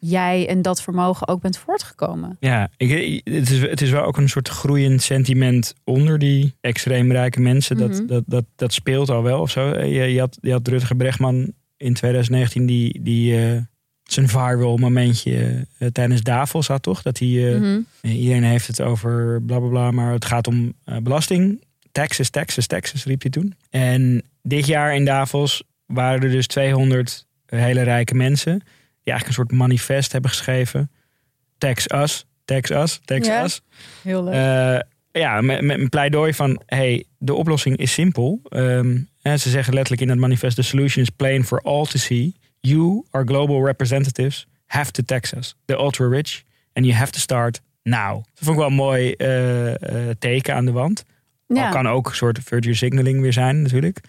jij 0.00 0.48
en 0.48 0.62
dat 0.62 0.82
vermogen 0.82 1.28
ook 1.28 1.40
bent 1.40 1.58
voortgekomen. 1.58 2.36
Ja, 2.40 2.68
ik, 2.76 3.20
het, 3.24 3.50
is, 3.50 3.60
het 3.60 3.80
is 3.80 3.90
wel 3.90 4.02
ook 4.02 4.16
een 4.16 4.28
soort 4.28 4.48
groeiend 4.48 5.02
sentiment 5.02 5.74
onder 5.84 6.18
die 6.18 6.54
extreem 6.60 7.12
rijke 7.12 7.40
mensen. 7.40 7.76
Mhm. 7.76 7.88
dat, 7.88 8.08
dat, 8.08 8.22
dat, 8.26 8.44
dat 8.56 8.72
speelt 8.72 9.10
al 9.10 9.22
wel 9.22 9.40
of 9.40 9.50
zo. 9.50 9.78
Je, 9.78 10.12
je, 10.12 10.20
had, 10.20 10.38
je 10.40 10.52
had 10.52 10.68
Rutger 10.68 10.96
Bregman 10.96 11.52
in 11.76 11.94
2019 11.94 12.66
die, 12.66 13.02
die 13.02 13.46
eh, 13.46 13.60
zijn 14.02 14.28
viral 14.28 14.76
momentje 14.76 15.66
eh, 15.78 15.88
tijdens 15.88 16.22
Davos 16.22 16.68
had, 16.68 16.82
toch? 16.82 17.02
Dat 17.02 17.18
hij, 17.18 17.54
eh, 17.54 17.60
Mhm. 17.60 17.80
iedereen 18.02 18.44
heeft 18.44 18.66
het 18.66 18.80
over 18.82 19.42
bla 19.42 19.58
bla 19.58 19.68
bla, 19.68 19.90
maar 19.90 20.12
het 20.12 20.24
gaat 20.24 20.46
om 20.46 20.72
belasting. 21.02 21.66
Taxes, 21.92 22.30
taxes, 22.30 22.66
taxes, 22.66 23.04
riep 23.04 23.22
hij 23.22 23.30
toen. 23.30 23.54
En 23.70 24.22
dit 24.42 24.66
jaar 24.66 24.94
in 24.94 25.04
Davos 25.04 25.62
waren 25.86 26.22
er 26.22 26.30
dus 26.30 26.46
200 26.46 27.26
hele 27.46 27.82
rijke 27.82 28.14
mensen. 28.14 28.58
Die 28.58 29.12
eigenlijk 29.14 29.26
een 29.26 29.44
soort 29.44 29.52
manifest 29.68 30.12
hebben 30.12 30.30
geschreven. 30.30 30.90
Tax 31.58 31.92
us, 31.92 32.24
tax 32.44 32.70
us, 32.70 33.00
tax 33.04 33.26
Ja. 33.26 33.44
us. 33.44 33.60
Heel 34.02 34.24
leuk. 34.24 34.34
Eh, 34.34 34.78
ja, 35.22 35.40
met, 35.40 35.60
met 35.62 35.78
een 35.78 35.88
pleidooi 35.88 36.34
van... 36.34 36.62
hey, 36.66 37.04
de 37.18 37.34
oplossing 37.34 37.76
is 37.76 37.92
simpel. 37.92 38.40
Ehm, 38.48 38.98
en 39.22 39.40
ze 39.40 39.50
zeggen 39.50 39.72
letterlijk 39.74 40.02
in 40.02 40.08
het 40.08 40.18
manifest... 40.18 40.56
the 40.56 40.62
solution 40.62 41.02
is 41.02 41.10
plain 41.10 41.44
for 41.44 41.60
all 41.60 41.84
to 41.84 41.98
see. 41.98 42.34
You, 42.60 43.04
our 43.10 43.26
global 43.26 43.64
representatives, 43.64 44.46
have 44.66 44.90
to 44.90 45.02
tax 45.02 45.34
us. 45.34 45.54
The 45.64 45.76
ultra-rich. 45.76 46.42
And 46.72 46.84
you 46.86 46.96
have 46.98 47.12
to 47.12 47.18
start 47.18 47.60
now. 47.82 48.14
Dat 48.14 48.24
vond 48.44 48.50
ik 48.50 48.56
wel 48.56 48.66
een 48.66 48.74
mooi 48.74 49.12
eh, 49.12 50.08
eh, 50.08 50.16
teken 50.18 50.54
aan 50.54 50.64
de 50.64 50.72
wand. 50.72 51.04
Ja. 51.56 51.66
Al 51.66 51.72
kan 51.72 51.88
ook 51.88 52.08
een 52.08 52.14
soort 52.14 52.38
virtue 52.44 52.74
signaling 52.74 53.20
weer 53.20 53.32
zijn 53.32 53.62
natuurlijk. 53.62 54.00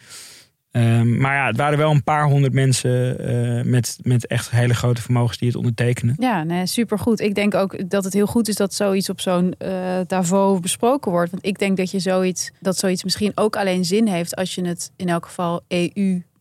Ehm, 0.72 1.17
maar 1.17 1.36
ja, 1.36 1.48
het 1.48 1.58
waren 1.58 1.77
wel 1.77 1.91
een 1.91 2.03
paar 2.03 2.25
honderd 2.25 2.53
mensen 2.53 3.19
eh, 3.19 3.63
met, 3.63 4.00
met 4.01 4.27
echt 4.27 4.50
hele 4.50 4.74
grote 4.74 5.01
vermogens 5.01 5.38
die 5.38 5.48
het 5.48 5.58
ondertekenen. 5.58 6.15
Ja, 6.17 6.43
nee, 6.43 6.65
supergoed. 6.65 7.19
Ik 7.19 7.36
denk 7.36 7.55
ook 7.55 7.89
dat 7.89 8.03
het 8.03 8.13
heel 8.13 8.25
goed 8.25 8.48
is 8.48 8.55
dat 8.55 8.74
zoiets 8.74 9.10
op 9.10 9.22
zo'n 9.22 9.53
eh 9.58 10.00
Davos 10.08 10.60
besproken 10.60 11.12
wordt. 11.12 11.31
Want 11.31 11.46
ik 11.46 11.60
denk 11.60 11.77
dat 11.77 11.91
je 11.91 12.00
zoiets, 12.00 12.51
dat 12.60 12.77
zoiets 12.77 13.03
misschien 13.03 13.31
ook 13.36 13.55
alleen 13.55 13.86
zin 13.86 14.08
heeft 14.08 14.36
als 14.36 14.55
je 14.55 14.65
het 14.65 14.91
in 14.96 15.10
elk 15.10 15.25
geval 15.25 15.62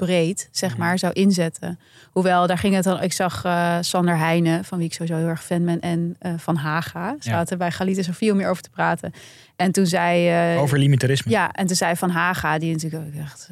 EU-breed, 0.00 0.49
zeg 0.52 0.76
maar, 0.76 0.99
zou 0.99 1.12
inzetten. 1.12 1.78
Hoewel, 2.11 2.47
daar 2.47 2.59
ging 2.59 2.75
het 2.75 2.85
dan. 2.85 3.02
Ik 3.02 3.12
zag 3.12 3.45
eh, 3.45 3.76
Sander 3.81 4.17
Heijnen, 4.19 4.64
van 4.64 4.78
wie 4.78 4.87
ik 4.87 4.93
sowieso 4.93 5.17
heel 5.17 5.26
erg 5.28 5.45
fan 5.45 5.64
ben, 5.64 5.81
en 5.81 6.17
eh, 6.19 6.33
Van 6.37 6.57
Haga 6.57 7.17
zaten 7.19 7.59
bij 7.59 7.71
Galit 7.71 7.97
en 7.97 8.05
Sofie 8.05 8.31
om 8.31 8.37
meer 8.37 8.49
over 8.49 8.62
te 8.62 8.71
praten. 8.71 9.12
En 9.57 9.73
toen 9.73 9.87
zei. 9.87 10.28
eh, 10.54 10.61
Over 10.63 10.78
limitarisme. 10.78 11.30
ja, 11.30 11.52
en 11.52 11.67
toen 11.67 11.76
zei 11.76 11.97
Van 11.97 12.11
Haga, 12.11 12.58
die 12.58 12.73
natuurlijk 12.73 13.06
ook 13.06 13.21
echt 13.23 13.49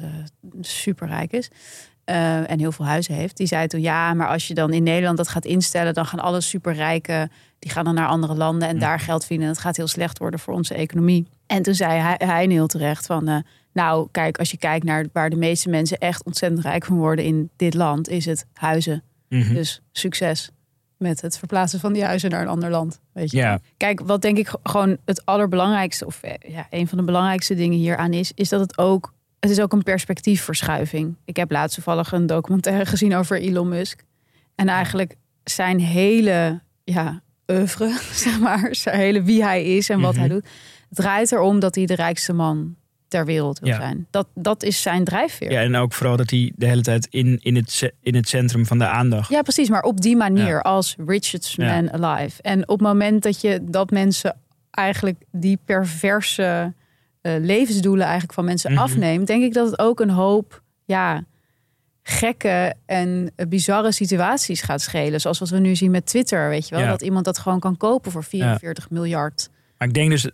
superrijk 0.61 1.31
is. 1.31 1.49
en 2.05 2.59
heel 2.59 2.71
veel 2.71 2.85
huizen 2.85 3.13
heeft. 3.13 3.37
Die 3.37 3.47
zei 3.47 3.67
toen, 3.67 3.81
ja, 3.81 4.13
maar 4.13 4.27
als 4.27 4.47
je 4.47 4.53
dan 4.53 4.73
in 4.73 4.83
Nederland 4.83 5.17
dat 5.17 5.27
gaat 5.27 5.45
instellen... 5.45 5.93
dan 5.93 6.05
gaan 6.05 6.19
alle 6.19 6.41
superrijken, 6.41 7.31
die 7.59 7.71
gaan 7.71 7.85
dan 7.85 7.93
naar 7.93 8.07
andere 8.07 8.35
landen... 8.35 8.67
en 8.67 8.73
Ja. 8.73 8.79
daar 8.79 8.99
geld 8.99 9.25
vinden. 9.25 9.47
En 9.47 9.53
dat 9.53 9.61
gaat 9.61 9.77
heel 9.77 9.87
slecht 9.87 10.17
worden 10.17 10.39
voor 10.39 10.53
onze 10.53 10.73
economie. 10.73 11.27
En 11.47 11.61
toen 11.63 11.73
zei 11.75 11.99
hij, 11.99 12.15
hij 12.25 12.45
heel 12.45 12.67
terecht 12.67 13.05
van... 13.05 13.43
nou, 13.77 14.07
kijk, 14.11 14.37
als 14.37 14.51
je 14.51 14.57
kijkt 14.57 14.85
naar 14.85 15.05
waar 15.13 15.29
de 15.29 15.35
meeste 15.35 15.69
mensen... 15.69 15.97
echt 15.97 16.23
ontzettend 16.23 16.61
rijk 16.63 16.85
van 16.85 16.97
worden 16.97 17.25
in 17.25 17.49
dit 17.55 17.73
land... 17.73 18.09
is 18.09 18.25
het 18.25 18.45
huizen. 18.53 19.03
Mhm. 19.29 19.53
Dus 19.53 19.81
succes 19.91 20.49
met 20.97 21.21
het 21.21 21.37
verplaatsen 21.37 21.79
van 21.79 21.93
die 21.93 22.03
huizen 22.03 22.29
naar 22.29 22.41
een 22.41 22.47
ander 22.47 22.69
land. 22.69 22.99
Weet 23.13 23.31
je? 23.31 23.59
Kijk, 23.77 23.99
wat 23.99 24.21
denk 24.21 24.37
ik 24.37 24.49
gewoon 24.63 24.97
het 25.05 25.25
allerbelangrijkste, 25.25 26.05
of 26.05 26.21
eh, 26.23 26.51
ja, 26.53 26.67
een 26.69 26.87
van 26.87 26.97
de 26.97 27.03
belangrijkste 27.03 27.55
dingen 27.55 27.77
hieraan 27.77 28.13
is, 28.13 28.31
is 28.35 28.49
dat 28.49 28.59
het 28.59 28.77
ook, 28.77 29.13
het 29.39 29.49
is 29.49 29.59
ook 29.59 29.73
een 29.73 29.83
perspectiefverschuiving. 29.83 31.15
Ik 31.25 31.35
heb 31.37 31.51
laatst 31.51 31.75
toevallig 31.75 32.11
een 32.11 32.25
documentaire 32.25 32.85
gezien 32.93 33.15
over 33.15 33.39
Elon 33.41 33.69
Musk. 33.69 34.03
En 34.55 34.67
eigenlijk 34.67 35.15
zijn 35.43 35.79
hele, 35.79 36.61
ja, 36.83 37.21
oeuvre, 37.47 37.97
zeg 38.25 38.39
maar, 38.39 38.75
zijn 38.75 38.97
hele 38.99 39.23
wie 39.23 39.43
hij 39.43 39.63
is 39.77 39.89
en 39.89 39.99
wat 39.99 40.11
Mhm. 40.11 40.19
hij 40.19 40.29
doet, 40.29 40.45
draait 40.89 41.31
erom 41.31 41.59
dat 41.59 41.75
hij 41.75 41.85
de 41.85 41.95
rijkste 41.95 42.33
man 42.33 42.75
ter 43.07 43.25
wereld 43.25 43.59
wil 43.59 43.69
Ja. 43.69 43.75
zijn. 43.75 44.07
Dat, 44.11 44.27
dat 44.33 44.63
is 44.63 44.81
zijn 44.81 45.03
drijfveer. 45.03 45.51
Ja, 45.51 45.61
en 45.61 45.75
ook 45.75 45.93
vooral 45.93 46.17
dat 46.17 46.29
hij 46.29 46.51
de 46.55 46.65
hele 46.65 46.81
tijd 46.81 47.07
in, 47.09 47.39
in, 47.41 47.55
het, 47.55 47.91
in 48.01 48.15
het 48.15 48.27
centrum 48.27 48.65
van 48.65 48.77
de 48.77 48.87
aandacht. 48.87 49.29
Ja, 49.29 49.41
precies. 49.41 49.69
Maar 49.69 49.81
op 49.83 50.01
die 50.01 50.15
manier 50.15 50.47
Ja. 50.47 50.59
als 50.59 50.95
richest 51.05 51.57
man 51.57 51.91
alive. 52.03 52.41
En 52.41 52.61
op 52.61 52.79
het 52.79 52.87
moment 52.87 53.23
dat 53.23 53.41
je 53.41 53.59
dat 53.63 53.89
mensen 53.89 54.35
eigenlijk 54.71 55.23
die 55.31 55.59
perverse 55.65 56.73
eh, 57.21 57.33
levensdoelen 57.39 58.03
eigenlijk 58.03 58.33
van 58.33 58.45
mensen 58.45 58.71
Mhm. 58.71 58.81
afneemt, 58.81 59.27
denk 59.27 59.43
ik 59.43 59.53
dat 59.53 59.71
het 59.71 59.79
ook 59.79 59.99
een 59.99 60.09
hoop 60.09 60.61
ja, 60.85 61.23
gekke 62.03 62.73
en 62.85 63.31
eh, 63.35 63.47
bizarre 63.47 63.91
situaties 63.91 64.61
gaat 64.61 64.81
schelen. 64.81 65.21
Zoals 65.21 65.39
wat 65.39 65.49
we 65.49 65.59
nu 65.59 65.75
zien 65.75 65.91
met 65.91 66.05
Twitter, 66.05 66.49
weet 66.49 66.67
je 66.67 66.75
wel. 66.75 66.83
Ja. 66.83 66.89
Dat 66.89 67.01
iemand 67.01 67.25
dat 67.25 67.37
gewoon 67.39 67.59
kan 67.59 67.77
kopen 67.77 68.11
voor 68.11 68.23
44 68.23 68.89
miljard. 68.89 69.49
Maar 69.77 69.87
ik 69.87 69.93
denk 69.93 70.09
dus, 70.09 70.29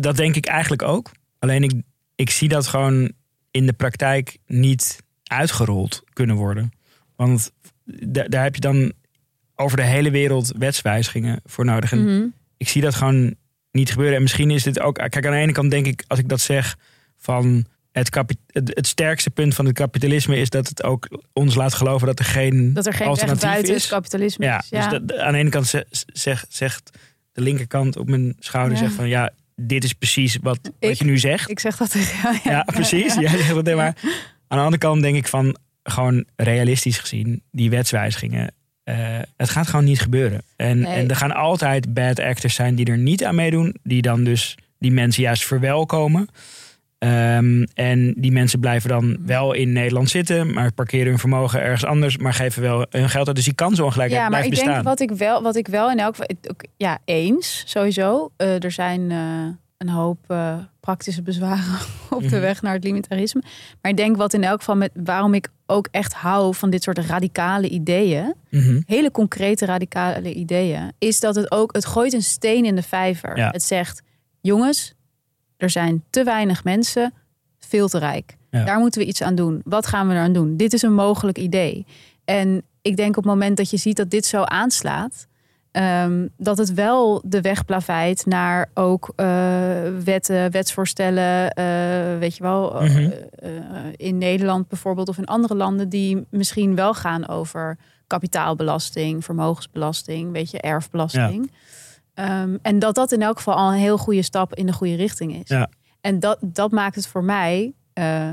dat 0.00 0.16
denk 0.16 0.36
ik 0.36 0.46
eigenlijk 0.46 0.82
ook. 0.82 1.10
Alleen 1.38 1.62
ik, 1.62 1.72
ik 2.14 2.30
zie 2.30 2.48
dat 2.48 2.66
gewoon 2.66 3.12
in 3.50 3.66
de 3.66 3.72
praktijk 3.72 4.36
niet 4.46 4.98
uitgerold 5.24 6.02
kunnen 6.12 6.36
worden. 6.36 6.70
Want 7.16 7.50
da- 7.84 8.28
daar 8.28 8.42
heb 8.42 8.54
je 8.54 8.60
dan 8.60 8.92
over 9.54 9.76
de 9.76 9.82
hele 9.82 10.10
wereld 10.10 10.52
wetswijzigingen 10.58 11.40
voor 11.44 11.64
nodig. 11.64 11.92
En 11.92 12.04
Mhm. 12.04 12.26
ik 12.56 12.68
zie 12.68 12.82
dat 12.82 12.94
gewoon 12.94 13.34
niet 13.72 13.90
gebeuren. 13.90 14.16
En 14.16 14.22
misschien 14.22 14.50
is 14.50 14.62
dit 14.62 14.80
ook. 14.80 14.94
Kijk, 14.94 15.26
aan 15.26 15.32
de 15.32 15.38
ene 15.38 15.52
kant 15.52 15.70
denk 15.70 15.86
ik, 15.86 16.04
als 16.06 16.18
ik 16.18 16.28
dat 16.28 16.40
zeg, 16.40 16.76
van 17.16 17.66
het, 17.92 18.14
het, 18.46 18.70
het 18.74 18.86
sterkste 18.86 19.30
punt 19.30 19.54
van 19.54 19.64
het 19.66 19.74
kapitalisme 19.74 20.36
is 20.36 20.50
dat 20.50 20.68
het 20.68 20.82
ook 20.82 21.22
ons 21.32 21.54
laat 21.54 21.74
geloven 21.74 22.06
dat 22.06 22.18
er 22.18 22.24
geen, 22.24 22.72
Dat 22.72 22.86
er 22.86 22.92
geen 22.92 23.00
weg 23.00 23.08
alternatief 23.08 23.42
buiten 23.50 23.74
is. 23.74 23.86
kapitalisme 23.86 24.44
Ja, 24.44 24.58
is. 24.62 24.68
Ja. 24.68 24.88
dus 24.88 25.00
dat, 25.06 25.18
aan 25.18 25.32
de 25.32 25.38
ene 25.38 25.50
kant 25.50 25.66
ze- 25.66 25.86
zeg, 26.12 26.44
zegt 26.48 26.98
de 27.32 27.40
linkerkant 27.40 27.96
op 27.96 28.08
mijn 28.08 28.36
schouder 28.38 28.72
Ja. 28.76 28.82
zegt 28.82 28.94
van 28.94 29.08
ja, 29.08 29.30
dit 29.56 29.84
is 29.84 29.92
precies 29.92 30.38
wat, 30.42 30.58
Ik- 30.78 30.88
wat 30.88 30.98
je 30.98 31.04
nu 31.04 31.18
zegt. 31.18 31.50
Ik 31.50 31.58
zeg 31.60 31.76
dat 31.76 31.90
tegen 31.90 32.18
jou. 32.22 32.38
ja, 32.54 32.62
precies. 32.62 33.14
Jij 33.14 33.28
zegt 33.38 33.64
dat, 33.64 33.76
maar 33.76 33.96
aan 34.48 34.58
de 34.58 34.64
andere 34.64 34.78
kant 34.78 35.02
denk 35.02 35.16
ik 35.16 35.28
van 35.28 35.56
gewoon 35.82 36.24
realistisch 36.36 36.98
gezien, 36.98 37.42
die 37.50 37.70
wetswijzigingen. 37.70 38.52
eh, 38.84 39.18
het 39.36 39.50
gaat 39.50 39.66
gewoon 39.68 39.84
niet 39.84 40.00
gebeuren. 40.00 40.42
En, 40.56 40.78
Nee. 40.78 40.92
en 40.94 41.08
er 41.08 41.16
gaan 41.16 41.34
altijd 41.34 41.94
bad 41.94 42.18
actors 42.20 42.54
zijn 42.54 42.74
die 42.74 42.86
er 42.86 42.98
niet 42.98 43.24
aan 43.24 43.34
meedoen. 43.34 43.76
Die 43.82 44.02
dan 44.02 44.24
dus 44.24 44.56
die 44.78 44.92
mensen 44.92 45.22
juist 45.22 45.44
verwelkomen. 45.44 46.28
Ehm, 47.04 47.62
en 47.74 48.14
die 48.16 48.32
mensen 48.32 48.60
blijven 48.60 48.88
dan 48.88 49.16
wel 49.26 49.52
in 49.52 49.72
Nederland 49.72 50.10
zitten, 50.10 50.52
maar 50.52 50.72
parkeren 50.72 51.06
hun 51.08 51.18
vermogen 51.18 51.60
ergens 51.60 51.84
anders, 51.84 52.16
maar 52.16 52.34
geven 52.34 52.62
wel 52.62 52.86
hun 52.90 53.08
geld 53.08 53.26
uit. 53.26 53.36
Dus 53.36 53.44
die 53.44 53.54
kansenongelijkheid 53.54 54.22
Ja, 54.22 54.28
maar 54.28 54.40
blijft 54.40 54.46
ik 54.46 54.64
bestaan. 54.64 54.72
denk 54.72 54.84
wat 54.98 55.00
ik 55.10 55.10
wel, 55.18 55.42
wat 55.42 55.56
ik 55.56 55.68
wel 55.68 55.90
in 55.90 55.98
elk 55.98 56.16
geval, 56.16 56.36
ja, 56.76 56.98
eens 57.04 57.62
sowieso. 57.66 58.30
Eh, 58.36 58.64
er 58.64 58.70
zijn 58.70 59.10
eh, 59.10 59.18
een 59.78 59.88
hoop 59.88 60.18
eh, 60.26 60.54
praktische 60.80 61.22
bezwaren 61.22 61.78
op 62.10 62.20
de 62.22 62.26
Mhm. 62.26 62.40
weg 62.40 62.62
naar 62.62 62.74
het 62.74 62.84
limitarisme. 62.84 63.42
Maar 63.82 63.90
ik 63.90 63.96
denk 63.96 64.16
wat 64.16 64.34
in 64.34 64.44
elk 64.44 64.58
geval 64.58 64.76
met 64.76 64.90
waarom 64.94 65.34
ik 65.34 65.48
ook 65.66 65.88
echt 65.90 66.12
hou 66.14 66.54
van 66.54 66.70
dit 66.70 66.82
soort 66.82 66.98
radicale 66.98 67.68
ideeën, 67.68 68.34
Mhm. 68.50 68.80
hele 68.86 69.10
concrete 69.10 69.64
radicale 69.66 70.32
ideeën, 70.34 70.92
is 70.98 71.20
dat 71.20 71.34
het 71.34 71.50
ook 71.50 71.74
het 71.74 71.86
gooit 71.86 72.12
een 72.12 72.22
steen 72.22 72.64
in 72.64 72.74
de 72.74 72.82
vijver. 72.82 73.36
Ja. 73.36 73.50
Het 73.50 73.62
zegt, 73.62 74.02
jongens, 74.40 74.94
er 75.56 75.70
zijn 75.70 76.04
te 76.10 76.24
weinig 76.24 76.64
mensen, 76.64 77.12
veel 77.58 77.88
te 77.88 77.98
rijk. 77.98 78.36
Ja. 78.50 78.64
Daar 78.64 78.78
moeten 78.78 79.00
we 79.00 79.06
iets 79.06 79.22
aan 79.22 79.34
doen. 79.34 79.60
Wat 79.64 79.86
gaan 79.86 80.08
we 80.08 80.14
eraan 80.14 80.32
doen? 80.32 80.56
Dit 80.56 80.72
is 80.72 80.82
een 80.82 80.94
mogelijk 80.94 81.38
idee. 81.38 81.86
En 82.24 82.62
ik 82.82 82.96
denk 82.96 83.16
op 83.16 83.22
het 83.24 83.32
moment 83.32 83.56
dat 83.56 83.70
je 83.70 83.76
ziet 83.76 83.96
dat 83.96 84.10
dit 84.10 84.26
zo 84.26 84.42
aanslaat. 84.42 85.26
ehm, 85.74 86.26
dat 86.36 86.58
het 86.58 86.74
wel 86.74 87.22
de 87.24 87.40
weg 87.40 87.64
plaveit 87.64 88.26
naar 88.26 88.70
ook 88.74 89.12
eh, 89.16 89.26
wetten, 90.04 90.50
wetsvoorstellen, 90.50 91.50
eh, 91.50 92.18
weet 92.18 92.36
je 92.36 92.42
wel, 92.42 92.80
eh, 92.80 92.94
Mhm. 92.94 93.10
in 93.96 94.18
Nederland 94.18 94.68
bijvoorbeeld 94.68 95.08
of 95.08 95.18
in 95.18 95.24
andere 95.26 95.54
landen 95.54 95.88
die 95.88 96.26
misschien 96.30 96.74
wel 96.74 96.94
gaan 96.94 97.28
over 97.28 97.78
kapitaalbelasting, 98.06 99.24
vermogensbelasting, 99.24 100.32
weet 100.32 100.50
je, 100.50 100.60
erfbelasting. 100.60 101.50
Ehm, 102.14 102.56
en 102.62 102.78
dat 102.78 102.94
dat 102.94 103.12
in 103.12 103.22
elk 103.22 103.36
geval 103.36 103.54
al 103.54 103.72
een 103.72 103.78
heel 103.78 103.98
goede 103.98 104.22
stap 104.22 104.54
in 104.54 104.66
de 104.66 104.72
goede 104.72 104.94
richting 104.94 105.34
is. 105.34 105.48
Ja. 105.48 105.70
En 106.00 106.20
dat, 106.20 106.38
dat 106.40 106.70
maakt 106.70 106.94
het 106.94 107.06
voor 107.06 107.24
mij 107.24 107.72
eh, 107.92 108.30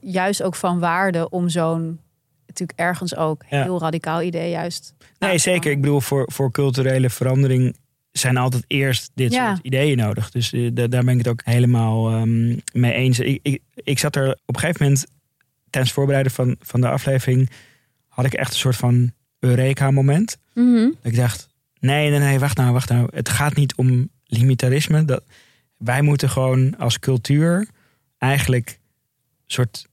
juist 0.00 0.42
ook 0.42 0.54
van 0.54 0.78
waarde 0.78 1.28
om 1.30 1.48
zo'n 1.48 2.00
natuurlijk 2.46 2.78
ergens 2.78 3.16
ook 3.16 3.42
Ja. 3.48 3.62
heel 3.62 3.80
radicaal 3.80 4.22
idee 4.22 4.50
juist. 4.50 4.94
Nee, 5.18 5.38
zeker. 5.38 5.70
Ik 5.70 5.80
bedoel, 5.80 6.00
voor, 6.00 6.28
voor 6.32 6.50
culturele 6.50 7.10
verandering 7.10 7.76
zijn 8.12 8.36
altijd 8.36 8.64
eerst 8.66 9.10
dit 9.14 9.32
Ja. 9.32 9.48
soort 9.54 9.66
ideeën 9.66 9.96
nodig. 9.96 10.30
Dus 10.30 10.52
eh, 10.52 10.70
da- 10.72 10.86
daar 10.86 11.04
ben 11.04 11.12
ik 11.12 11.18
het 11.18 11.28
ook 11.28 11.40
helemaal 11.44 12.10
ehm, 12.10 12.56
mee 12.72 12.92
eens. 12.92 13.18
Ik, 13.18 13.38
ik, 13.42 13.62
ik 13.74 13.98
zat 13.98 14.16
er 14.16 14.30
op 14.46 14.54
een 14.54 14.60
gegeven 14.60 14.82
moment, 14.82 15.06
tijdens 15.70 15.92
het 15.92 15.92
voorbereiden 15.92 16.32
van, 16.32 16.56
van 16.60 16.80
de 16.80 16.88
aflevering, 16.88 17.50
had 18.08 18.24
ik 18.24 18.34
echt 18.34 18.50
een 18.52 18.58
soort 18.58 18.76
van 18.76 19.12
Eureka-moment. 19.38 20.38
Mhm. 20.54 20.88
Ik 21.02 21.16
dacht, 21.16 21.48
nee, 21.80 22.10
nee, 22.10 22.18
nee, 22.18 22.38
wacht 22.38 22.56
nou, 22.56 22.72
wacht 22.72 22.88
nou. 22.88 23.08
Het 23.14 23.28
gaat 23.28 23.54
niet 23.54 23.74
om 23.74 24.08
limitarisme. 24.26 25.04
Dat, 25.04 25.22
wij 25.76 26.02
moeten 26.02 26.30
gewoon 26.30 26.76
als 26.78 26.98
cultuur 26.98 27.68
eigenlijk 28.18 28.78
soort 29.46 29.86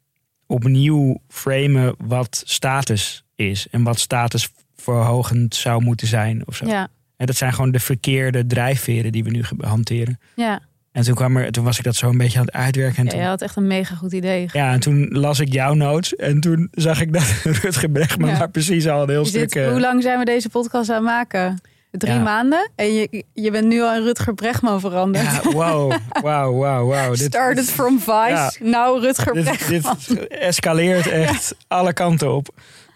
opnieuw 0.48 1.22
framen 1.28 1.96
wat 1.98 2.44
status 2.46 3.24
is. 3.36 3.68
En 3.72 3.84
wat 3.84 4.00
status 4.00 4.50
verhogend 4.76 5.56
zou 5.56 5.84
moeten 5.84 6.08
zijn 6.08 6.48
of 6.48 6.56
zo. 6.56 6.66
Ja, 6.66 6.88
En 7.18 7.26
dat 7.26 7.36
zijn 7.36 7.54
gewoon 7.54 7.72
de 7.72 7.80
verkeerde 7.80 8.46
drijfveren 8.46 9.12
die 9.12 9.24
we 9.24 9.30
nu 9.30 9.44
hanteren. 9.58 10.20
ja. 10.36 10.62
En 10.92 11.04
toen, 11.04 11.16
kwam 11.16 11.38
er, 11.38 11.52
toen 11.52 11.64
was 11.64 11.78
ik 11.78 11.84
dat 11.84 11.96
zo 11.96 12.10
een 12.10 12.18
beetje 12.18 12.40
aan 12.40 12.46
het 12.46 12.54
uitwerken. 12.54 12.98
En 12.98 13.04
ja, 13.06 13.10
toen, 13.12 13.20
je 13.20 13.26
had 13.26 13.42
echt 13.42 13.56
een 13.56 13.68
mega 13.68 13.96
goed 13.96 14.14
idee. 14.14 14.50
ja, 14.54 14.72
en 14.74 14.80
toen 14.80 15.08
las 15.12 15.40
ik 15.40 15.54
jouw 15.54 15.74
notes. 15.74 16.16
En 16.16 16.40
toen 16.40 16.68
zag 16.72 17.02
ik 17.02 17.14
dat 17.14 17.24
Rutger 17.62 17.90
Bregman 17.90 18.30
Ja. 18.30 18.38
daar 18.38 18.50
precies 18.50 18.88
al 18.88 19.04
een 19.04 19.10
heel 19.10 19.22
Je 19.24 19.28
stuk... 19.28 19.56
eh, 19.56 19.70
hoe 19.72 19.80
lang 19.80 20.04
zijn 20.04 20.20
we 20.20 20.26
deze 20.26 20.50
podcast 20.50 20.90
aan 20.90 20.96
het 20.96 21.06
maken? 21.06 21.62
Drie 21.98 22.14
Ja. 22.14 22.22
maanden? 22.22 22.72
En 22.76 22.94
je, 22.94 23.24
je 23.34 23.52
bent 23.52 23.66
nu 23.68 23.82
al 23.82 23.94
in 23.96 24.04
Rutger 24.04 24.34
Bregman 24.34 24.80
veranderd. 24.80 25.24
ja, 25.44 25.52
wow, 25.52 25.92
wow, 26.22 26.56
wow, 26.56 26.94
wow. 26.94 27.16
Started 27.16 27.70
from 27.72 28.00
Vice, 28.00 28.10
Ja. 28.30 28.52
nou 28.60 29.00
Rutger 29.02 29.34
dit, 29.34 29.44
Bregman. 29.44 29.98
dit 30.08 30.28
escaleert 30.28 31.08
echt 31.08 31.56
alle 31.68 31.94
kanten 31.94 32.34
op. 32.34 32.48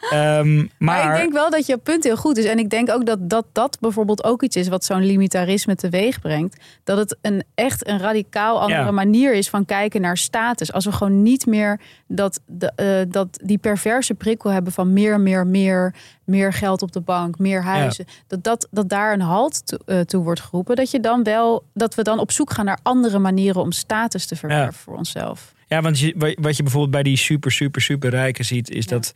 Ehm, 0.09 0.55
maar, 0.57 0.67
Maar, 0.77 1.12
ik 1.13 1.19
denk 1.21 1.33
wel 1.33 1.49
dat 1.49 1.65
je 1.65 1.77
punt 1.77 2.03
heel 2.03 2.17
goed 2.17 2.38
is. 2.38 2.45
En 2.45 2.57
ik 2.59 2.69
denk 2.69 2.89
ook 2.91 3.05
dat 3.05 3.29
dat, 3.29 3.45
dat 3.51 3.77
bijvoorbeeld 3.79 4.23
ook 4.23 4.43
iets 4.43 4.55
is 4.55 4.67
wat 4.67 4.85
zo'n 4.85 5.05
limitarisme 5.05 5.75
teweeg 5.75 6.21
brengt. 6.21 6.63
Dat 6.83 6.97
het 6.97 7.17
een 7.21 7.43
echt 7.55 7.88
een 7.88 7.99
radicaal 7.99 8.62
andere 8.62 8.83
Ja. 8.83 8.91
manier 8.91 9.33
is 9.33 9.49
van 9.49 9.65
kijken 9.65 10.01
naar 10.01 10.17
status. 10.17 10.73
Als 10.73 10.85
we 10.85 10.91
gewoon 10.91 11.21
niet 11.23 11.45
meer 11.45 11.79
dat, 12.07 12.39
de, 12.45 12.71
eh, 12.75 13.12
dat 13.12 13.39
die 13.43 13.57
perverse 13.57 14.13
prikkel 14.13 14.49
hebben 14.49 14.73
van 14.73 14.93
meer, 14.93 15.19
meer, 15.19 15.47
meer, 15.47 15.93
meer 16.23 16.53
geld 16.53 16.81
op 16.81 16.91
de 16.91 17.01
bank, 17.01 17.38
meer 17.39 17.63
huizen. 17.63 18.05
Dat, 18.27 18.43
dat, 18.43 18.67
dat 18.71 18.89
daar 18.89 19.13
een 19.13 19.21
halt 19.21 19.67
toe, 19.67 19.79
eh, 19.85 19.99
toe 19.99 20.23
wordt 20.23 20.39
geroepen. 20.41 20.75
Dat 20.75 20.91
je 20.91 20.99
dan 20.99 21.23
wel, 21.23 21.63
dat 21.73 21.95
we 21.95 22.01
dan 22.03 22.19
op 22.19 22.31
zoek 22.31 22.51
gaan 22.53 22.65
naar 22.65 22.79
andere 22.83 23.19
manieren 23.19 23.62
om 23.62 23.71
status 23.71 24.25
te 24.25 24.35
verwerven 24.35 24.65
Ja. 24.65 24.71
voor 24.83 24.95
onszelf. 24.97 25.53
ja, 25.67 25.81
want 25.81 25.99
je, 25.99 26.13
wa- 26.17 26.35
wat 26.41 26.55
je 26.57 26.63
bijvoorbeeld 26.63 26.91
bij 26.93 27.03
die 27.03 27.17
super, 27.17 27.51
super, 27.51 27.81
super 27.81 28.09
rijken 28.09 28.45
ziet, 28.45 28.69
is 28.69 28.88
dat 28.88 29.13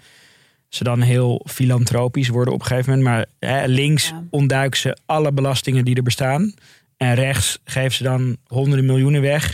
ze 0.75 0.83
dan 0.83 1.01
heel 1.01 1.41
filantropisch 1.49 2.27
worden 2.27 2.53
op 2.53 2.59
een 2.59 2.65
gegeven 2.65 2.97
moment. 2.97 3.27
Maar 3.39 3.49
hè, 3.51 3.65
links 3.67 4.07
Ja. 4.09 4.23
ontduiken 4.29 4.79
ze 4.79 4.97
alle 5.05 5.31
belastingen 5.31 5.85
die 5.85 5.95
er 5.95 6.03
bestaan. 6.03 6.53
En 6.97 7.13
rechts 7.13 7.59
geven 7.63 7.91
ze 7.91 8.03
dan 8.03 8.37
honderden 8.47 8.85
miljoenen 8.85 9.21
weg. 9.21 9.53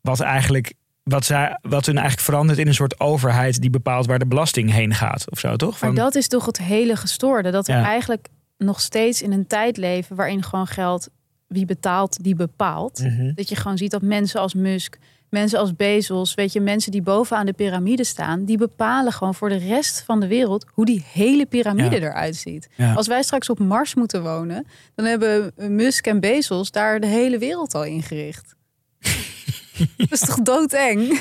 Wat 0.00 0.20
eigenlijk. 0.20 0.72
Wat, 1.02 1.24
zij, 1.24 1.58
wat 1.62 1.86
hun 1.86 1.94
eigenlijk 1.98 2.26
verandert 2.26 2.58
in 2.58 2.66
een 2.66 2.74
soort 2.74 3.00
overheid 3.00 3.60
die 3.60 3.70
bepaalt 3.70 4.06
waar 4.06 4.18
de 4.18 4.26
belasting 4.26 4.72
heen 4.72 4.94
gaat. 4.94 5.30
Of 5.30 5.38
zo, 5.38 5.56
toch? 5.56 5.70
Maar 5.70 5.78
Van- 5.78 5.94
dat 5.94 6.14
is 6.14 6.28
toch 6.28 6.46
het 6.46 6.58
hele 6.58 6.96
gestoorde. 6.96 7.50
Dat 7.50 7.66
we 7.66 7.72
Ja. 7.72 7.84
eigenlijk 7.84 8.28
nog 8.58 8.80
steeds 8.80 9.22
in 9.22 9.32
een 9.32 9.46
tijd 9.46 9.76
leven 9.76 10.16
waarin 10.16 10.42
gewoon 10.42 10.66
geld 10.66 11.08
wie 11.46 11.64
betaalt, 11.66 12.22
die 12.24 12.34
bepaalt. 12.34 12.98
Mhm. 13.02 13.32
Dat 13.34 13.48
je 13.48 13.56
gewoon 13.56 13.78
ziet 13.78 13.90
dat 13.90 14.02
mensen 14.02 14.40
als 14.40 14.54
Musk, 14.54 14.98
mensen 15.38 15.58
als 15.58 15.76
Bezos, 15.76 16.34
weet 16.34 16.52
je, 16.52 16.60
mensen 16.60 16.92
die 16.92 17.02
bovenaan 17.02 17.46
de 17.46 17.52
piramide 17.52 18.04
staan, 18.04 18.44
die 18.44 18.56
bepalen 18.58 19.12
gewoon 19.12 19.34
voor 19.34 19.48
de 19.48 19.56
rest 19.56 20.02
van 20.06 20.20
de 20.20 20.26
wereld 20.26 20.66
hoe 20.72 20.84
die 20.84 21.04
hele 21.12 21.46
piramide 21.46 21.96
Ja. 21.96 22.02
eruit 22.02 22.36
ziet. 22.36 22.68
Ja. 22.76 22.92
Als 22.92 23.06
wij 23.06 23.22
straks 23.22 23.50
op 23.50 23.58
Mars 23.58 23.94
moeten 23.94 24.22
wonen, 24.22 24.66
dan 24.94 25.04
hebben 25.06 25.52
Musk 25.56 26.06
en 26.06 26.20
Bezos 26.20 26.70
daar 26.70 27.00
de 27.00 27.06
hele 27.06 27.38
wereld 27.38 27.74
al 27.74 27.84
ingericht. 27.84 28.54
dat 29.96 30.12
is 30.12 30.20
toch 30.20 30.40
doodeng? 30.42 31.20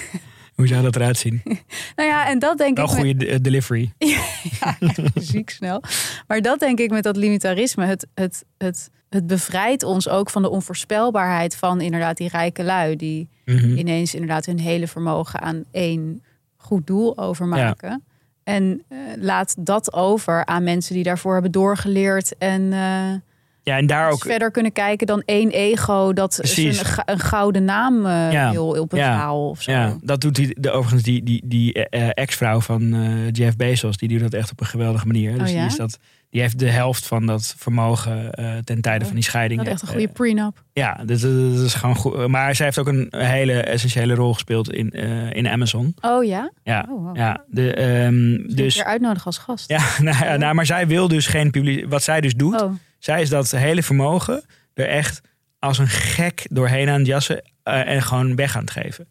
Hoe 0.55 0.67
zou 0.67 0.83
dat 0.83 0.95
eruit 0.95 1.17
zien? 1.17 1.41
Nou 1.95 2.09
ja, 2.09 2.27
en 2.29 2.39
dat 2.39 2.57
denk 2.57 2.77
Wel 2.77 2.85
ik. 2.85 2.91
met- 2.91 2.99
goede 3.01 3.25
de- 3.25 3.41
delivery. 3.41 3.93
ja, 4.59 4.77
ziek 5.15 5.49
snel. 5.49 5.83
Maar 6.27 6.41
dat 6.41 6.59
denk 6.59 6.79
ik 6.79 6.89
met 6.91 7.03
dat 7.03 7.15
limitarisme. 7.17 7.85
Het, 7.85 8.07
het, 8.13 8.43
het, 8.57 8.89
het 9.09 9.27
bevrijdt 9.27 9.83
ons 9.83 10.09
ook 10.09 10.29
van 10.29 10.41
de 10.41 10.49
onvoorspelbaarheid 10.49 11.55
van 11.55 11.81
inderdaad 11.81 12.17
die 12.17 12.29
rijke 12.29 12.63
lui. 12.63 12.95
Die 12.95 13.29
Mhm. 13.45 13.77
ineens 13.77 14.13
inderdaad 14.13 14.45
hun 14.45 14.59
hele 14.59 14.87
vermogen 14.87 15.41
aan 15.41 15.63
één 15.71 16.23
goed 16.57 16.87
doel 16.87 17.17
overmaken. 17.17 18.03
En 18.43 18.81
eh, 18.89 18.97
laat 19.19 19.55
dat 19.59 19.93
over 19.93 20.45
aan 20.45 20.63
mensen 20.63 20.93
die 20.95 21.03
daarvoor 21.03 21.33
hebben 21.33 21.51
doorgeleerd. 21.51 22.37
En 22.37 22.73
eh, 22.73 23.13
Ja, 23.63 23.77
en 23.77 23.85
daar 23.87 24.11
ook. 24.11 24.21
verder 24.23 24.51
kunnen 24.51 24.71
kijken 24.71 25.07
dan 25.07 25.21
één 25.25 25.49
ego 25.49 26.13
dat 26.13 26.39
een, 26.57 26.75
een 27.05 27.19
gouden 27.19 27.63
naam 27.65 28.07
Ja. 28.07 28.51
wil 28.51 28.67
op 28.67 28.91
een 28.91 28.99
Ja. 28.99 29.05
verhaal 29.13 29.49
of 29.49 29.61
zo. 29.61 29.71
Ja, 29.71 29.97
dat 30.01 30.21
doet 30.21 30.35
die, 30.35 30.59
de, 30.59 30.71
overigens 30.71 31.03
die, 31.03 31.23
die, 31.23 31.41
die 31.45 31.73
ex-vrouw 32.13 32.61
van 32.61 32.95
Jeff 33.31 33.55
Bezos. 33.55 33.97
Die 33.97 34.09
doet 34.09 34.19
dat 34.19 34.33
echt 34.33 34.51
op 34.51 34.59
een 34.59 34.65
geweldige 34.65 35.07
manier. 35.07 35.31
Dus 35.37 35.41
Oh 35.49 35.53
ja? 35.55 35.59
die, 35.61 35.65
is 35.69 35.75
dat, 35.75 35.99
die 36.29 36.41
heeft 36.41 36.59
de 36.59 36.69
helft 36.69 37.07
van 37.07 37.25
dat 37.25 37.53
vermogen 37.57 38.31
eh, 38.31 38.57
ten 38.63 38.81
tijde 38.81 38.99
Oh, 38.99 39.05
van 39.05 39.15
die 39.15 39.23
scheiding. 39.23 39.59
Dat 39.59 39.67
is 39.67 39.73
echt 39.73 39.81
een 39.81 39.87
goede 39.87 40.07
eh, 40.07 40.13
prenup. 40.13 40.63
ja, 40.73 40.93
dat, 41.05 41.19
dat 41.19 41.65
is 41.65 41.73
gewoon 41.73 41.95
goed. 41.95 42.27
Maar 42.27 42.55
zij 42.55 42.65
heeft 42.65 42.77
ook 42.79 42.87
een 42.87 43.07
hele 43.17 43.53
essentiële 43.61 44.13
rol 44.13 44.33
gespeeld 44.33 44.71
in, 44.73 44.91
eh, 44.91 45.31
in 45.31 45.47
Amazon. 45.47 45.95
Oh 46.01 46.23
ja? 46.23 46.51
Ja, 46.63 46.85
Oh, 46.89 47.03
wow. 47.05 47.15
ja 47.15 47.43
de, 47.47 47.73
ehm, 47.73 48.37
Dus 48.47 48.55
dus. 48.55 48.75
weer 48.75 48.85
uitnodigen 48.85 49.25
als 49.25 49.37
gast. 49.37 49.69
Ja, 49.69 49.83
nou, 50.01 50.25
ja, 50.25 50.35
nou, 50.37 50.53
maar 50.55 50.65
zij 50.65 50.87
wil 50.87 51.07
dus 51.07 51.27
geen 51.27 51.51
publiek. 51.51 51.85
Wat 51.89 52.03
zij 52.03 52.21
dus 52.21 52.33
doet, 52.35 52.61
Oh. 52.61 52.73
zij 52.99 53.21
is 53.21 53.29
dat 53.29 53.51
hele 53.51 53.83
vermogen 53.83 54.43
er 54.73 54.87
echt 54.87 55.21
als 55.59 55.77
een 55.77 55.87
gek 55.87 56.45
doorheen 56.49 56.89
aan 56.89 56.97
het 56.97 57.07
jassen 57.07 57.41
en 57.63 58.01
gewoon 58.01 58.35
weg 58.35 58.55
aan 58.55 58.61
het 58.61 58.71
geven. 58.71 59.07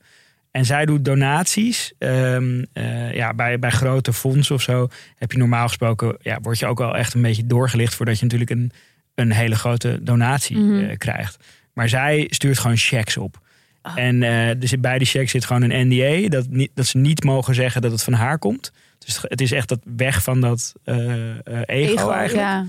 En 0.55 0.65
zij 0.65 0.87
doet 0.87 1.05
donaties. 1.05 1.93
ehm, 1.99 2.65
eh, 2.73 3.15
ja, 3.15 3.35
bij, 3.35 3.59
bij 3.59 3.71
grote 3.71 4.13
fondsen 4.13 4.55
of 4.55 4.63
zo 4.63 4.89
heb 5.17 5.33
je 5.33 5.39
normaal 5.39 5.67
gesproken, 5.67 6.17
ja, 6.21 6.39
word 6.43 6.59
je 6.59 6.67
ook 6.67 6.79
wel 6.79 6.97
echt 6.97 7.15
een 7.15 7.23
beetje 7.23 7.47
doorgelicht 7.47 7.95
voordat 7.95 8.17
je 8.19 8.23
natuurlijk 8.23 8.51
een, 8.51 8.73
een 9.15 9.33
hele 9.33 9.55
grote 9.57 9.99
donatie 10.03 10.57
Mhm. 10.59 10.85
eh, 10.85 10.97
krijgt. 10.97 11.37
Maar 11.73 11.89
zij 11.89 12.27
stuurt 12.31 12.59
gewoon 12.59 12.77
checks 12.77 13.17
op. 13.17 13.39
Ah. 13.83 13.99
En 13.99 14.23
eh, 14.23 14.55
dus 14.59 14.81
bij 14.81 14.99
die 14.99 15.07
check 15.07 15.29
zit 15.31 15.45
gewoon 15.45 15.63
een 15.71 15.89
NDA, 15.89 16.29
dat, 16.29 16.47
niet, 16.49 16.71
dat 16.75 16.87
ze 16.87 16.99
niet 16.99 17.25
mogen 17.25 17.55
zeggen 17.55 17.83
dat 17.83 17.91
het 17.91 18.03
van 18.03 18.13
haar 18.13 18.39
komt. 18.39 18.73
Dus 18.99 19.19
het 19.23 19.41
is 19.41 19.53
echt 19.53 19.69
dat 19.69 19.81
weg 19.97 20.23
van 20.23 20.41
dat 20.41 20.73
eh, 20.85 21.31
eh, 21.31 21.37
ego, 21.67 22.11
eigenlijk 22.11 22.49
ja. 22.49 22.67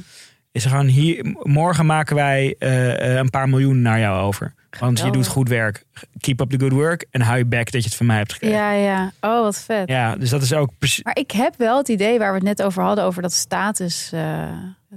Is 0.56 0.64
er 0.64 0.70
gewoon 0.70 0.86
hier, 0.86 1.36
morgen 1.44 1.86
maken 1.86 2.16
wij 2.16 2.56
eh, 2.60 3.12
eh, 3.12 3.16
een 3.16 3.30
paar 3.30 3.50
miljoen 3.50 3.82
naar 3.82 4.00
jou 4.00 4.22
over. 4.22 4.54
Want 4.80 5.00
je 5.00 5.12
doet 5.12 5.28
goed 5.28 5.50
werk. 5.50 5.86
Keep 6.20 6.40
up 6.40 6.50
the 6.50 6.60
good 6.60 6.72
work 6.72 7.06
en 7.12 7.22
hou 7.22 7.38
je 7.38 7.46
back 7.46 7.72
dat 7.72 7.82
je 7.82 7.88
het 7.88 7.98
van 7.98 8.06
mij 8.06 8.18
hebt 8.18 8.34
gekregen. 8.34 8.58
Ja, 8.58 8.72
Ja, 8.72 8.84
ja. 8.84 9.12
Oh, 9.22 9.42
wat 9.42 9.60
vet. 9.60 10.20
dus 10.20 10.30
dat 10.30 10.42
is 10.42 10.54
ook 10.54 10.70
precies. 10.78 11.04
Maar 11.04 11.18
ik 11.18 11.32
heb 11.32 11.54
wel 11.58 11.78
het 11.78 11.88
idee 11.88 12.20
waar 12.20 12.30
we 12.30 12.36
het 12.36 12.44
net 12.44 12.64
over 12.64 12.84
hadden, 12.84 13.04
over 13.04 13.22
dat 13.22 13.34
status, 13.34 14.10
eh, 14.14 14.48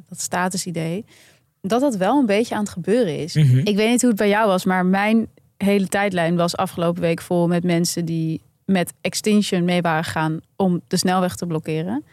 dat 0.08 0.20
statusidee, 0.20 1.04
dat 1.62 1.80
dat 1.80 1.96
wel 1.96 2.18
een 2.18 2.26
beetje 2.26 2.54
aan 2.54 2.62
het 2.62 2.70
gebeuren 2.70 3.18
is. 3.18 3.34
Mhm. 3.34 3.58
Ik 3.58 3.76
weet 3.76 3.90
niet 3.90 4.00
hoe 4.00 4.10
het 4.10 4.18
bij 4.18 4.28
jou 4.28 4.46
was, 4.46 4.64
maar 4.64 4.86
mijn 4.86 5.26
hele 5.56 5.88
tijdlijn 5.88 6.36
was 6.36 6.56
afgelopen 6.56 7.02
week 7.02 7.20
vol 7.20 7.46
met 7.46 7.64
mensen 7.64 8.04
die 8.04 8.40
met 8.64 8.92
Extinction 9.00 9.64
mee 9.64 9.80
waren 9.80 10.04
gegaan 10.04 10.40
om 10.56 10.80
de 10.88 10.96
snelweg 10.96 11.36
te 11.36 11.46
blokkeren. 11.46 12.04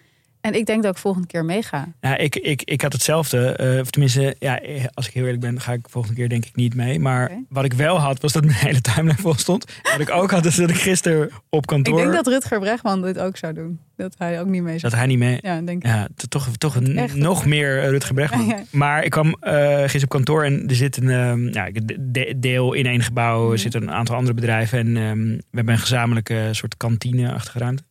En 0.45 0.53
ik 0.53 0.65
denk 0.65 0.84
dat 0.84 0.91
ik 0.91 0.97
volgende 1.01 1.27
keer 1.27 1.45
meega. 1.45 1.88
Ja, 2.01 2.17
ik, 2.17 2.36
ik, 2.36 2.62
ik 2.63 2.81
had 2.81 2.93
hetzelfde. 2.93 3.55
eh, 3.55 3.79
of 3.79 3.89
tenminste, 3.89 4.36
ja, 4.39 4.62
als 4.93 5.08
ik 5.08 5.13
heel 5.13 5.23
eerlijk 5.23 5.41
ben, 5.41 5.62
ga 5.62 5.71
ik 5.73 5.89
volgende 5.89 6.15
keer 6.17 6.29
denk 6.29 6.45
ik 6.45 6.55
niet 6.55 6.75
mee. 6.75 6.99
Maar 6.99 7.31
wat 7.49 7.65
ik 7.65 7.73
wel 7.73 7.97
had, 7.99 8.21
was 8.21 8.31
dat 8.34 8.43
mijn 8.45 8.58
hele 8.58 8.81
timeline 8.81 9.21
vol 9.21 9.34
stond. 9.34 9.65
Wat 9.84 9.99
ik 9.99 10.10
ook 10.12 10.31
had, 10.31 10.45
is 10.45 10.55
dat 10.55 10.69
ik 10.69 10.75
gisteren 10.75 11.29
op 11.49 11.65
kantoor... 11.65 11.97
Ik 11.97 12.03
denk 12.03 12.15
dat 12.15 12.27
Rutger 12.27 12.60
Bregman 12.60 13.01
dit 13.01 13.19
ook 13.19 13.38
zou 13.38 13.53
doen. 13.53 13.79
Dat 13.97 14.15
hij 14.17 14.39
ook 14.41 14.47
niet 14.47 14.62
mee 14.63 14.79
zou 14.79 14.91
dat 14.91 14.99
hij 14.99 15.08
niet 15.10 15.17
mee... 15.17 15.38
Ja, 15.41 15.62
denk 15.62 15.84
ik. 15.84 15.89
Ja, 15.89 16.08
toch, 16.29 16.47
toch 16.58 16.77
Echt? 16.81 17.15
nog 17.15 17.45
meer 17.45 17.81
eh, 17.84 17.89
Rutger 17.89 18.13
Bregman. 18.13 18.45
Ja, 18.45 18.55
ja. 18.55 18.63
Maar 18.71 19.03
ik 19.03 19.12
kwam 19.12 19.36
eh 19.39 19.79
gisteren 19.79 20.03
op 20.03 20.10
kantoor 20.10 20.43
en 20.43 20.67
er 20.67 20.75
zit 20.75 20.97
een 20.97 21.10
ehm, 21.10 21.47
ja, 21.53 21.69
de- 21.99 22.34
deel 22.39 22.73
in 22.73 22.86
één 22.86 23.01
gebouw. 23.01 23.51
Er 23.51 23.60
zitten 23.60 23.81
een 23.81 23.91
aantal 23.91 24.15
andere 24.15 24.34
bedrijven 24.34 24.79
en 24.79 24.97
ehm, 24.97 25.27
we 25.27 25.41
hebben 25.51 25.73
een 25.73 25.79
gezamenlijke 25.79 26.49
soort 26.51 26.77
kantine-achtige 26.77 27.60
ruimte. 27.60 27.84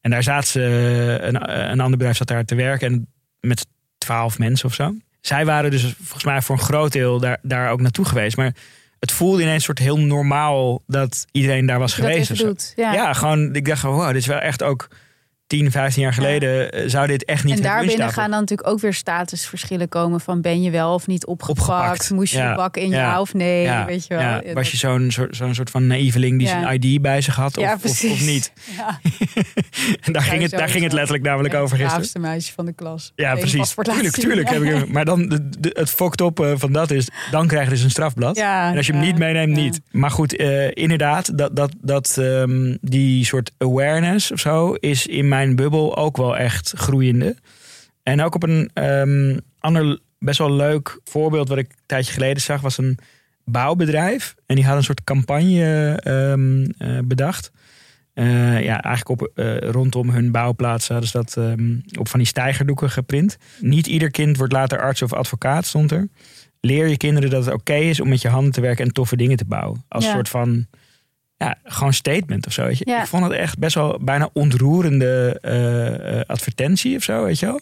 En 0.00 0.10
daar 0.10 0.22
zaten 0.22 0.48
ze, 0.48 0.60
een, 1.20 1.50
een 1.70 1.80
ander 1.80 1.96
bedrijf 1.98 2.16
zat 2.16 2.28
daar 2.28 2.44
te 2.44 2.54
werken 2.54 2.92
en 2.92 3.06
met 3.40 3.66
twaalf 3.98 4.38
mensen 4.38 4.68
of 4.68 4.74
zo. 4.74 4.94
zij 5.20 5.44
waren 5.44 5.70
dus 5.70 5.94
volgens 6.02 6.24
mij 6.24 6.42
voor 6.42 6.56
een 6.56 6.62
groot 6.62 6.92
deel 6.92 7.20
daar, 7.20 7.38
daar 7.42 7.70
ook 7.70 7.80
naartoe 7.80 8.04
geweest. 8.04 8.36
Maar 8.36 8.54
het 8.98 9.12
voelde 9.12 9.42
ineens 9.42 9.64
soort 9.64 9.78
heel 9.78 9.98
normaal 9.98 10.82
dat 10.86 11.26
iedereen 11.32 11.66
daar 11.66 11.78
was 11.78 11.96
Dat 11.96 12.06
geweest. 12.06 12.30
of 12.30 12.36
zo. 12.36 12.54
Ja. 12.76 12.92
Ja. 12.92 13.12
gewoon, 13.12 13.54
ik 13.54 13.64
dacht, 13.64 13.82
wow, 13.82 14.06
dit 14.06 14.16
is 14.16 14.26
wel 14.26 14.38
echt 14.38 14.62
ook 14.62 14.88
10, 15.50 15.70
15 15.70 16.02
jaar 16.02 16.12
geleden 16.12 16.72
eh, 16.72 16.82
zou 16.88 17.06
dit 17.06 17.24
echt 17.24 17.44
niet 17.44 17.56
En 17.56 17.62
daarbinnen 17.62 18.10
gaan 18.12 18.30
dan 18.30 18.40
natuurlijk 18.40 18.68
ook 18.68 18.80
weer 18.80 18.94
statusverschillen 18.94 19.88
komen 19.88 20.20
van 20.20 20.40
ben 20.40 20.62
je 20.62 20.70
wel 20.70 20.94
of 20.94 21.06
niet 21.06 21.26
opgepakt? 21.26 21.60
Opgepakt, 21.68 22.10
Moest 22.10 22.32
je 22.32 22.38
ja. 22.38 22.54
bak 22.54 22.76
in 22.76 22.88
Ja. 22.88 22.96
ja 22.96 23.20
of 23.20 23.34
nee? 23.34 23.84
Weet 23.86 24.06
je 24.06 24.14
wel? 24.14 24.54
was 24.54 24.70
je 24.70 24.76
zo'n 24.76 25.10
soort, 25.10 25.36
zo'n 25.36 25.54
soort 25.54 25.70
van 25.70 25.86
naïveling 25.86 26.38
die 26.38 26.48
zijn 26.48 26.80
ID 26.82 27.02
bij 27.02 27.20
zich 27.20 27.34
had? 27.34 27.56
Of, 27.58 27.84
of, 27.84 28.02
niet? 28.02 28.52
Ja. 28.76 29.00
En 30.00 30.12
daar, 30.12 30.22
ging 30.22 30.42
het, 30.42 30.50
daar 30.50 30.68
ging 30.68 30.82
het 30.84 30.92
letterlijk 30.92 31.24
namelijk 31.24 31.54
over 31.54 31.62
Het 31.78 31.90
gisteren. 31.92 31.96
braafste 31.96 32.18
meisje 32.18 32.52
van 32.52 32.66
de 32.66 32.72
klas. 32.72 33.12
Ja, 33.16 33.34
precies. 33.34 33.74
Tuurlijk, 33.74 34.14
tuurlijk. 34.14 34.48
Heb 34.50 34.62
ik, 34.62 34.88
maar 34.92 35.04
dan, 35.04 35.28
de, 35.28 35.48
de- 35.58 35.76
het 35.78 35.90
fokt 35.90 36.20
op 36.20 36.40
eh, 36.40 36.52
van 36.56 36.72
dat 36.72 36.90
is, 36.90 37.08
dan 37.30 37.46
krijg 37.46 37.64
je 37.64 37.70
dus 37.70 37.82
een 37.82 37.90
strafblad. 37.90 38.36
Ja, 38.36 38.70
En 38.70 38.76
als 38.76 38.86
je 38.86 38.92
hem 38.92 39.02
niet 39.02 39.18
meeneemt, 39.18 39.56
niet. 39.56 39.80
Maar 39.90 40.10
goed, 40.10 40.36
eh, 40.36 40.70
inderdaad, 40.70 41.38
dat, 41.38 41.56
dat, 41.56 41.72
dat, 41.80 42.16
ehm, 42.18 42.76
die 42.80 43.24
soort 43.24 43.50
awareness 43.58 44.32
of 44.32 44.40
zo 44.40 44.72
is 44.72 45.06
in 45.06 45.28
mijn 45.28 45.39
bubbel 45.48 45.96
ook 45.96 46.16
wel 46.16 46.36
echt 46.36 46.72
groeiende. 46.76 47.36
En 48.02 48.22
ook 48.22 48.34
op 48.34 48.42
een 48.42 48.70
ehm, 48.74 49.38
ander 49.58 49.98
best 50.18 50.38
wel 50.38 50.52
leuk 50.52 51.00
voorbeeld 51.04 51.48
wat 51.48 51.58
ik 51.58 51.68
een 51.70 51.76
tijdje 51.86 52.12
geleden 52.12 52.42
zag, 52.42 52.60
was 52.60 52.78
een 52.78 52.98
bouwbedrijf. 53.44 54.34
En 54.46 54.54
die 54.56 54.64
had 54.64 54.76
een 54.76 54.82
soort 54.84 55.04
campagne 55.04 55.92
ehm, 56.02 56.64
eh, 56.78 56.98
bedacht. 57.04 57.50
Eh, 58.14 58.62
ja, 58.64 58.82
eigenlijk 58.82 59.20
op, 59.22 59.30
eh, 59.34 59.58
rondom 59.58 60.10
hun 60.10 60.30
bouwplaatsen 60.30 60.92
hadden 60.92 61.10
ze 61.10 61.16
dat 61.16 61.36
ehm, 61.36 61.98
op 61.98 62.08
van 62.08 62.18
die 62.18 62.28
stijgerdoeken 62.28 62.90
geprint. 62.90 63.36
Niet 63.60 63.86
ieder 63.86 64.10
kind 64.10 64.36
wordt 64.36 64.52
later 64.52 64.80
arts 64.80 65.02
of 65.02 65.12
advocaat, 65.12 65.66
stond 65.66 65.90
er. 65.92 66.08
Leer 66.60 66.88
je 66.88 66.96
kinderen 66.96 67.30
dat 67.30 67.44
het 67.44 67.54
oké 67.54 67.74
is 67.74 68.00
om 68.00 68.08
met 68.08 68.22
je 68.22 68.28
handen 68.28 68.52
te 68.52 68.60
werken 68.60 68.84
en 68.84 68.92
toffe 68.92 69.16
dingen 69.16 69.36
te 69.36 69.44
bouwen. 69.44 69.84
Als 69.88 70.04
Ja. 70.04 70.12
soort 70.12 70.28
van, 70.28 70.66
ja, 71.40 71.58
gewoon 71.64 71.92
statement 71.92 72.46
of 72.46 72.52
zo. 72.52 72.64
Weet 72.64 72.78
je? 72.78 72.84
Ja. 72.88 73.00
Ik 73.00 73.06
vond 73.06 73.22
het 73.22 73.32
echt 73.32 73.58
best 73.58 73.74
wel 73.74 73.98
bijna 74.02 74.30
ontroerende 74.32 75.38
eh, 75.40 76.18
eh, 76.18 76.24
advertentie 76.26 76.96
of 76.96 77.02
zo, 77.02 77.24
weet 77.24 77.38
je 77.38 77.46
wel. 77.46 77.60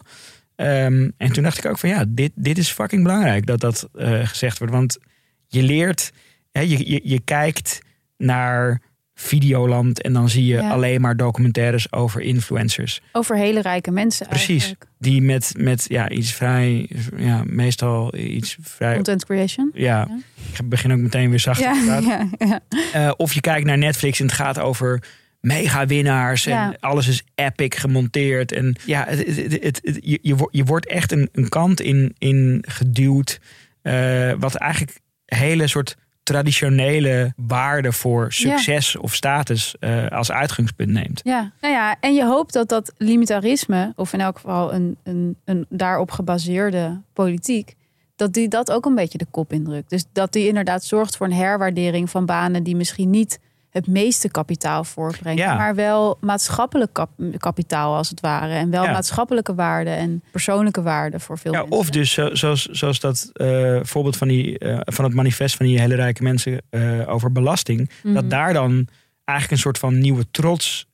Ehm, 0.57 1.11
en 1.17 1.33
toen 1.33 1.43
dacht 1.43 1.59
ik 1.59 1.67
ook 1.67 1.79
van 1.79 1.89
ja, 1.89 2.05
dit, 2.09 2.33
dit 2.35 2.59
is 2.59 2.71
fucking 2.71 3.03
belangrijk 3.03 3.47
dat 3.47 3.61
dat 3.61 3.89
eh, 3.95 4.27
gezegd 4.27 4.59
wordt. 4.59 4.73
Want 4.73 4.99
je 5.47 5.63
leert, 5.63 6.13
hè, 6.53 6.61
je, 6.61 6.91
je, 6.91 7.01
je 7.05 7.21
kijkt 7.21 7.81
naar 8.17 8.83
Videoland 9.21 10.03
en 10.03 10.13
dan 10.13 10.29
zie 10.29 10.45
je 10.47 10.55
Ja. 10.55 10.71
alleen 10.71 11.01
maar 11.01 11.17
documentaires 11.17 11.93
over 11.93 12.21
influencers. 12.21 13.01
Over 13.13 13.37
hele 13.37 13.61
rijke 13.61 13.91
mensen 13.91 14.27
Precies. 14.27 14.49
eigenlijk. 14.49 14.85
Die 14.99 15.23
met, 15.23 15.53
met 15.57 15.85
ja, 15.89 16.09
iets 16.09 16.33
vrij, 16.33 16.89
ja, 17.17 17.43
meestal 17.47 18.15
iets 18.17 18.57
vrij. 18.61 18.95
Content 18.95 19.25
creation. 19.25 19.71
Ja, 19.75 20.07
Ja. 20.09 20.19
ik 20.59 20.69
begin 20.69 20.93
ook 20.93 20.99
meteen 20.99 21.31
weer 21.31 21.39
zacht 21.41 21.59
te 21.59 21.65
Ja, 21.65 21.83
praten. 21.85 22.09
ja, 22.39 22.47
ja. 22.47 22.61
Eh, 22.93 23.13
of 23.17 23.33
je 23.35 23.41
kijkt 23.41 23.67
naar 23.67 23.79
Netflix 23.79 24.19
en 24.21 24.27
het 24.27 24.35
gaat 24.35 24.59
over 24.59 25.03
mega 25.41 25.87
winnaars 25.87 26.47
en 26.47 26.53
Ja. 26.53 26.77
alles 26.81 27.09
is 27.09 27.23
epic 27.35 27.75
gemonteerd. 27.79 28.53
En 28.53 28.77
ja, 28.87 29.05
het, 29.09 29.27
het, 29.63 29.81
je, 30.03 30.19
je, 30.23 30.37
wordt- 30.37 30.57
je 30.57 30.65
wordt 30.65 30.87
echt 30.87 31.13
een, 31.13 31.29
een 31.33 31.49
kant 31.49 31.81
in, 31.81 32.15
in 32.19 32.65
geduwd. 32.69 33.41
eh, 33.83 34.33
wat 34.39 34.55
eigenlijk 34.55 34.99
hele 35.25 35.67
soort 35.67 35.97
traditionele 36.29 37.33
waarden 37.37 37.93
voor 37.93 38.33
succes 38.33 38.97
of 38.97 39.15
status 39.15 39.75
eh, 39.81 40.07
als 40.07 40.31
uitgangspunt 40.31 40.91
neemt. 40.91 41.21
Ja, 41.25 41.53
nou 41.61 41.75
ja, 41.75 41.97
en 42.01 42.15
je 42.15 42.25
hoopt 42.25 42.53
dat 42.53 42.69
dat 42.69 42.93
limitarisme, 42.97 43.93
of 43.97 44.13
in 44.13 44.21
elk 44.21 44.37
geval 44.37 44.73
een, 44.75 44.97
een, 45.03 45.37
een 45.45 45.67
daarop 45.69 46.11
gebaseerde 46.11 47.01
politiek, 47.13 47.75
dat 48.17 48.33
die 48.33 48.49
dat 48.49 48.71
ook 48.71 48.87
een 48.87 48.95
beetje 48.95 49.19
de 49.19 49.27
kop 49.31 49.53
indrukt. 49.53 49.91
Dus 49.91 50.05
dat 50.13 50.33
die 50.33 50.49
inderdaad 50.49 50.85
zorgt 50.85 51.17
voor 51.17 51.27
een 51.27 51.33
herwaardering 51.33 52.11
van 52.11 52.27
banen 52.27 52.63
die 52.63 52.77
misschien 52.77 53.11
niet 53.11 53.39
het 53.71 53.87
meeste 53.87 54.31
kapitaal 54.31 54.85
voortbrengen, 54.85 55.43
Ja. 55.45 55.55
maar 55.57 55.75
wel 55.75 56.19
maatschappelijk 56.21 56.93
kap- 56.93 57.21
kapitaal 57.37 57.97
als 57.97 58.11
het 58.11 58.21
ware. 58.21 58.53
En 58.53 58.71
wel 58.71 58.85
Ja. 58.85 58.93
maatschappelijke 58.93 59.55
waarden 59.55 59.97
en 59.97 60.23
persoonlijke 60.31 60.83
waarden 60.83 61.21
voor 61.21 61.39
veel 61.39 61.53
Ja, 61.53 61.59
mensen. 61.61 61.77
of 61.79 61.91
dus 61.91 62.13
zo- 62.13 62.35
zoals, 62.35 62.65
zoals 62.67 63.01
dat 63.01 63.31
eh, 63.33 63.79
voorbeeld 63.83 64.17
van, 64.17 64.29
die, 64.29 64.59
eh, 64.59 64.79
van 64.85 65.05
het 65.05 65.15
manifest 65.15 65.57
van 65.57 65.67
die 65.67 65.81
hele 65.81 65.95
rijke 65.95 66.23
mensen 66.23 66.63
eh, 66.71 67.09
over 67.09 67.33
belasting. 67.33 67.91
Mhm. 68.03 68.15
Dat 68.15 68.31
daar 68.31 68.53
dan 68.53 68.89
eigenlijk 69.25 69.51
een 69.59 69.65
soort 69.65 69.79
van 69.79 69.99
nieuwe 69.99 70.25
trots 70.31 70.87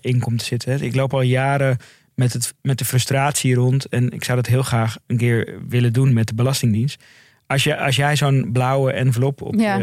in 0.00 0.20
komt 0.20 0.38
te 0.38 0.44
zitten. 0.44 0.82
Ik 0.82 0.94
loop 0.94 1.14
al 1.14 1.20
jaren 1.20 1.76
met, 2.14 2.32
het, 2.32 2.54
met 2.62 2.78
de 2.78 2.84
frustratie 2.84 3.54
rond. 3.54 3.86
En 3.88 4.10
ik 4.10 4.24
zou 4.24 4.36
dat 4.36 4.46
heel 4.46 4.62
graag 4.62 4.96
een 5.06 5.16
keer 5.16 5.58
willen 5.68 5.92
doen 5.92 6.12
met 6.12 6.26
de 6.26 6.34
Belastingdienst. 6.34 7.02
Als, 7.46 7.64
je, 7.64 7.78
als 7.78 7.96
jij 7.96 8.16
zo'n 8.16 8.48
blauwe 8.52 8.92
envelop 8.92 9.42
op 9.42 9.54
Ja. 9.54 9.76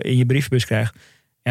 in 0.00 0.16
je 0.16 0.26
brievenbus 0.26 0.64
krijgt. 0.64 0.96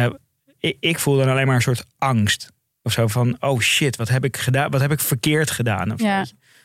Ja, 0.02 0.12
ik, 0.58 0.76
ik 0.80 0.98
voel 0.98 1.16
dan 1.16 1.28
alleen 1.28 1.46
maar 1.46 1.54
een 1.54 1.62
soort 1.62 1.84
angst. 1.98 2.52
Of 2.82 2.92
zo 2.92 3.06
van, 3.06 3.36
oh 3.40 3.60
shit, 3.60 3.96
wat 3.96 4.08
heb 4.08 4.24
ik 4.24 4.36
gedaan? 4.36 4.70
Wat 4.70 4.80
heb 4.80 4.92
ik 4.92 5.00
verkeerd 5.00 5.50
gedaan? 5.50 5.92
Of 5.92 6.00
Ja. 6.00 6.24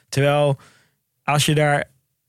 Terwijl 0.10 0.60
als 1.24 1.46
je 1.46 1.56
daar 1.56 1.84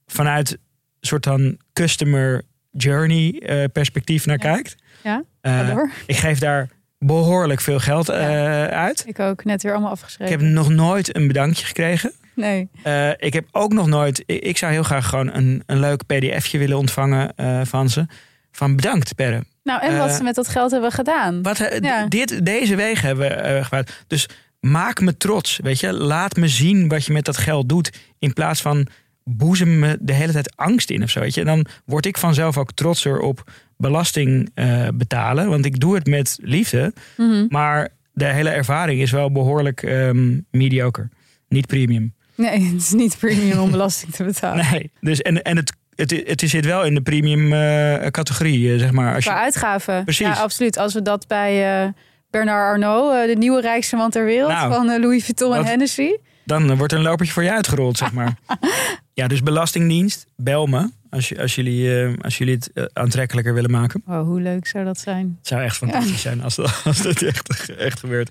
vanuit 0.06 0.50
een 0.50 0.58
soort 1.00 1.24
van 1.24 1.58
customer 1.72 2.42
journey 2.70 3.40
eh, 3.40 3.64
perspectief 3.72 4.26
naar 4.26 4.38
Ja. 4.42 4.52
kijkt. 4.52 4.76
Ja, 5.02 5.22
eh, 5.40 5.78
ik 6.06 6.16
geef 6.16 6.38
daar 6.38 6.68
behoorlijk 6.98 7.60
veel 7.60 7.78
geld 7.78 8.08
eh, 8.08 8.64
uit. 8.64 9.04
Ik 9.06 9.18
ook 9.18 9.44
net 9.44 9.62
weer 9.62 9.72
allemaal 9.72 9.90
Ik 9.92 9.96
afgeschreven. 9.96 10.38
heb 10.38 10.48
nog 10.50 10.68
nooit 10.68 11.16
een 11.16 11.26
bedankje 11.26 11.66
gekregen. 11.66 12.12
Nee. 12.34 12.68
Ik 13.16 13.32
heb 13.32 13.48
ook 13.50 13.72
nog 13.72 13.86
nooit. 13.86 14.22
Ik 14.26 14.42
ik 14.42 14.56
zou 14.56 14.72
heel 14.72 14.82
graag 14.82 15.08
gewoon 15.08 15.34
een, 15.34 15.62
een 15.66 15.80
leuk 15.80 16.06
pdfje 16.06 16.58
willen 16.58 16.76
ontvangen 16.78 17.34
van 17.66 17.88
ze. 17.90 18.06
Van 18.52 18.76
bedankt, 18.76 19.14
Perre. 19.14 19.44
Nou, 19.62 19.82
en 19.82 19.98
wat 19.98 20.08
Eh, 20.08 20.14
ze 20.16 20.22
met 20.22 20.34
dat 20.34 20.48
geld 20.48 20.70
hebben 20.70 20.92
gedaan. 20.92 21.42
Wat, 21.42 21.60
eh, 21.60 21.80
Ja. 21.80 22.06
dit, 22.06 22.44
deze 22.46 22.76
wegen 22.76 23.06
hebben 23.06 23.28
we 23.28 23.62
gebruikt. 23.62 24.04
Dus 24.06 24.28
maak 24.60 25.00
me 25.00 25.16
trots. 25.16 25.58
Weet 25.62 25.80
je? 25.80 25.92
Laat 25.92 26.36
me 26.36 26.48
zien 26.48 26.88
wat 26.88 27.04
je 27.06 27.12
met 27.12 27.24
dat 27.24 27.36
geld 27.36 27.68
doet. 27.68 27.90
In 28.18 28.32
plaats 28.32 28.60
van 28.62 28.86
boezem 29.24 29.78
me 29.78 29.98
de 30.00 30.12
hele 30.12 30.32
tijd 30.32 30.56
angst 30.56 30.90
in 30.90 31.02
of 31.02 31.10
zo. 31.10 31.20
Weet 31.20 31.34
je? 31.34 31.40
En 31.40 31.46
dan 31.46 31.66
word 31.84 32.06
ik 32.06 32.18
vanzelf 32.18 32.58
ook 32.58 32.72
trotser 32.72 33.20
op 33.20 33.50
belasting 33.76 34.50
eh, 34.54 34.88
betalen. 34.94 35.48
Want 35.48 35.64
ik 35.64 35.80
doe 35.80 35.94
het 35.94 36.06
met 36.06 36.38
liefde. 36.40 36.92
Mhm. 37.16 37.46
Maar 37.48 37.88
de 38.12 38.24
hele 38.26 38.50
ervaring 38.50 39.00
is 39.00 39.10
wel 39.10 39.32
behoorlijk 39.32 39.82
ehm, 39.82 40.38
mediocre. 40.50 41.08
Niet 41.48 41.66
premium. 41.66 42.14
Nee, 42.34 42.60
het 42.72 42.80
is 42.80 42.92
niet 42.92 43.18
premium 43.18 43.58
om 43.58 43.70
belasting 43.70 44.12
te 44.14 44.24
betalen. 44.24 44.70
Nee. 44.70 44.90
Dus, 45.00 45.20
en 45.20 45.42
en 45.42 45.56
het, 45.56 45.72
het, 45.94 46.22
het 46.26 46.40
zit 46.40 46.64
wel 46.64 46.84
in 46.84 46.94
de 46.94 47.02
premium 47.02 47.52
eh, 47.52 48.06
categorie, 48.10 48.72
eh, 48.72 48.78
zeg 48.78 48.90
maar. 48.90 49.14
Als 49.14 49.24
Qua 49.24 49.34
je, 49.34 49.40
uitgaven. 49.40 50.04
Precies. 50.04 50.26
Ja, 50.26 50.32
absoluut. 50.32 50.78
Als 50.78 50.94
we 50.94 51.02
dat 51.02 51.26
bij 51.26 51.82
eh, 51.84 51.88
Bernard 52.30 52.72
Arnault, 52.72 53.26
de 53.28 53.36
nieuwe 53.36 53.60
rijkste 53.60 53.96
man 53.96 54.10
ter 54.10 54.24
wereld 54.24 54.50
Nou, 54.52 54.72
van 54.72 55.00
Louis 55.00 55.24
Vuitton 55.24 55.54
en 55.54 55.64
Hennessy. 55.64 56.16
dan 56.44 56.76
wordt 56.76 56.92
er 56.92 56.98
een 56.98 57.04
lopertje 57.04 57.32
voor 57.32 57.42
je 57.42 57.52
uitgerold, 57.52 57.96
zeg 57.98 58.12
maar. 58.12 58.34
ja, 59.14 59.26
dus 59.26 59.42
Belastingdienst, 59.42 60.26
bel 60.36 60.66
me. 60.66 60.90
Als, 61.10 61.28
je, 61.28 61.40
als, 61.40 61.54
jullie, 61.54 62.08
als 62.20 62.38
jullie 62.38 62.54
het 62.54 62.90
aantrekkelijker 62.94 63.54
willen 63.54 63.70
maken. 63.70 64.02
Oh, 64.06 64.22
hoe 64.22 64.40
leuk 64.40 64.66
zou 64.66 64.84
dat 64.84 64.98
zijn? 64.98 65.34
Het 65.38 65.46
zou 65.48 65.62
echt 65.62 65.76
fantastisch 65.76 66.20
zijn 66.20 66.42
als, 66.42 66.54
dat- 66.54 66.80
als 66.84 67.02
dit 67.02 67.22
echt, 67.22 67.74
echt 67.76 68.00
gebeurt. 68.00 68.30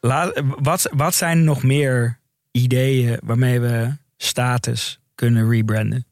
La, 0.00 0.32
wat, 0.58 0.88
wat 0.92 1.14
zijn 1.14 1.44
nog 1.44 1.62
meer 1.62 2.18
ideeën 2.50 3.18
waarmee 3.24 3.60
we 3.60 3.88
status 4.16 5.00
kunnen 5.14 5.48
rebranden? 5.50 6.04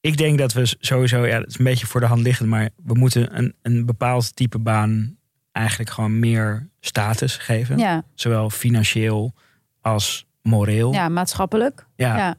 Ik 0.00 0.16
denk 0.16 0.38
dat 0.38 0.52
we 0.52 0.74
sowieso, 0.80 1.26
ja, 1.26 1.38
het 1.38 1.48
is 1.48 1.58
een 1.58 1.64
beetje 1.64 1.86
voor 1.86 2.00
de 2.00 2.06
hand 2.06 2.20
liggend, 2.20 2.48
maar 2.48 2.68
we 2.84 2.94
moeten 2.94 3.38
een, 3.38 3.54
een 3.62 3.86
bepaald 3.86 4.36
type 4.36 4.58
baan 4.58 5.16
eigenlijk 5.52 5.90
gewoon 5.90 6.18
meer 6.18 6.68
status 6.80 7.36
geven. 7.36 7.78
Ja, 7.78 8.04
Zowel 8.14 8.50
financieel 8.50 9.34
als 9.80 10.26
moreel. 10.42 10.92
ja 10.92 11.08
maatschappelijk. 11.08 11.86
Ja, 11.96 12.16
Ja. 12.16 12.34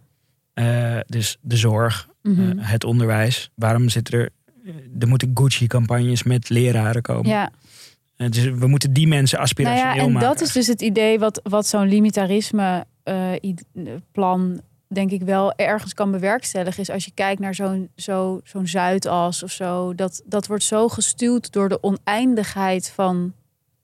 eh, 0.93 0.99
dus 1.07 1.37
de 1.41 1.57
zorg, 1.57 2.07
Mhm. 2.21 2.59
eh, 2.59 2.69
het 2.69 2.83
onderwijs. 2.83 3.49
Waarom 3.55 3.89
zitten 3.89 4.19
er... 4.19 4.29
eh, 4.65 4.73
Er 4.99 5.07
moeten 5.07 5.31
Gucci-campagnes 5.33 6.23
met 6.23 6.49
leraren 6.49 7.01
komen. 7.01 7.29
ja. 7.29 7.49
Dus 8.29 8.43
we 8.43 8.67
moeten 8.67 8.93
die 8.93 9.07
mensen 9.07 9.37
Nou 9.37 9.49
aspirationeel 9.49 9.95
ja, 9.95 10.01
en 10.01 10.11
maken. 10.11 10.27
dat 10.27 10.41
is 10.41 10.51
dus 10.51 10.67
het 10.67 10.81
idee 10.81 11.19
wat, 11.19 11.39
wat 11.43 11.67
zo'n 11.67 11.87
limitarisme 11.87 12.85
plan 14.11 14.61
denk 14.87 15.11
ik 15.11 15.21
wel 15.21 15.53
ergens 15.55 15.93
kan 15.93 16.11
bewerkstelligen 16.11 16.81
is 16.81 16.89
als 16.89 17.05
je 17.05 17.11
kijkt 17.13 17.41
naar 17.41 17.55
zo'n 17.55 17.89
zo, 17.95 18.39
zo'n 18.43 18.67
Zuidas 18.67 19.43
of 19.43 19.51
zo. 19.51 19.95
Dat, 19.95 20.21
dat 20.25 20.47
wordt 20.47 20.63
zo 20.63 20.87
gestuurd 20.87 21.51
door 21.51 21.69
de 21.69 21.83
oneindigheid 21.83 22.89
van 22.89 23.33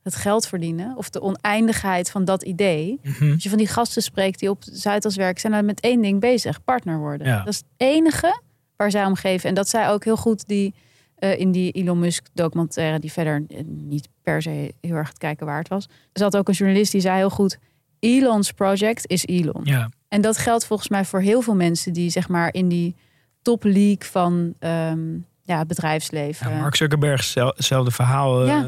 het 0.04 0.16
geld 0.16 0.48
verdienen. 0.48 0.98
Of 0.98 1.10
de 1.10 1.22
oneindigheid 1.22 2.12
van 2.12 2.26
dat 2.26 2.44
idee. 2.44 3.00
Mhm. 3.04 3.32
Als 3.32 3.44
je 3.44 3.50
van 3.50 3.58
die 3.58 3.68
gasten 3.68 4.02
spreekt 4.02 4.40
die 4.40 4.50
op 4.50 4.64
Zuidas 4.72 5.16
werken, 5.16 5.42
zijn 5.42 5.54
er 5.54 5.66
met 5.66 5.80
één 5.80 6.02
ding 6.02 6.20
bezig: 6.20 6.64
partner 6.64 6.98
worden. 6.98 7.28
Ja. 7.28 7.38
Dat 7.38 7.54
is 7.54 7.58
het 7.58 7.68
enige 7.78 8.42
waar 8.76 8.92
zij 8.92 9.06
om 9.06 9.16
geven. 9.16 9.50
En 9.50 9.56
dat 9.56 9.70
zij 9.70 9.90
ook 9.90 10.04
heel 10.04 10.18
goed 10.18 10.48
die 10.48 10.74
eh, 11.16 11.40
in 11.40 11.52
die 11.52 11.72
Elon 11.72 12.00
Musk 12.00 12.28
documentaire, 12.34 13.00
die 13.00 13.12
verder 13.12 13.44
eh, 13.48 13.64
niet 13.66 14.10
per 14.22 14.42
se 14.42 14.74
heel 14.82 14.96
erg 14.96 15.08
het 15.08 15.18
kijken 15.18 15.46
waard 15.46 15.68
was. 15.68 15.86
Er 15.86 16.20
zat 16.20 16.38
ook 16.38 16.48
een 16.48 16.54
journalist 16.54 16.92
die 16.92 17.02
zei 17.02 17.18
heel 17.18 17.30
goed: 17.30 17.58
Elon's 18.04 18.52
project 18.52 19.08
is 19.08 19.26
Elon. 19.26 19.62
Ja, 19.64 19.90
En 20.08 20.22
dat 20.22 20.38
geldt 20.38 20.66
volgens 20.66 20.90
mij 20.90 21.06
voor 21.06 21.22
heel 21.22 21.42
veel 21.42 21.56
mensen 21.56 21.94
die 21.94 22.10
zeg 22.10 22.28
maar 22.30 22.54
in 22.54 22.68
die 22.68 22.96
top 23.42 23.64
league 23.64 23.98
van 24.12 24.54
ehm, 24.60 25.00
ja, 25.44 25.66
bedrijfsleven. 25.66 26.50
Ja, 26.50 26.60
Mark 26.60 26.76
Zuckerberg, 26.76 27.24
zel- 27.24 27.54
hetzelfde 27.56 27.92
verhaal. 27.92 28.42
eh, 28.42 28.48
Ja. 28.48 28.66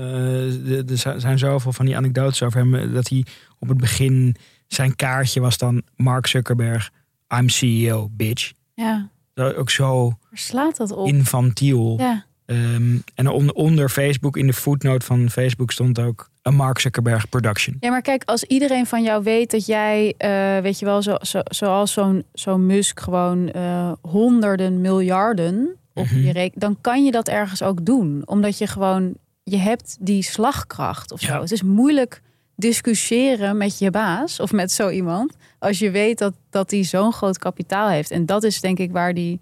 er 0.88 0.98
zijn- 0.98 1.19
zijn 1.19 1.38
zoveel 1.38 1.74
van 1.74 1.86
die 1.86 1.98
anekdotes 1.98 2.43
over 2.43 2.60
hem. 2.60 2.76
eh, 2.76 2.93
Dat 2.93 3.08
hij 3.10 3.26
op 3.60 3.67
het 3.67 3.78
begin, 3.78 4.36
zijn 4.67 4.95
kaartje 4.95 5.39
was 5.39 5.58
dan 5.58 5.82
Mark 5.95 6.28
Zuckerberg, 6.28 6.91
I'm 7.38 7.50
CEO, 7.50 8.08
bitch. 8.12 8.52
ja, 8.74 9.10
Dat 9.34 9.56
ook 9.56 9.69
zo 9.69 10.04
waar 10.08 10.17
slaat 10.39 10.78
dat 10.78 10.91
op? 10.91 11.08
infantiel. 11.08 11.95
Ja, 12.00 12.26
Ehm, 12.45 12.98
en 13.15 13.28
onder, 13.28 13.56
onder 13.56 13.89
Facebook, 13.89 14.38
in 14.38 14.48
de 14.48 14.54
footnote 14.54 15.06
van 15.06 15.30
Facebook 15.30 15.71
stond 15.71 16.00
ook 16.00 16.30
een 16.45 16.55
Mark 16.55 16.79
Zuckerberg 16.79 17.29
production. 17.29 17.77
Ja, 17.79 17.89
maar 17.89 18.01
kijk, 18.01 18.23
als 18.25 18.43
iedereen 18.43 18.86
van 18.86 19.03
jou 19.03 19.23
weet 19.23 19.51
dat 19.51 19.65
jij, 19.65 20.13
eh, 20.17 20.58
weet 20.62 20.79
je 20.79 20.86
wel, 20.86 21.01
zo, 21.01 21.15
zo, 21.21 21.39
zoals 21.43 21.91
zo'n 21.93 22.23
zo'n 22.34 22.65
Musk 22.65 22.99
gewoon 22.99 23.51
eh, 23.51 23.91
honderden 24.01 24.81
miljarden 24.81 25.75
op 25.93 26.05
Mhm. 26.05 26.15
je 26.19 26.31
rekening, 26.31 26.53
dan 26.60 26.77
kan 26.81 27.03
je 27.05 27.12
dat 27.12 27.27
ergens 27.27 27.62
ook 27.63 27.86
doen. 27.86 28.21
Omdat 28.25 28.58
je 28.58 28.67
gewoon, 28.67 29.13
je 29.43 29.58
hebt 29.58 29.97
die 29.99 30.23
slagkracht 30.23 31.12
of 31.12 31.19
zo. 31.19 31.34
Ja. 31.34 31.41
Het 31.41 31.51
is 31.51 31.63
moeilijk 31.63 32.21
discussiëren 32.55 33.58
met 33.58 33.79
je 33.79 33.91
baas 33.91 34.39
of 34.39 34.51
met 34.51 34.71
zo 34.71 34.89
iemand 34.89 35.36
als 35.60 35.79
je 35.79 35.91
weet 35.91 36.17
dat, 36.17 36.34
dat 36.49 36.69
die 36.69 36.84
zo'n 36.84 37.13
groot 37.13 37.38
kapitaal 37.38 37.89
heeft. 37.89 38.12
En 38.12 38.25
dat 38.25 38.43
is 38.43 38.62
denk 38.62 38.79
ik 38.79 38.91
waar 38.91 39.13
die, 39.13 39.39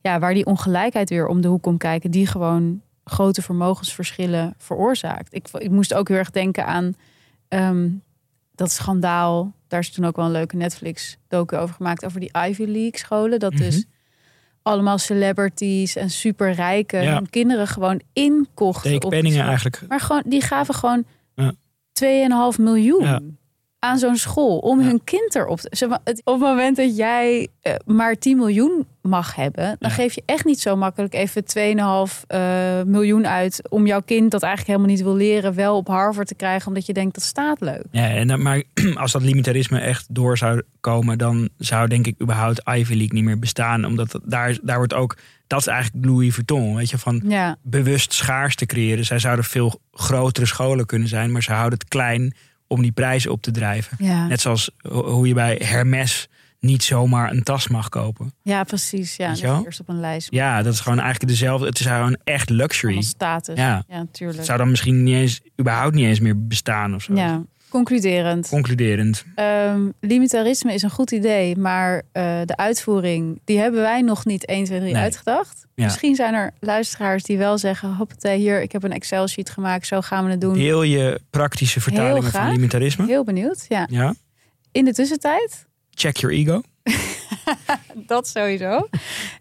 ja, 0.00 0.18
waar 0.18 0.34
die 0.34 0.46
ongelijkheid 0.46 1.08
weer 1.08 1.26
om 1.26 1.40
de 1.40 1.48
hoek 1.48 1.62
komt 1.62 1.78
kijken, 1.78 2.10
die 2.10 2.26
gewoon 2.26 2.80
grote 3.04 3.42
vermogensverschillen 3.42 4.54
veroorzaakt. 4.58 5.34
Ik, 5.34 5.48
ik 5.58 5.70
moest 5.70 5.94
ook 5.94 6.08
heel 6.08 6.16
erg 6.16 6.30
denken 6.30 6.66
aan 6.66 6.94
ehm, 7.48 7.88
dat 8.54 8.70
schandaal. 8.70 9.52
Daar 9.68 9.80
is 9.80 9.90
toen 9.90 10.04
ook 10.04 10.16
wel 10.16 10.24
een 10.24 10.30
leuke 10.30 10.56
Netflix-docu 10.56 11.56
over 11.56 11.74
gemaakt. 11.74 12.04
Over 12.04 12.20
die 12.20 12.30
Ivy 12.48 12.64
League 12.64 12.98
scholen. 12.98 13.38
Dat 13.38 13.52
dus 13.52 13.76
Mhm. 13.76 13.84
allemaal 14.62 14.98
celebrities 14.98 15.96
en 15.96 16.10
superrijken 16.10 17.02
Ja. 17.02 17.14
hun 17.14 17.30
kinderen 17.30 17.66
gewoon 17.66 18.00
inkochten. 18.12 18.92
Take 18.92 19.04
op 19.06 19.10
penningen 19.10 19.44
eigenlijk. 19.46 19.82
Maar 19.88 20.00
gewoon, 20.00 20.22
die 20.26 20.42
gaven 20.42 20.74
gewoon 20.74 21.04
Ja. 21.34 21.52
2,5 21.92 22.58
miljoen 22.58 23.04
Ja. 23.04 23.20
Aan 23.84 23.98
zo'n 23.98 24.16
school 24.16 24.58
om 24.58 24.80
Ja. 24.80 24.86
hun 24.86 25.04
kind 25.04 25.34
erop 25.34 25.60
te... 25.60 25.68
Zeg 25.70 25.88
maar, 25.88 25.98
het, 26.04 26.20
op 26.24 26.32
het 26.40 26.42
moment 26.48 26.76
dat 26.76 26.96
jij 26.96 27.48
eh, 27.62 27.74
maar 27.86 28.14
10 28.18 28.36
miljoen 28.36 28.86
mag 29.00 29.34
hebben... 29.34 29.64
dan 29.78 29.90
Ja. 29.90 29.96
geef 29.96 30.14
je 30.14 30.22
echt 30.26 30.44
niet 30.44 30.60
zo 30.60 30.76
makkelijk 30.76 31.14
even 31.14 31.42
2,5 32.08 32.26
eh, 32.26 32.40
miljoen 32.86 33.26
uit... 33.26 33.62
om 33.68 33.86
jouw 33.86 34.00
kind 34.00 34.30
dat 34.30 34.42
eigenlijk 34.42 34.72
helemaal 34.76 34.96
niet 34.96 35.04
wil 35.06 35.14
leren... 35.16 35.54
wel 35.54 35.76
op 35.76 35.86
Harvard 35.86 36.26
te 36.28 36.34
krijgen 36.34 36.68
omdat 36.68 36.86
je 36.86 36.92
denkt 36.92 37.14
dat 37.14 37.24
staat 37.24 37.60
leuk. 37.60 37.84
Ja, 37.90 38.08
en 38.08 38.42
maar 38.42 38.62
als 38.94 39.12
dat 39.12 39.22
limitarisme 39.22 39.78
echt 39.78 40.06
door 40.10 40.38
zou 40.38 40.62
komen, 40.80 41.18
dan 41.18 41.48
zou 41.58 41.88
denk 41.88 42.06
ik 42.06 42.20
überhaupt 42.22 42.60
Ivy 42.68 42.92
League 42.94 43.12
niet 43.14 43.24
meer 43.24 43.38
bestaan. 43.38 43.84
Omdat 43.84 44.10
dat- 44.10 44.22
daar, 44.24 44.58
daar 44.62 44.76
wordt 44.76 44.94
ook, 44.94 45.16
dat 45.46 45.60
is 45.60 45.66
eigenlijk 45.66 46.04
Louis 46.06 46.34
Vuitton, 46.34 46.74
weet 46.76 46.90
je, 46.90 46.98
van 46.98 47.22
Ja, 47.26 47.56
bewust 47.62 48.12
schaars 48.12 48.56
te 48.56 48.66
creëren. 48.66 49.04
Zij 49.04 49.18
zouden 49.18 49.44
veel 49.44 49.80
grotere 49.92 50.46
scholen 50.46 50.86
kunnen 50.86 51.08
zijn, 51.08 51.32
maar 51.32 51.42
ze 51.42 51.52
houden 51.52 51.78
het 51.78 51.88
klein 51.88 52.34
om 52.72 52.82
die 52.82 52.92
prijzen 52.92 53.30
op 53.30 53.42
te 53.42 53.50
drijven. 53.50 53.96
ja. 54.06 54.26
Net 54.26 54.40
zoals 54.40 54.70
ho- 54.88 55.10
hoe 55.10 55.28
je 55.28 55.34
bij 55.34 55.60
Hermes 55.64 56.28
niet 56.60 56.82
zomaar 56.82 57.30
een 57.30 57.42
tas 57.42 57.68
mag 57.68 57.88
kopen. 57.88 58.32
ja 58.42 58.64
precies. 58.64 59.16
Ja, 59.16 59.34
dat 59.34 59.64
eerst 59.64 59.80
op 59.80 59.88
een 59.88 60.00
lijst. 60.00 60.28
Ja, 60.30 60.62
dat 60.62 60.72
is 60.72 60.80
gewoon 60.80 60.98
eigenlijk 61.00 61.30
dezelfde. 61.30 61.66
Het 61.66 61.80
is 61.80 61.86
gewoon 61.86 62.16
echt 62.24 62.50
luxury. 62.50 63.00
Status. 63.02 63.56
Ja. 63.58 63.84
Natuurlijk. 63.88 64.44
Zou 64.44 64.58
dan 64.58 64.70
misschien 64.70 65.02
niet 65.02 65.14
eens, 65.14 65.40
überhaupt 65.60 65.94
niet 65.94 66.04
eens 66.06 66.20
meer 66.20 66.46
bestaan 66.46 66.94
of 66.94 67.02
zo. 67.02 67.14
Ja, 67.14 67.42
concluderend. 67.72 68.48
Concluderend. 68.48 69.24
Ehm, 69.34 69.88
limitarisme 70.00 70.74
is 70.74 70.82
een 70.82 70.90
goed 70.90 71.10
idee, 71.10 71.56
maar 71.56 72.02
eh, 72.12 72.40
de 72.44 72.56
uitvoering, 72.56 73.40
die 73.44 73.58
hebben 73.58 73.80
wij 73.80 74.00
nog 74.00 74.24
niet 74.24 74.46
1, 74.46 74.64
2, 74.64 74.78
3 74.80 74.92
Nee. 74.92 75.02
uitgedacht. 75.02 75.66
Ja. 75.74 75.84
Misschien 75.84 76.14
zijn 76.14 76.34
er 76.34 76.50
luisteraars 76.60 77.22
die 77.22 77.38
wel 77.38 77.58
zeggen, 77.58 77.94
hoppatee, 77.94 78.38
hier, 78.38 78.62
ik 78.62 78.72
heb 78.72 78.82
een 78.82 78.92
Excel-sheet 78.92 79.50
gemaakt, 79.50 79.86
zo 79.86 80.00
gaan 80.00 80.24
we 80.24 80.30
het 80.30 80.40
doen. 80.40 80.54
Deel 80.54 80.82
je 80.82 81.20
praktische 81.30 81.80
vertalingen 81.80 82.30
van 82.30 82.50
limitarisme. 82.50 83.06
Heel 83.06 83.24
benieuwd, 83.24 83.64
ja. 83.68 83.86
Ja. 83.90 84.14
In 84.72 84.84
de 84.84 84.92
tussentijd, 84.92 85.66
Check 85.90 86.16
your 86.16 86.34
ego. 86.36 86.62
dat 88.12 88.28
sowieso. 88.28 88.88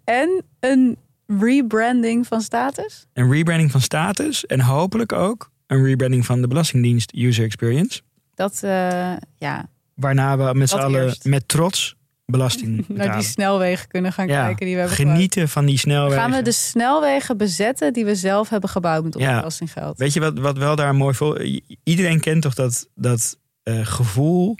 En 0.03 0.43
een 0.59 0.97
rebranding 1.39 2.27
van 2.27 2.41
status. 2.41 3.05
Een 3.13 3.31
rebranding 3.31 3.71
van 3.71 3.81
status. 3.81 4.45
En 4.45 4.61
hopelijk 4.61 5.11
ook 5.11 5.51
een 5.67 5.83
rebranding 5.83 6.25
van 6.25 6.41
de 6.41 6.47
Belastingdienst 6.47 7.13
User 7.15 7.43
Experience. 7.45 8.01
Dat, 8.41 8.59
eh, 8.63 9.13
ja, 9.37 9.69
Waarna 9.95 10.37
we 10.37 10.53
met 10.57 10.69
z'n 10.69 10.75
allen 10.77 11.03
eerst. 11.03 11.25
met 11.25 11.47
trots 11.47 11.95
belasting 12.25 12.85
naar 12.87 13.17
die 13.17 13.27
snelwegen 13.27 13.87
kunnen 13.87 14.13
gaan 14.13 14.27
Ja, 14.27 14.45
kijken 14.45 14.65
die 14.65 14.75
we 14.75 14.79
hebben 14.79 14.97
gebouwd. 14.97 15.15
Genieten 15.15 15.49
van 15.49 15.65
die 15.65 15.77
snelwegen. 15.77 16.21
Gaan 16.21 16.31
we 16.31 16.41
de 16.41 16.51
snelwegen 16.51 17.37
bezetten 17.37 17.93
die 17.93 18.05
we 18.05 18.15
zelf 18.15 18.49
hebben 18.49 18.69
gebouwd 18.69 19.03
met 19.03 19.15
ons 19.15 19.23
Ja. 19.25 19.35
belastinggeld? 19.37 19.97
Weet 19.97 20.13
je 20.13 20.19
wat, 20.19 20.39
wat 20.39 20.57
wel 20.57 20.75
daar 20.75 20.95
mooi 20.95 21.13
voor... 21.15 21.45
Iedereen 21.83 22.19
kent 22.19 22.41
toch 22.41 22.53
dat, 22.53 22.87
dat 22.95 23.37
eh, 23.63 23.85
gevoel... 23.85 24.55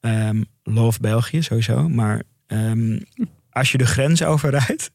ehm, 0.00 0.42
love 0.62 1.00
België 1.00 1.42
sowieso. 1.42 1.88
Maar 1.88 2.22
ehm, 2.46 2.98
als 3.50 3.72
je 3.72 3.78
de 3.78 3.86
grens 3.86 4.22
overrijdt... 4.24 4.90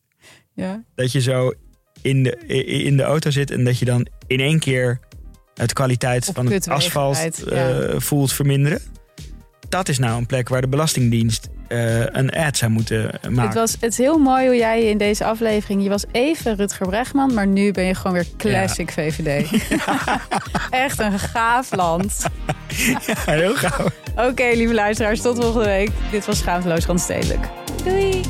Ja. 0.54 0.84
dat 0.96 1.12
je 1.12 1.22
zo 1.22 1.54
in 2.02 2.24
de, 2.24 2.32
in 2.84 2.98
de 2.98 3.04
auto 3.04 3.30
zit... 3.30 3.52
en 3.52 3.64
dat 3.64 3.80
je 3.80 3.86
dan 3.86 4.08
in 4.28 4.40
één 4.40 4.60
keer 4.60 5.00
het 5.62 5.74
kwaliteit 5.74 6.30
van 6.34 6.52
het 6.52 6.68
asfalt 6.68 7.44
eh, 7.44 7.66
voelt 7.98 8.34
verminderen. 8.34 8.80
Dat 9.70 9.90
is 9.90 10.00
nou 10.00 10.18
een 10.18 10.26
plek 10.26 10.50
waar 10.50 10.62
de 10.62 10.68
Belastingdienst 10.68 11.50
eh, 11.68 12.00
een 12.00 12.30
ad 12.30 12.58
zou 12.58 12.72
moeten 12.72 13.02
Het, 13.22 13.30
maken. 13.30 13.60
was, 13.60 13.72
het 13.80 13.92
is 13.92 13.98
heel 13.98 14.18
mooi 14.18 14.46
hoe 14.46 14.56
jij 14.56 14.84
in 14.84 14.98
deze 14.98 15.26
aflevering... 15.26 15.84
Je 15.84 15.90
was 15.90 16.04
even 16.12 16.56
Rutger 16.56 16.88
Bregman, 16.88 17.34
maar 17.34 17.48
nu 17.48 17.72
ben 17.72 17.84
je 17.84 17.96
gewoon 17.96 18.14
weer 18.14 18.28
classic 18.38 18.92
VVD. 18.92 19.52
Echt 20.70 21.00
een 21.00 21.20
gaaf 21.20 21.76
land. 21.76 22.24
Ja, 23.08 23.34
heel 23.34 23.56
gauw. 23.56 23.88
Oké, 24.16 24.52
lieve 24.54 24.74
luisteraars, 24.74 25.22
tot 25.22 25.38
volgende 25.38 25.66
week. 25.66 25.90
Dit 26.12 26.26
was 26.26 26.38
Schaamteloos 26.38 26.86
Randstedelijk. 26.86 27.48
Doei! 27.84 28.22